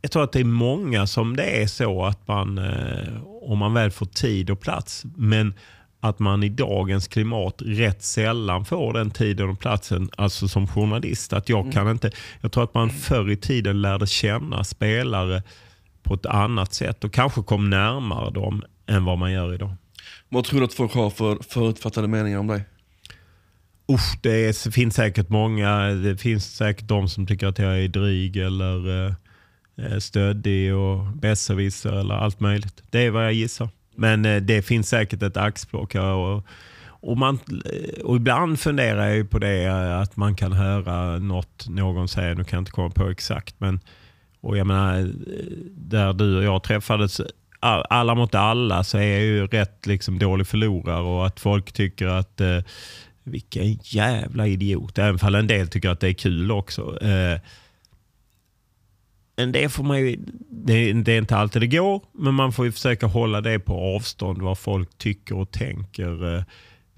jag 0.01 0.11
tror 0.11 0.23
att 0.23 0.31
det 0.31 0.39
är 0.39 0.43
många 0.43 1.07
som 1.07 1.35
det 1.35 1.61
är 1.61 1.67
så 1.67 2.05
att 2.05 2.27
man, 2.27 2.57
eh, 2.57 3.23
om 3.41 3.57
man 3.57 3.73
väl 3.73 3.91
får 3.91 4.05
tid 4.05 4.49
och 4.49 4.59
plats, 4.59 5.03
men 5.15 5.53
att 5.99 6.19
man 6.19 6.43
i 6.43 6.49
dagens 6.49 7.07
klimat 7.07 7.61
rätt 7.65 8.03
sällan 8.03 8.65
får 8.65 8.93
den 8.93 9.11
tiden 9.11 9.49
och 9.49 9.59
platsen, 9.59 10.09
alltså 10.17 10.47
som 10.47 10.67
journalist. 10.67 11.33
Att 11.33 11.49
jag 11.49 11.59
mm. 11.59 11.71
kan 11.71 11.91
inte, 11.91 12.11
jag 12.41 12.51
tror 12.51 12.63
att 12.63 12.73
man 12.73 12.89
förr 12.89 13.31
i 13.31 13.35
tiden 13.35 13.81
lärde 13.81 14.07
känna 14.07 14.63
spelare 14.63 15.43
på 16.03 16.13
ett 16.13 16.25
annat 16.25 16.73
sätt 16.73 17.03
och 17.03 17.13
kanske 17.13 17.43
kom 17.43 17.69
närmare 17.69 18.31
dem 18.31 18.63
än 18.87 19.05
vad 19.05 19.17
man 19.17 19.31
gör 19.31 19.53
idag. 19.53 19.75
Vad 20.29 20.43
tror 20.43 20.59
du 20.59 20.65
att 20.65 20.73
folk 20.73 20.93
har 20.93 21.09
för 21.09 21.37
förutfattade 21.49 22.07
meningar 22.07 22.39
om 22.39 22.47
dig? 22.47 22.63
Usch, 23.91 24.19
det 24.21 24.31
är, 24.31 24.71
finns 24.71 24.95
säkert 24.95 25.29
många. 25.29 25.79
Det 25.87 26.17
finns 26.17 26.55
säkert 26.55 26.87
de 26.87 27.09
som 27.09 27.27
tycker 27.27 27.47
att 27.47 27.59
jag 27.59 27.83
är 27.83 27.87
dryg 27.87 28.37
eller 28.37 29.05
Eh, 29.07 29.13
Eh, 29.84 29.97
stöddig 29.97 30.75
och 30.75 31.05
besserwisser 31.05 31.91
eller 31.91 32.15
allt 32.15 32.39
möjligt. 32.39 32.84
Det 32.89 32.99
är 32.99 33.11
vad 33.11 33.25
jag 33.25 33.34
gissar. 33.34 33.69
Men 33.95 34.25
eh, 34.25 34.41
det 34.41 34.61
finns 34.61 34.89
säkert 34.89 35.23
ett 35.23 35.38
axplock. 35.38 35.95
Och, 35.95 36.45
och, 36.86 37.17
man, 37.17 37.39
eh, 37.65 38.01
och 38.03 38.15
ibland 38.15 38.59
funderar 38.59 39.07
jag 39.07 39.29
på 39.29 39.39
det 39.39 39.67
att 40.01 40.17
man 40.17 40.36
kan 40.36 40.51
höra 40.51 41.19
något 41.19 41.65
någon 41.69 42.07
säger, 42.07 42.36
nu 42.36 42.43
kan 42.43 42.57
jag 42.57 42.61
inte 42.61 42.71
komma 42.71 42.89
på 42.89 43.09
exakt, 43.09 43.55
men 43.57 43.79
och 44.41 44.57
jag 44.57 44.67
menar, 44.67 45.11
där 45.71 46.13
du 46.13 46.38
och 46.38 46.43
jag 46.43 46.63
träffades, 46.63 47.21
alla 47.59 48.15
mot 48.15 48.36
alla, 48.36 48.84
så 48.84 48.97
är 48.97 49.11
jag 49.11 49.21
ju 49.21 49.47
rätt 49.47 49.86
liksom 49.86 50.19
dålig 50.19 50.47
förlorare 50.47 51.01
och 51.01 51.27
att 51.27 51.39
folk 51.39 51.71
tycker 51.71 52.07
att 52.07 52.41
eh, 52.41 52.59
vilken 53.23 53.79
jävla 53.84 54.47
idiot. 54.47 54.97
Även 54.97 55.19
fall 55.19 55.36
en 55.36 55.47
del 55.47 55.67
tycker 55.67 55.89
att 55.89 55.99
det 55.99 56.07
är 56.07 56.13
kul 56.13 56.51
också. 56.51 57.03
Eh, 57.03 57.39
men 59.41 59.51
det 59.51 59.69
får 59.69 59.83
man 59.83 59.99
ju, 59.99 60.15
det, 60.49 60.93
det, 60.93 61.11
är 61.11 61.17
inte 61.17 61.37
alltid 61.37 61.61
det 61.61 61.67
går, 61.67 62.03
men 62.13 62.33
man 62.33 62.53
får 62.53 62.65
ju 62.65 62.71
försöka 62.71 63.07
hålla 63.07 63.41
det 63.41 63.59
på 63.59 63.95
avstånd 63.95 64.41
vad 64.41 64.57
folk 64.57 64.97
tycker 64.97 65.37
och 65.37 65.51
tänker 65.51 66.35
eh, 66.35 66.43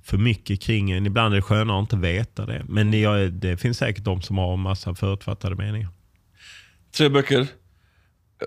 för 0.04 0.18
mycket 0.18 0.62
kring 0.62 0.92
en. 0.92 1.06
Ibland 1.06 1.34
är 1.34 1.36
det 1.36 1.42
skönare 1.42 1.78
att 1.78 1.82
inte 1.82 1.96
veta 1.96 2.46
det. 2.46 2.66
Men 2.68 2.92
det, 2.92 3.30
det 3.30 3.58
finns 3.58 3.78
säkert 3.78 4.04
de 4.04 4.22
som 4.22 4.38
har 4.38 4.54
en 4.54 4.60
massa 4.60 4.96
förutfattade 4.96 5.56
meningar. 5.56 5.90
Tre 6.98 7.10
böcker. 7.10 7.48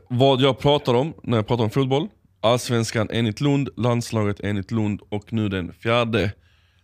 Vad 0.08 0.40
jag 0.40 0.58
pratar 0.58 0.94
om 0.94 1.14
när 1.22 1.36
jag 1.36 1.46
pratar 1.46 1.64
om 1.64 1.70
fotboll. 1.70 2.08
Allsvenskan 2.40 3.08
enligt 3.10 3.40
Lund, 3.40 3.68
landslaget 3.76 4.40
enligt 4.40 4.70
Lund 4.70 5.00
och 5.08 5.32
nu 5.32 5.48
den 5.48 5.72
fjärde. 5.72 6.32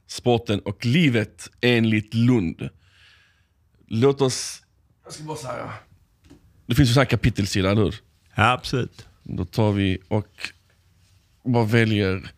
Sporten 0.06 0.60
och 0.60 0.86
livet 0.86 1.50
enligt 1.60 2.14
Lund. 2.14 2.68
Låt 3.86 4.20
oss... 4.20 4.62
Jag 5.04 5.12
ska 5.12 5.24
bara 5.24 5.36
säga... 5.36 5.72
Det 6.72 6.76
finns 6.76 6.96
ju 6.96 7.00
en 7.00 7.06
kapitelsida, 7.06 7.70
eller 7.70 7.82
hur? 7.82 7.94
Ja, 8.34 8.52
absolut. 8.52 9.06
Då 9.22 9.44
tar 9.44 9.72
vi 9.72 9.98
och 10.08 10.52
bara 11.44 11.64
väljer... 11.64 12.30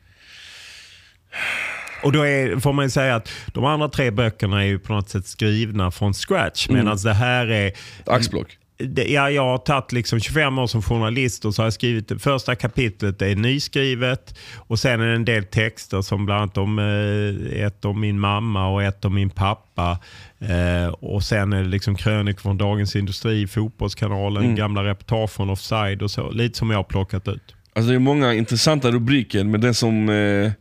Och 2.03 2.13
då 2.13 2.27
är, 2.27 2.61
får 2.61 2.73
man 2.73 2.91
säga 2.91 3.17
att 3.17 3.31
de 3.47 3.65
andra 3.65 3.89
tre 3.89 4.11
böckerna 4.11 4.63
är 4.63 4.67
ju 4.67 4.79
på 4.79 4.93
något 4.93 5.09
sätt 5.09 5.27
skrivna 5.27 5.91
från 5.91 6.15
scratch. 6.15 6.69
Mm. 6.69 6.81
Medan 6.81 6.99
det 7.05 7.13
här 7.13 7.47
är... 7.47 7.67
Ett 7.67 8.09
axplock? 8.09 8.59
Ja, 9.07 9.31
jag 9.31 9.43
har 9.43 9.59
tagit 9.59 9.93
liksom 9.93 10.21
25 10.21 10.59
år 10.59 10.67
som 10.67 10.83
journalist 10.83 11.45
och 11.45 11.55
så 11.55 11.63
har 11.63 11.67
jag 11.67 11.73
skrivit 11.73 12.09
det 12.09 12.19
första 12.19 12.55
kapitlet 12.55 13.23
är 13.23 13.37
nyskrivet 13.37 14.39
och 14.57 14.79
sen 14.79 15.01
är 15.01 15.07
det 15.07 15.15
en 15.15 15.25
del 15.25 15.45
texter 15.45 16.03
som 16.03 16.27
bland 16.27 16.43
annat 16.43 16.59
om 16.59 16.79
eh, 16.79 17.65
ett 17.65 17.85
om 17.85 18.01
min 18.01 18.21
mamma 18.21 18.69
och 18.69 18.83
ett 18.83 19.05
om 19.05 19.15
min 19.15 19.31
pappa. 19.31 19.99
Eh, 20.39 20.89
och 20.89 21.23
sen 21.23 21.53
är 21.53 21.63
det 21.63 21.69
liksom 21.69 21.97
krönikor 21.97 22.41
från 22.41 22.59
Dagens 22.59 22.97
Industri, 22.97 23.47
Fotbollskanalen, 23.47 24.45
mm. 24.45 24.57
gamla 24.57 24.85
reportage 24.85 25.31
från 25.31 25.51
Offside 25.51 26.03
och 26.03 26.11
så. 26.11 26.31
Lite 26.31 26.59
som 26.59 26.71
jag 26.71 26.79
har 26.79 26.85
plockat 26.85 27.29
ut. 27.29 27.55
Alltså 27.73 27.89
det 27.89 27.95
är 27.95 27.99
många 27.99 28.35
intressanta 28.35 28.91
rubriker, 28.91 29.45
men 29.45 29.61
den 29.61 29.75
som... 29.75 30.09
Eh, 30.09 30.53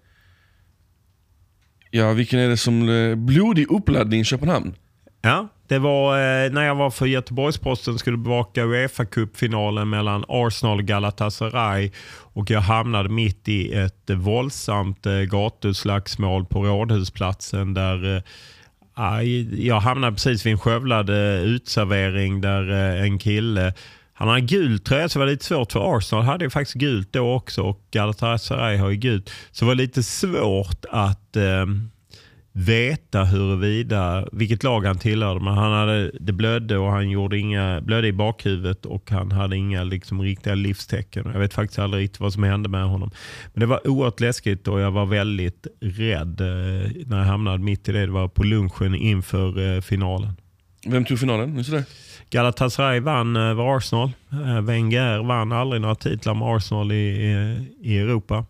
ja, 1.91 2.11
vilken 2.11 2.39
är 2.39 2.49
det 2.49 2.57
som... 2.57 2.85
Blodig 3.17 3.71
uppladdning 3.71 4.21
i 4.21 4.23
Köpenhamn. 4.23 4.73
Ja, 5.21 5.47
det 5.73 5.79
var 5.79 6.17
eh, 6.17 6.51
när 6.51 6.65
jag 6.65 6.75
var 6.75 6.89
för 6.89 7.05
Göteborgs-Posten 7.05 7.99
skulle 7.99 8.17
bevaka 8.17 8.63
Uefa-cupfinalen 8.63 9.85
mellan 9.85 10.25
Arsenal 10.27 10.79
och 10.79 10.85
Galatasaray. 10.85 11.91
Och 12.33 12.49
jag 12.49 12.61
hamnade 12.61 13.09
mitt 13.09 13.47
i 13.47 13.73
ett 13.73 14.09
eh, 14.09 14.15
våldsamt 14.15 15.05
eh, 15.05 15.13
gatuslagsmål 15.13 16.45
på 16.45 16.65
Rådhusplatsen 16.65 17.73
där 17.73 18.15
eh, 18.15 18.21
jag 19.53 19.79
hamnade 19.79 20.13
precis 20.13 20.45
vid 20.45 20.53
en 20.53 20.59
skövlad 20.59 21.09
eh, 21.09 21.43
utservering 21.43 22.41
där 22.41 22.71
eh, 22.71 23.03
en 23.03 23.19
kille 23.19 23.73
han 24.13 24.27
hade 24.27 24.41
gul 24.41 24.79
tröja 24.79 25.09
så 25.09 25.19
det 25.19 25.25
var 25.25 25.31
lite 25.31 25.45
svårt 25.45 25.71
för 25.71 25.97
Arsenal 25.97 26.25
hade 26.25 26.45
ju 26.45 26.49
faktiskt 26.49 26.77
gult 26.77 27.13
då 27.13 27.33
också 27.33 27.61
och 27.61 27.79
Galatasaray 27.91 28.77
har 28.77 28.89
ju 28.89 28.95
gult. 28.95 29.29
Så 29.51 29.65
det 29.65 29.67
var 29.67 29.75
lite 29.75 30.03
svårt 30.03 30.85
att 30.91 31.35
eh, 31.35 31.65
veta 32.55 33.23
huruvida, 33.23 34.27
vilket 34.31 34.63
lag 34.63 34.85
han 34.85 34.97
tillhörde. 34.97 35.39
Men 35.39 35.53
han 35.53 35.71
hade, 35.71 36.11
det 36.19 36.33
blödde 36.33 36.77
och 36.77 36.91
han 36.91 37.09
gjorde 37.09 37.39
inga, 37.39 37.81
blödde 37.81 38.07
i 38.07 38.13
bakhuvudet 38.13 38.85
och 38.85 39.11
han 39.11 39.31
hade 39.31 39.57
inga 39.57 39.83
liksom, 39.83 40.21
riktiga 40.21 40.55
livstecken. 40.55 41.29
Jag 41.33 41.39
vet 41.39 41.53
faktiskt 41.53 41.79
aldrig 41.79 42.03
riktigt 42.03 42.19
vad 42.19 42.33
som 42.33 42.43
hände 42.43 42.69
med 42.69 42.83
honom. 42.83 43.11
Men 43.53 43.59
det 43.59 43.65
var 43.65 43.87
oerhört 43.87 44.19
läskigt 44.19 44.67
och 44.67 44.79
jag 44.79 44.91
var 44.91 45.05
väldigt 45.05 45.67
rädd 45.81 46.41
eh, 46.41 46.91
när 47.05 47.17
jag 47.17 47.25
hamnade 47.25 47.57
mitt 47.57 47.89
i 47.89 47.91
det. 47.91 48.05
Det 48.05 48.11
var 48.11 48.27
på 48.27 48.43
lunchen 48.43 48.95
inför 48.95 49.75
eh, 49.75 49.81
finalen. 49.81 50.33
Vem 50.85 51.05
tog 51.05 51.19
finalen? 51.19 51.53
Minns 51.53 51.67
det? 51.67 51.85
Galatasaray 52.29 52.99
vann 52.99 53.35
över 53.35 53.77
Arsenal. 53.77 54.11
Eh, 54.31 54.61
Wenger 54.61 55.23
vann 55.23 55.51
aldrig 55.51 55.81
några 55.81 55.95
titlar 55.95 56.33
med 56.33 56.47
Arsenal 56.47 56.91
i, 56.91 56.95
i, 56.95 57.57
i 57.81 57.97
Europa. 57.97 58.45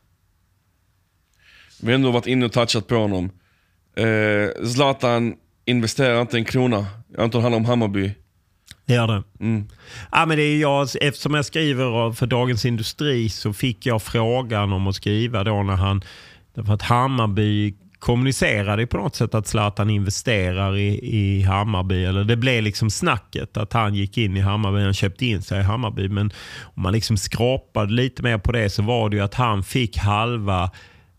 Vi 1.82 1.88
har 1.88 1.96
ändå 1.96 2.12
varit 2.12 2.28
inne 2.28 2.46
och 2.46 2.52
touchat 2.52 2.88
på 2.88 2.96
honom. 2.96 3.30
Eh, 3.96 4.66
Zlatan 4.66 5.36
investerar 5.66 6.22
inte 6.22 6.38
en 6.38 6.46
krona. 6.46 6.86
Jag 7.16 7.24
antar 7.24 7.40
det 7.40 7.44
handlar 7.44 7.60
om 7.60 7.66
Hammarby. 7.66 8.12
Det 8.86 8.94
gör 8.94 9.08
det. 9.08 9.24
Mm. 9.40 9.68
Ja, 10.12 10.26
men 10.26 10.38
det 10.38 10.44
är 10.44 10.62
jag, 10.62 10.88
eftersom 11.02 11.34
jag 11.34 11.46
skriver 11.46 12.12
för 12.12 12.26
Dagens 12.26 12.66
Industri 12.66 13.30
så 13.30 13.54
fick 13.54 13.86
jag 13.86 14.02
frågan 14.02 14.74
om 14.74 14.88
att 14.88 14.96
skriva 14.96 15.44
då 15.44 15.64
när 15.64 15.76
han... 15.76 16.02
Därför 16.56 16.74
att 16.74 16.82
Hammarby 16.82 17.74
kommunicerade 18.04 18.88
på 18.88 18.98
något 18.98 19.16
sätt 19.16 19.36
att 19.36 19.48
Zlatan 19.48 19.90
investerar 19.90 20.78
i, 20.78 21.16
i 21.18 21.42
Hammarby. 21.42 22.06
Eller 22.06 22.24
det 22.24 22.36
blev 22.36 22.64
liksom 22.64 22.90
snacket 22.90 23.58
att 23.58 23.74
han 23.74 23.96
gick 23.96 24.18
in 24.18 24.38
i 24.38 24.40
Hammarby, 24.40 24.84
han 24.84 24.94
köpte 24.94 25.26
in 25.26 25.42
sig 25.42 25.60
i 25.60 25.64
Hammarby. 25.64 26.10
Men 26.10 26.32
om 26.64 26.84
man 26.84 26.94
liksom 26.94 27.18
skrapade 27.18 27.94
lite 27.94 28.24
mer 28.24 28.38
på 28.38 28.52
det 28.52 28.70
så 28.70 28.82
var 28.82 29.10
det 29.10 29.16
ju 29.16 29.24
att 29.24 29.34
han 29.34 29.64
fick 29.64 29.98
halva 29.98 30.72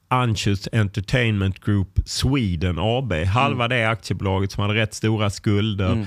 Anschutz 0.09 0.68
Entertainment 0.72 1.64
Group 1.64 1.98
Sweden 2.05 2.78
AB. 2.78 3.12
Halva 3.12 3.64
mm. 3.64 3.78
det 3.78 3.84
aktiebolaget 3.90 4.52
som 4.52 4.62
hade 4.62 4.74
rätt 4.74 4.94
stora 4.94 5.30
skulder. 5.30 5.92
Mm. 5.92 6.07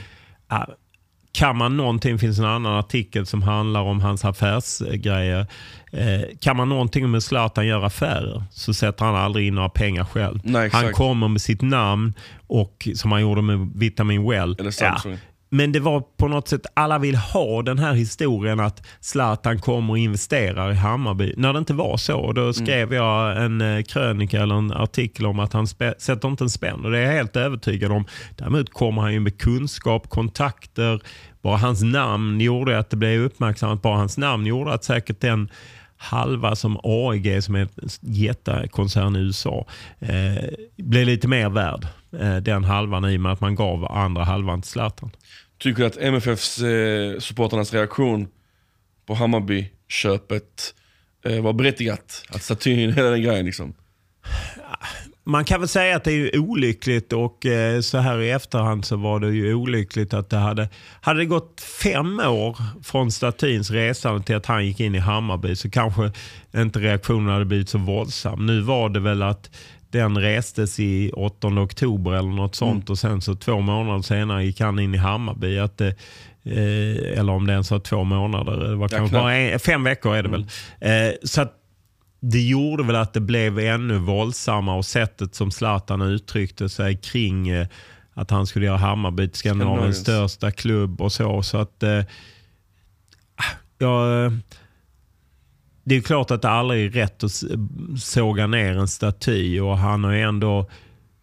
kan 1.31 1.57
man 1.57 1.77
någonting, 1.77 2.19
finns 2.19 2.39
en 2.39 2.45
annan 2.45 2.73
artikel 2.73 3.25
som 3.25 3.41
handlar 3.43 3.81
om 3.81 4.01
hans 4.01 4.25
affärsgrejer. 4.25 5.47
Eh, 5.91 6.21
kan 6.39 6.57
man 6.57 6.69
någonting 6.69 7.05
om 7.05 7.13
hur 7.13 7.19
Zlatan 7.21 7.67
gör 7.67 7.83
affärer 7.83 8.43
så 8.51 8.73
sätter 8.73 9.05
han 9.05 9.15
aldrig 9.15 9.47
in 9.47 9.55
några 9.55 9.69
pengar 9.69 10.03
själv. 10.03 10.39
Nej, 10.43 10.69
han 10.73 10.93
kommer 10.93 11.27
med 11.27 11.41
sitt 11.41 11.61
namn 11.61 12.13
och 12.47 12.87
som 12.95 13.11
han 13.11 13.21
gjorde 13.21 13.41
med 13.41 13.71
Vitamin 13.75 14.29
Well. 14.29 14.55
Eller 14.59 14.71
Samsung. 14.71 15.17
Men 15.49 15.71
det 15.71 15.79
var 15.79 16.01
på 16.17 16.27
något 16.27 16.47
sätt, 16.47 16.65
alla 16.73 16.99
vill 16.99 17.15
ha 17.15 17.61
den 17.61 17.79
här 17.79 17.93
historien 17.93 18.59
att 18.59 18.87
Zlatan 18.99 19.59
kommer 19.59 19.91
och 19.91 19.97
investerar 19.97 20.71
i 20.71 20.75
Hammarby. 20.75 21.33
När 21.37 21.53
det 21.53 21.59
inte 21.59 21.73
var 21.73 21.97
så, 21.97 22.31
då 22.31 22.53
skrev 22.53 22.93
jag 22.93 23.43
en 23.43 23.61
eh, 23.61 23.83
krönika 23.83 24.41
eller 24.41 24.55
en 24.55 24.71
artikel 24.71 25.25
om 25.25 25.39
att 25.39 25.53
han 25.53 25.67
sätter 25.67 26.27
inte 26.27 26.43
en 26.43 26.49
spänn. 26.49 26.85
Och 26.85 26.91
det 26.91 26.97
är 26.97 27.01
jag 27.01 27.13
helt 27.13 27.35
övertygad 27.35 27.91
om. 27.91 28.05
Däremot 28.35 28.69
kommer 28.69 29.01
han 29.01 29.13
ju 29.13 29.19
med 29.19 29.37
kunskap, 29.37 30.09
kontakter. 30.09 31.01
Bara 31.41 31.57
hans 31.57 31.83
namn 31.83 32.41
gjorde 32.41 32.79
att 32.79 32.89
det 32.89 32.97
blev 32.97 33.21
uppmärksammat. 33.21 33.81
Bara 33.81 33.97
hans 33.97 34.17
namn 34.17 34.45
gjorde 34.45 34.73
att 34.73 34.83
säkert 34.83 35.21
den 35.21 35.49
halva 35.97 36.55
som 36.55 36.79
AEG, 36.83 37.43
som 37.43 37.55
är 37.55 37.59
en 37.59 37.69
jättekoncern 38.01 39.15
i 39.15 39.19
USA, 39.19 39.65
eh, 39.99 40.43
blev 40.77 41.05
lite 41.05 41.27
mer 41.27 41.49
värd. 41.49 41.87
Eh, 42.13 42.35
den 42.35 42.63
halvan 42.63 43.05
i 43.05 43.17
och 43.17 43.21
med 43.21 43.31
att 43.31 43.41
man 43.41 43.55
gav 43.55 43.91
andra 43.91 44.23
halvan 44.23 44.61
till 44.61 44.71
Zlatan. 44.71 45.11
Tycker 45.57 45.79
du 45.79 45.85
att 45.85 45.97
MFFs 45.97 46.61
eh, 46.61 47.19
supporternas 47.19 47.73
reaktion 47.73 48.27
på 49.05 49.15
Hammarby-köpet 49.15 50.73
eh, 51.25 51.41
var 51.41 51.53
berättigat? 51.53 52.25
Att 52.29 52.43
statyn, 52.43 52.93
hela 52.93 53.09
den 53.09 53.21
grejen 53.21 53.45
liksom. 53.45 53.73
Man 55.23 55.45
kan 55.45 55.59
väl 55.59 55.67
säga 55.67 55.95
att 55.95 56.03
det 56.03 56.11
är 56.11 56.39
olyckligt 56.39 57.13
och 57.13 57.45
eh, 57.45 57.81
så 57.81 57.97
här 57.97 58.21
i 58.21 58.31
efterhand 58.31 58.85
så 58.85 58.95
var 58.95 59.19
det 59.19 59.29
ju 59.29 59.53
olyckligt 59.53 60.13
att 60.13 60.29
det 60.29 60.37
hade, 60.37 60.69
hade 61.01 61.19
det 61.19 61.25
gått 61.25 61.61
fem 61.61 62.19
år 62.19 62.57
från 62.83 63.11
statyns 63.11 63.71
resande 63.71 64.23
till 64.23 64.35
att 64.35 64.45
han 64.45 64.65
gick 64.65 64.79
in 64.79 64.95
i 64.95 64.99
Hammarby 64.99 65.55
så 65.55 65.69
kanske 65.69 66.11
inte 66.55 66.79
reaktionen 66.79 67.29
hade 67.29 67.45
blivit 67.45 67.69
så 67.69 67.77
våldsam. 67.77 68.45
Nu 68.45 68.61
var 68.61 68.89
det 68.89 68.99
väl 68.99 69.23
att 69.23 69.49
den 69.97 70.17
restes 70.17 70.79
i 70.79 71.11
8 71.13 71.47
oktober 71.47 72.11
eller 72.11 72.29
något 72.29 72.55
sånt 72.55 72.89
och 72.89 72.99
sen 72.99 73.21
så 73.21 73.35
två 73.35 73.59
månader 73.61 74.01
senare 74.01 74.45
gick 74.45 74.59
han 74.59 74.79
in 74.79 74.95
i 74.95 74.97
Hammarby. 74.97 75.59
Att 75.59 75.77
det, 75.77 75.87
eh, 76.43 77.19
eller 77.19 77.29
om 77.29 77.47
det 77.47 77.53
ens 77.53 77.71
var 77.71 77.79
två 77.79 78.03
månader, 78.03 78.57
det 78.57 78.75
var 78.75 78.87
kanske 78.87 79.09
knappt. 79.09 79.23
bara 79.23 79.35
en, 79.35 79.59
fem 79.59 79.83
veckor 79.83 80.15
är 80.15 80.23
det 80.23 80.29
väl. 80.29 80.47
Eh, 80.79 81.13
så 81.23 81.41
att 81.41 81.53
det 82.19 82.41
gjorde 82.41 82.83
väl 82.83 82.95
att 82.95 83.13
det 83.13 83.19
blev 83.19 83.59
ännu 83.59 83.97
våldsammare 83.97 84.77
och 84.77 84.85
sättet 84.85 85.35
som 85.35 85.51
Zlatan 85.51 86.01
uttryckte 86.01 86.69
sig 86.69 86.97
kring 86.97 87.49
eh, 87.49 87.67
att 88.13 88.31
han 88.31 88.47
skulle 88.47 88.65
göra 88.65 88.77
Hammarby 88.77 89.27
till 89.27 89.39
Skandinaviens 89.39 89.97
största 89.97 90.51
klubb 90.51 91.01
och 91.01 91.11
så. 91.11 91.43
så 91.43 91.57
att 91.57 91.83
eh, 91.83 92.03
ja, 93.77 94.25
eh, 94.25 94.31
Det 95.87 95.95
är 95.95 96.01
klart 96.01 96.31
att 96.31 96.41
det 96.41 96.49
aldrig 96.49 96.85
är 96.85 96.89
rätt 96.89 97.23
att 97.23 97.31
såga 98.01 98.47
ner 98.47 98.77
en 98.77 98.87
staty 98.87 99.59
och 99.59 99.77
han 99.77 100.03
har 100.03 100.13
ändå 100.13 100.69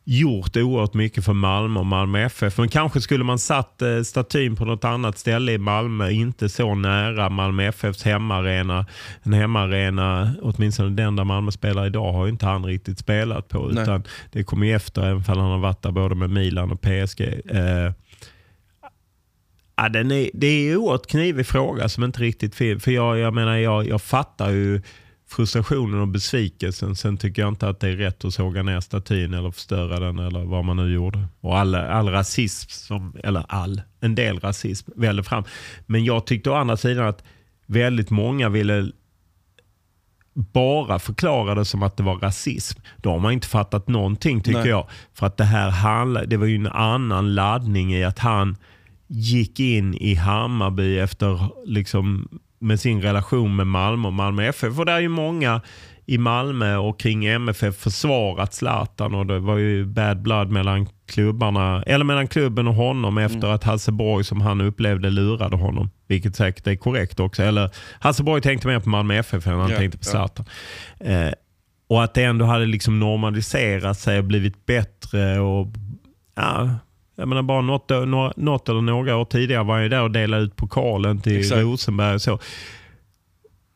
gjort 0.04 0.56
oerhört 0.56 0.94
mycket 0.94 1.24
för 1.24 1.32
Malmö 1.32 1.80
och 1.80 1.86
Malmö 1.86 2.20
FF. 2.20 2.58
Men 2.58 2.68
kanske 2.68 3.00
skulle 3.00 3.24
man 3.24 3.38
satt 3.38 3.82
eh, 3.82 4.02
statyn 4.02 4.56
på 4.56 4.64
något 4.64 4.84
annat 4.84 5.18
ställe 5.18 5.52
i 5.52 5.58
Malmö, 5.58 6.10
inte 6.10 6.48
så 6.48 6.74
nära 6.74 7.28
Malmö 7.28 7.64
FFs 7.64 8.02
hemmaarena. 8.02 8.86
En 9.22 9.32
hemmaarena, 9.32 10.34
åtminstone 10.42 10.90
den 10.90 11.16
där 11.16 11.24
Malmö 11.24 11.50
spelar 11.50 11.86
idag, 11.86 12.12
har 12.12 12.28
inte 12.28 12.46
han 12.46 12.64
riktigt 12.64 12.98
spelat 12.98 13.48
på. 13.48 13.68
Nej. 13.72 13.82
Utan 13.82 14.02
det 14.32 14.44
kommer 14.44 14.66
ju 14.66 14.74
efter, 14.74 15.02
även 15.02 15.16
om 15.16 15.24
han 15.26 15.50
har 15.50 15.58
varit 15.58 15.82
där 15.82 15.90
både 15.90 16.14
med 16.14 16.30
Milan 16.30 16.72
och 16.72 16.80
PSG. 16.80 17.20
Eh, 17.50 17.92
Ja, 19.76 19.88
den 19.88 20.10
är, 20.10 20.30
det 20.34 20.46
är 20.46 20.72
en 20.72 20.78
oerhört 20.78 21.06
knivig 21.06 21.46
fråga 21.46 21.88
som 21.88 22.04
inte 22.04 22.20
riktigt. 22.20 22.54
För 22.54 22.90
jag, 22.90 23.18
jag 23.18 23.34
menar, 23.34 23.56
jag, 23.56 23.88
jag 23.88 24.02
fattar 24.02 24.50
ju 24.50 24.82
frustrationen 25.28 26.00
och 26.00 26.08
besvikelsen. 26.08 26.96
Sen 26.96 27.16
tycker 27.16 27.42
jag 27.42 27.48
inte 27.48 27.68
att 27.68 27.80
det 27.80 27.88
är 27.88 27.96
rätt 27.96 28.24
att 28.24 28.34
såga 28.34 28.62
ner 28.62 28.80
statyn 28.80 29.34
eller 29.34 29.50
förstöra 29.50 30.00
den 30.00 30.18
eller 30.18 30.44
vad 30.44 30.64
man 30.64 30.76
nu 30.76 30.94
gjorde. 30.94 31.28
Och 31.40 31.58
all, 31.58 31.74
all 31.74 32.08
rasism, 32.08 32.70
som, 32.70 33.16
eller 33.24 33.44
all, 33.48 33.82
en 34.00 34.14
del 34.14 34.40
rasism 34.40 34.90
vällde 34.96 35.22
fram. 35.22 35.44
Men 35.86 36.04
jag 36.04 36.26
tyckte 36.26 36.50
å 36.50 36.54
andra 36.54 36.76
sidan 36.76 37.06
att 37.06 37.24
väldigt 37.66 38.10
många 38.10 38.48
ville 38.48 38.90
bara 40.34 40.98
förklara 40.98 41.54
det 41.54 41.64
som 41.64 41.82
att 41.82 41.96
det 41.96 42.02
var 42.02 42.18
rasism. 42.18 42.80
Då 42.96 43.10
har 43.10 43.18
man 43.18 43.32
inte 43.32 43.46
fattat 43.46 43.88
någonting 43.88 44.40
tycker 44.40 44.58
Nej. 44.58 44.68
jag. 44.68 44.88
För 45.14 45.26
att 45.26 45.36
det 45.36 45.44
här 45.44 45.70
handlar, 45.70 46.26
det 46.26 46.36
var 46.36 46.46
ju 46.46 46.56
en 46.56 46.66
annan 46.66 47.34
laddning 47.34 47.94
i 47.94 48.04
att 48.04 48.18
han 48.18 48.56
gick 49.06 49.60
in 49.60 49.94
i 49.94 50.14
Hammarby 50.14 50.98
efter 50.98 51.48
liksom 51.66 52.28
med 52.58 52.80
sin 52.80 53.02
relation 53.02 53.56
med 53.56 53.66
Malmö 53.66 54.08
och 54.08 54.14
Malmö 54.14 54.44
FF. 54.46 54.78
Och 54.78 54.86
det 54.86 54.92
är 54.92 55.00
ju 55.00 55.08
många 55.08 55.60
i 56.06 56.18
Malmö 56.18 56.76
och 56.76 57.00
kring 57.00 57.26
MFF 57.26 57.76
försvarat 57.76 58.54
Zlatan 58.54 59.14
och 59.14 59.26
det 59.26 59.38
var 59.38 59.56
ju 59.56 59.84
bad 59.86 60.22
blood 60.22 60.50
mellan 60.50 60.88
klubbarna, 61.06 61.82
eller 61.82 62.04
mellan 62.04 62.28
klubben 62.28 62.68
och 62.68 62.74
honom 62.74 63.18
efter 63.18 63.48
att 63.48 63.64
Hasseborg 63.64 64.24
som 64.24 64.40
han 64.40 64.60
upplevde 64.60 65.10
lurade 65.10 65.56
honom. 65.56 65.90
Vilket 66.08 66.36
säkert 66.36 66.66
är 66.66 66.76
korrekt 66.76 67.20
också. 67.20 67.42
Eller 67.42 67.70
Hasseborg 68.00 68.42
tänkte 68.42 68.68
mer 68.68 68.80
på 68.80 68.88
Malmö 68.88 69.14
FF 69.14 69.46
än 69.46 69.58
han 69.58 69.70
Ja, 69.70 69.76
tänkte 69.76 69.98
på 69.98 70.04
ja. 70.06 70.10
Zlatan. 70.10 70.46
Eh, 71.00 71.32
och 71.88 72.04
att 72.04 72.14
det 72.14 72.24
ändå 72.24 72.44
hade 72.44 72.66
liksom 72.66 73.00
normaliserat 73.00 73.98
sig 73.98 74.18
och 74.18 74.24
blivit 74.24 74.66
bättre. 74.66 75.40
och 75.40 75.66
ja, 76.34 76.70
jag 77.16 77.28
menar 77.28 77.42
bara 77.42 77.60
något, 77.60 77.90
något 78.36 78.68
eller 78.68 78.80
några 78.80 79.16
år 79.16 79.24
tidigare 79.24 79.64
var 79.64 79.78
jag 79.78 79.90
där 79.90 80.02
och 80.02 80.10
delade 80.10 80.42
ut 80.42 80.56
pokalen 80.56 81.20
till 81.20 81.38
Exakt. 81.38 81.60
Rosenberg. 81.60 82.14
Och 82.14 82.22
så. 82.22 82.38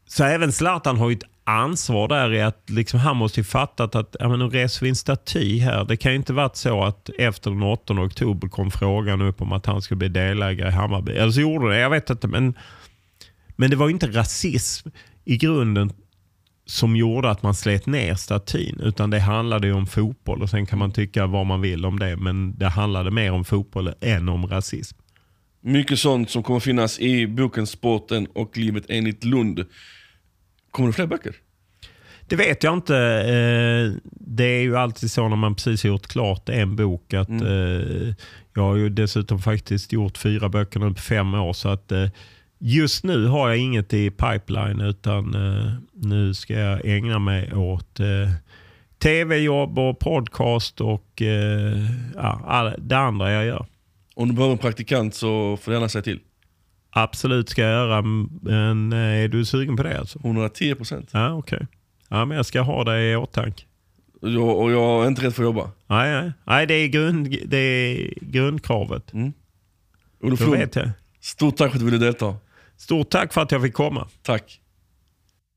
så 0.06 0.24
även 0.24 0.52
Zlatan 0.52 0.96
har 0.96 1.10
ju 1.10 1.16
ett 1.16 1.24
ansvar 1.44 2.08
där 2.08 2.34
i 2.34 2.42
att 2.42 2.70
liksom, 2.70 3.00
han 3.00 3.16
måste 3.16 3.40
ju 3.40 3.44
fattat 3.44 3.94
att 3.94 4.16
ja, 4.20 4.28
men 4.28 4.38
nu 4.38 4.48
reser 4.48 4.84
vi 4.84 4.88
en 4.88 4.96
staty 4.96 5.58
här. 5.58 5.84
Det 5.84 5.96
kan 5.96 6.12
ju 6.12 6.16
inte 6.16 6.32
varit 6.32 6.56
så 6.56 6.84
att 6.84 7.10
efter 7.18 7.50
den 7.50 7.62
8 7.62 7.94
oktober 7.94 8.48
kom 8.48 8.70
frågan 8.70 9.22
upp 9.22 9.42
om 9.42 9.52
att 9.52 9.66
han 9.66 9.82
skulle 9.82 9.98
bli 9.98 10.08
delägare 10.08 10.68
i 10.68 10.72
Hammarby. 10.72 11.12
Eller 11.12 11.32
så 11.32 11.40
gjorde 11.40 11.68
det, 11.68 11.78
jag 11.78 11.90
vet 11.90 12.10
inte. 12.10 12.28
Men, 12.28 12.54
men 13.56 13.70
det 13.70 13.76
var 13.76 13.86
ju 13.88 13.92
inte 13.92 14.06
rasism 14.06 14.88
i 15.24 15.36
grunden 15.36 15.92
som 16.68 16.96
gjorde 16.96 17.30
att 17.30 17.42
man 17.42 17.54
slet 17.54 17.86
ner 17.86 18.14
statyn. 18.14 18.80
Utan 18.82 19.10
det 19.10 19.20
handlade 19.20 19.72
om 19.72 19.86
fotboll 19.86 20.42
och 20.42 20.50
sen 20.50 20.66
kan 20.66 20.78
man 20.78 20.92
tycka 20.92 21.26
vad 21.26 21.46
man 21.46 21.60
vill 21.60 21.84
om 21.84 21.98
det. 21.98 22.16
Men 22.16 22.58
det 22.58 22.68
handlade 22.68 23.10
mer 23.10 23.32
om 23.32 23.44
fotboll 23.44 23.92
än 24.00 24.28
om 24.28 24.46
rasism. 24.46 24.98
Mycket 25.60 25.98
sånt 25.98 26.30
som 26.30 26.42
kommer 26.42 26.60
finnas 26.60 27.00
i 27.00 27.26
boken 27.26 27.66
Sporten 27.66 28.26
och 28.26 28.56
livet 28.56 28.84
enligt 28.88 29.24
Lund. 29.24 29.64
Kommer 30.70 30.86
det 30.88 30.92
fler 30.92 31.06
böcker? 31.06 31.34
Det 32.26 32.36
vet 32.36 32.62
jag 32.62 32.74
inte. 32.74 32.96
Eh, 32.96 34.10
Det 34.12 34.44
är 34.44 34.60
ju 34.60 34.76
alltid 34.76 35.10
så 35.10 35.28
när 35.28 35.36
man 35.36 35.54
precis 35.54 35.82
har 35.82 35.88
gjort 35.88 36.06
klart 36.06 36.48
en 36.48 36.76
bok 36.76 37.14
att 37.14 37.28
eh, 37.28 38.14
jag 38.54 38.62
har 38.62 38.76
ju 38.76 38.88
dessutom 38.88 39.38
faktiskt 39.38 39.92
gjort 39.92 40.18
fyra 40.18 40.48
böcker 40.48 40.80
nu 40.80 40.94
på 40.94 41.00
fem 41.00 41.34
år. 41.34 41.52
Så 41.52 41.68
att 41.68 41.92
eh, 41.92 42.08
just 42.58 43.04
nu 43.04 43.26
har 43.26 43.48
jag 43.48 43.58
inget 43.58 43.94
i 43.94 44.10
pipeline 44.10 44.80
utan 44.80 45.34
eh, 45.34 45.72
nu 45.92 46.34
ska 46.34 46.54
jag 46.54 46.80
ägna 46.84 47.18
mig 47.18 47.54
åt 47.54 48.00
eh, 48.00 48.06
tv-jobb 48.98 49.78
och 49.78 49.98
podcast 49.98 50.80
och 50.80 51.22
eh, 51.22 51.84
ja, 52.14 52.74
det 52.78 52.98
andra 52.98 53.32
jag 53.32 53.44
gör. 53.44 53.66
Om 54.14 54.28
du 54.28 54.34
behöver 54.34 54.52
en 54.52 54.58
praktikant 54.58 55.14
så 55.14 55.56
får 55.56 55.70
du 55.70 55.76
gärna 55.76 55.88
säga 55.88 56.02
till. 56.02 56.20
Absolut 56.90 57.48
ska 57.48 57.62
jag 57.62 57.70
göra, 57.70 58.02
men 58.42 58.92
eh, 58.92 58.98
är 58.98 59.28
du 59.28 59.44
sugen 59.44 59.76
på 59.76 59.82
det 59.82 59.98
alltså? 59.98 60.18
110 60.24 60.74
procent. 60.74 61.10
Ja, 61.12 61.32
okej. 61.32 61.66
Ja, 62.08 62.24
men 62.24 62.36
jag 62.36 62.46
ska 62.46 62.60
ha 62.60 62.84
det 62.84 63.10
i 63.10 63.16
åtanke. 63.16 63.64
Och 64.22 64.62
och 64.62 64.72
jag 64.72 65.04
är 65.04 65.08
inte 65.08 65.22
rädd 65.22 65.34
för 65.34 65.42
att 65.42 65.46
jobba. 65.46 65.70
Nej, 65.86 66.22
nej. 66.22 66.32
nej 66.44 66.66
det, 66.66 66.74
är 66.74 66.88
grund, 66.88 67.36
det 67.46 67.56
är 67.56 68.14
grundkravet. 68.20 69.12
Olof 70.20 70.40
Lund, 70.40 70.52
vet 70.52 70.76
jag. 70.76 70.90
stort 71.20 71.56
tack 71.56 71.70
för 71.70 71.76
att 71.76 71.80
du 71.80 71.84
ville 71.84 72.04
delta. 72.04 72.36
Stort 72.78 73.10
tack 73.10 73.32
för 73.32 73.40
att 73.40 73.52
jag 73.52 73.62
fick 73.62 73.74
komma. 73.74 74.08
Tack. 74.22 74.60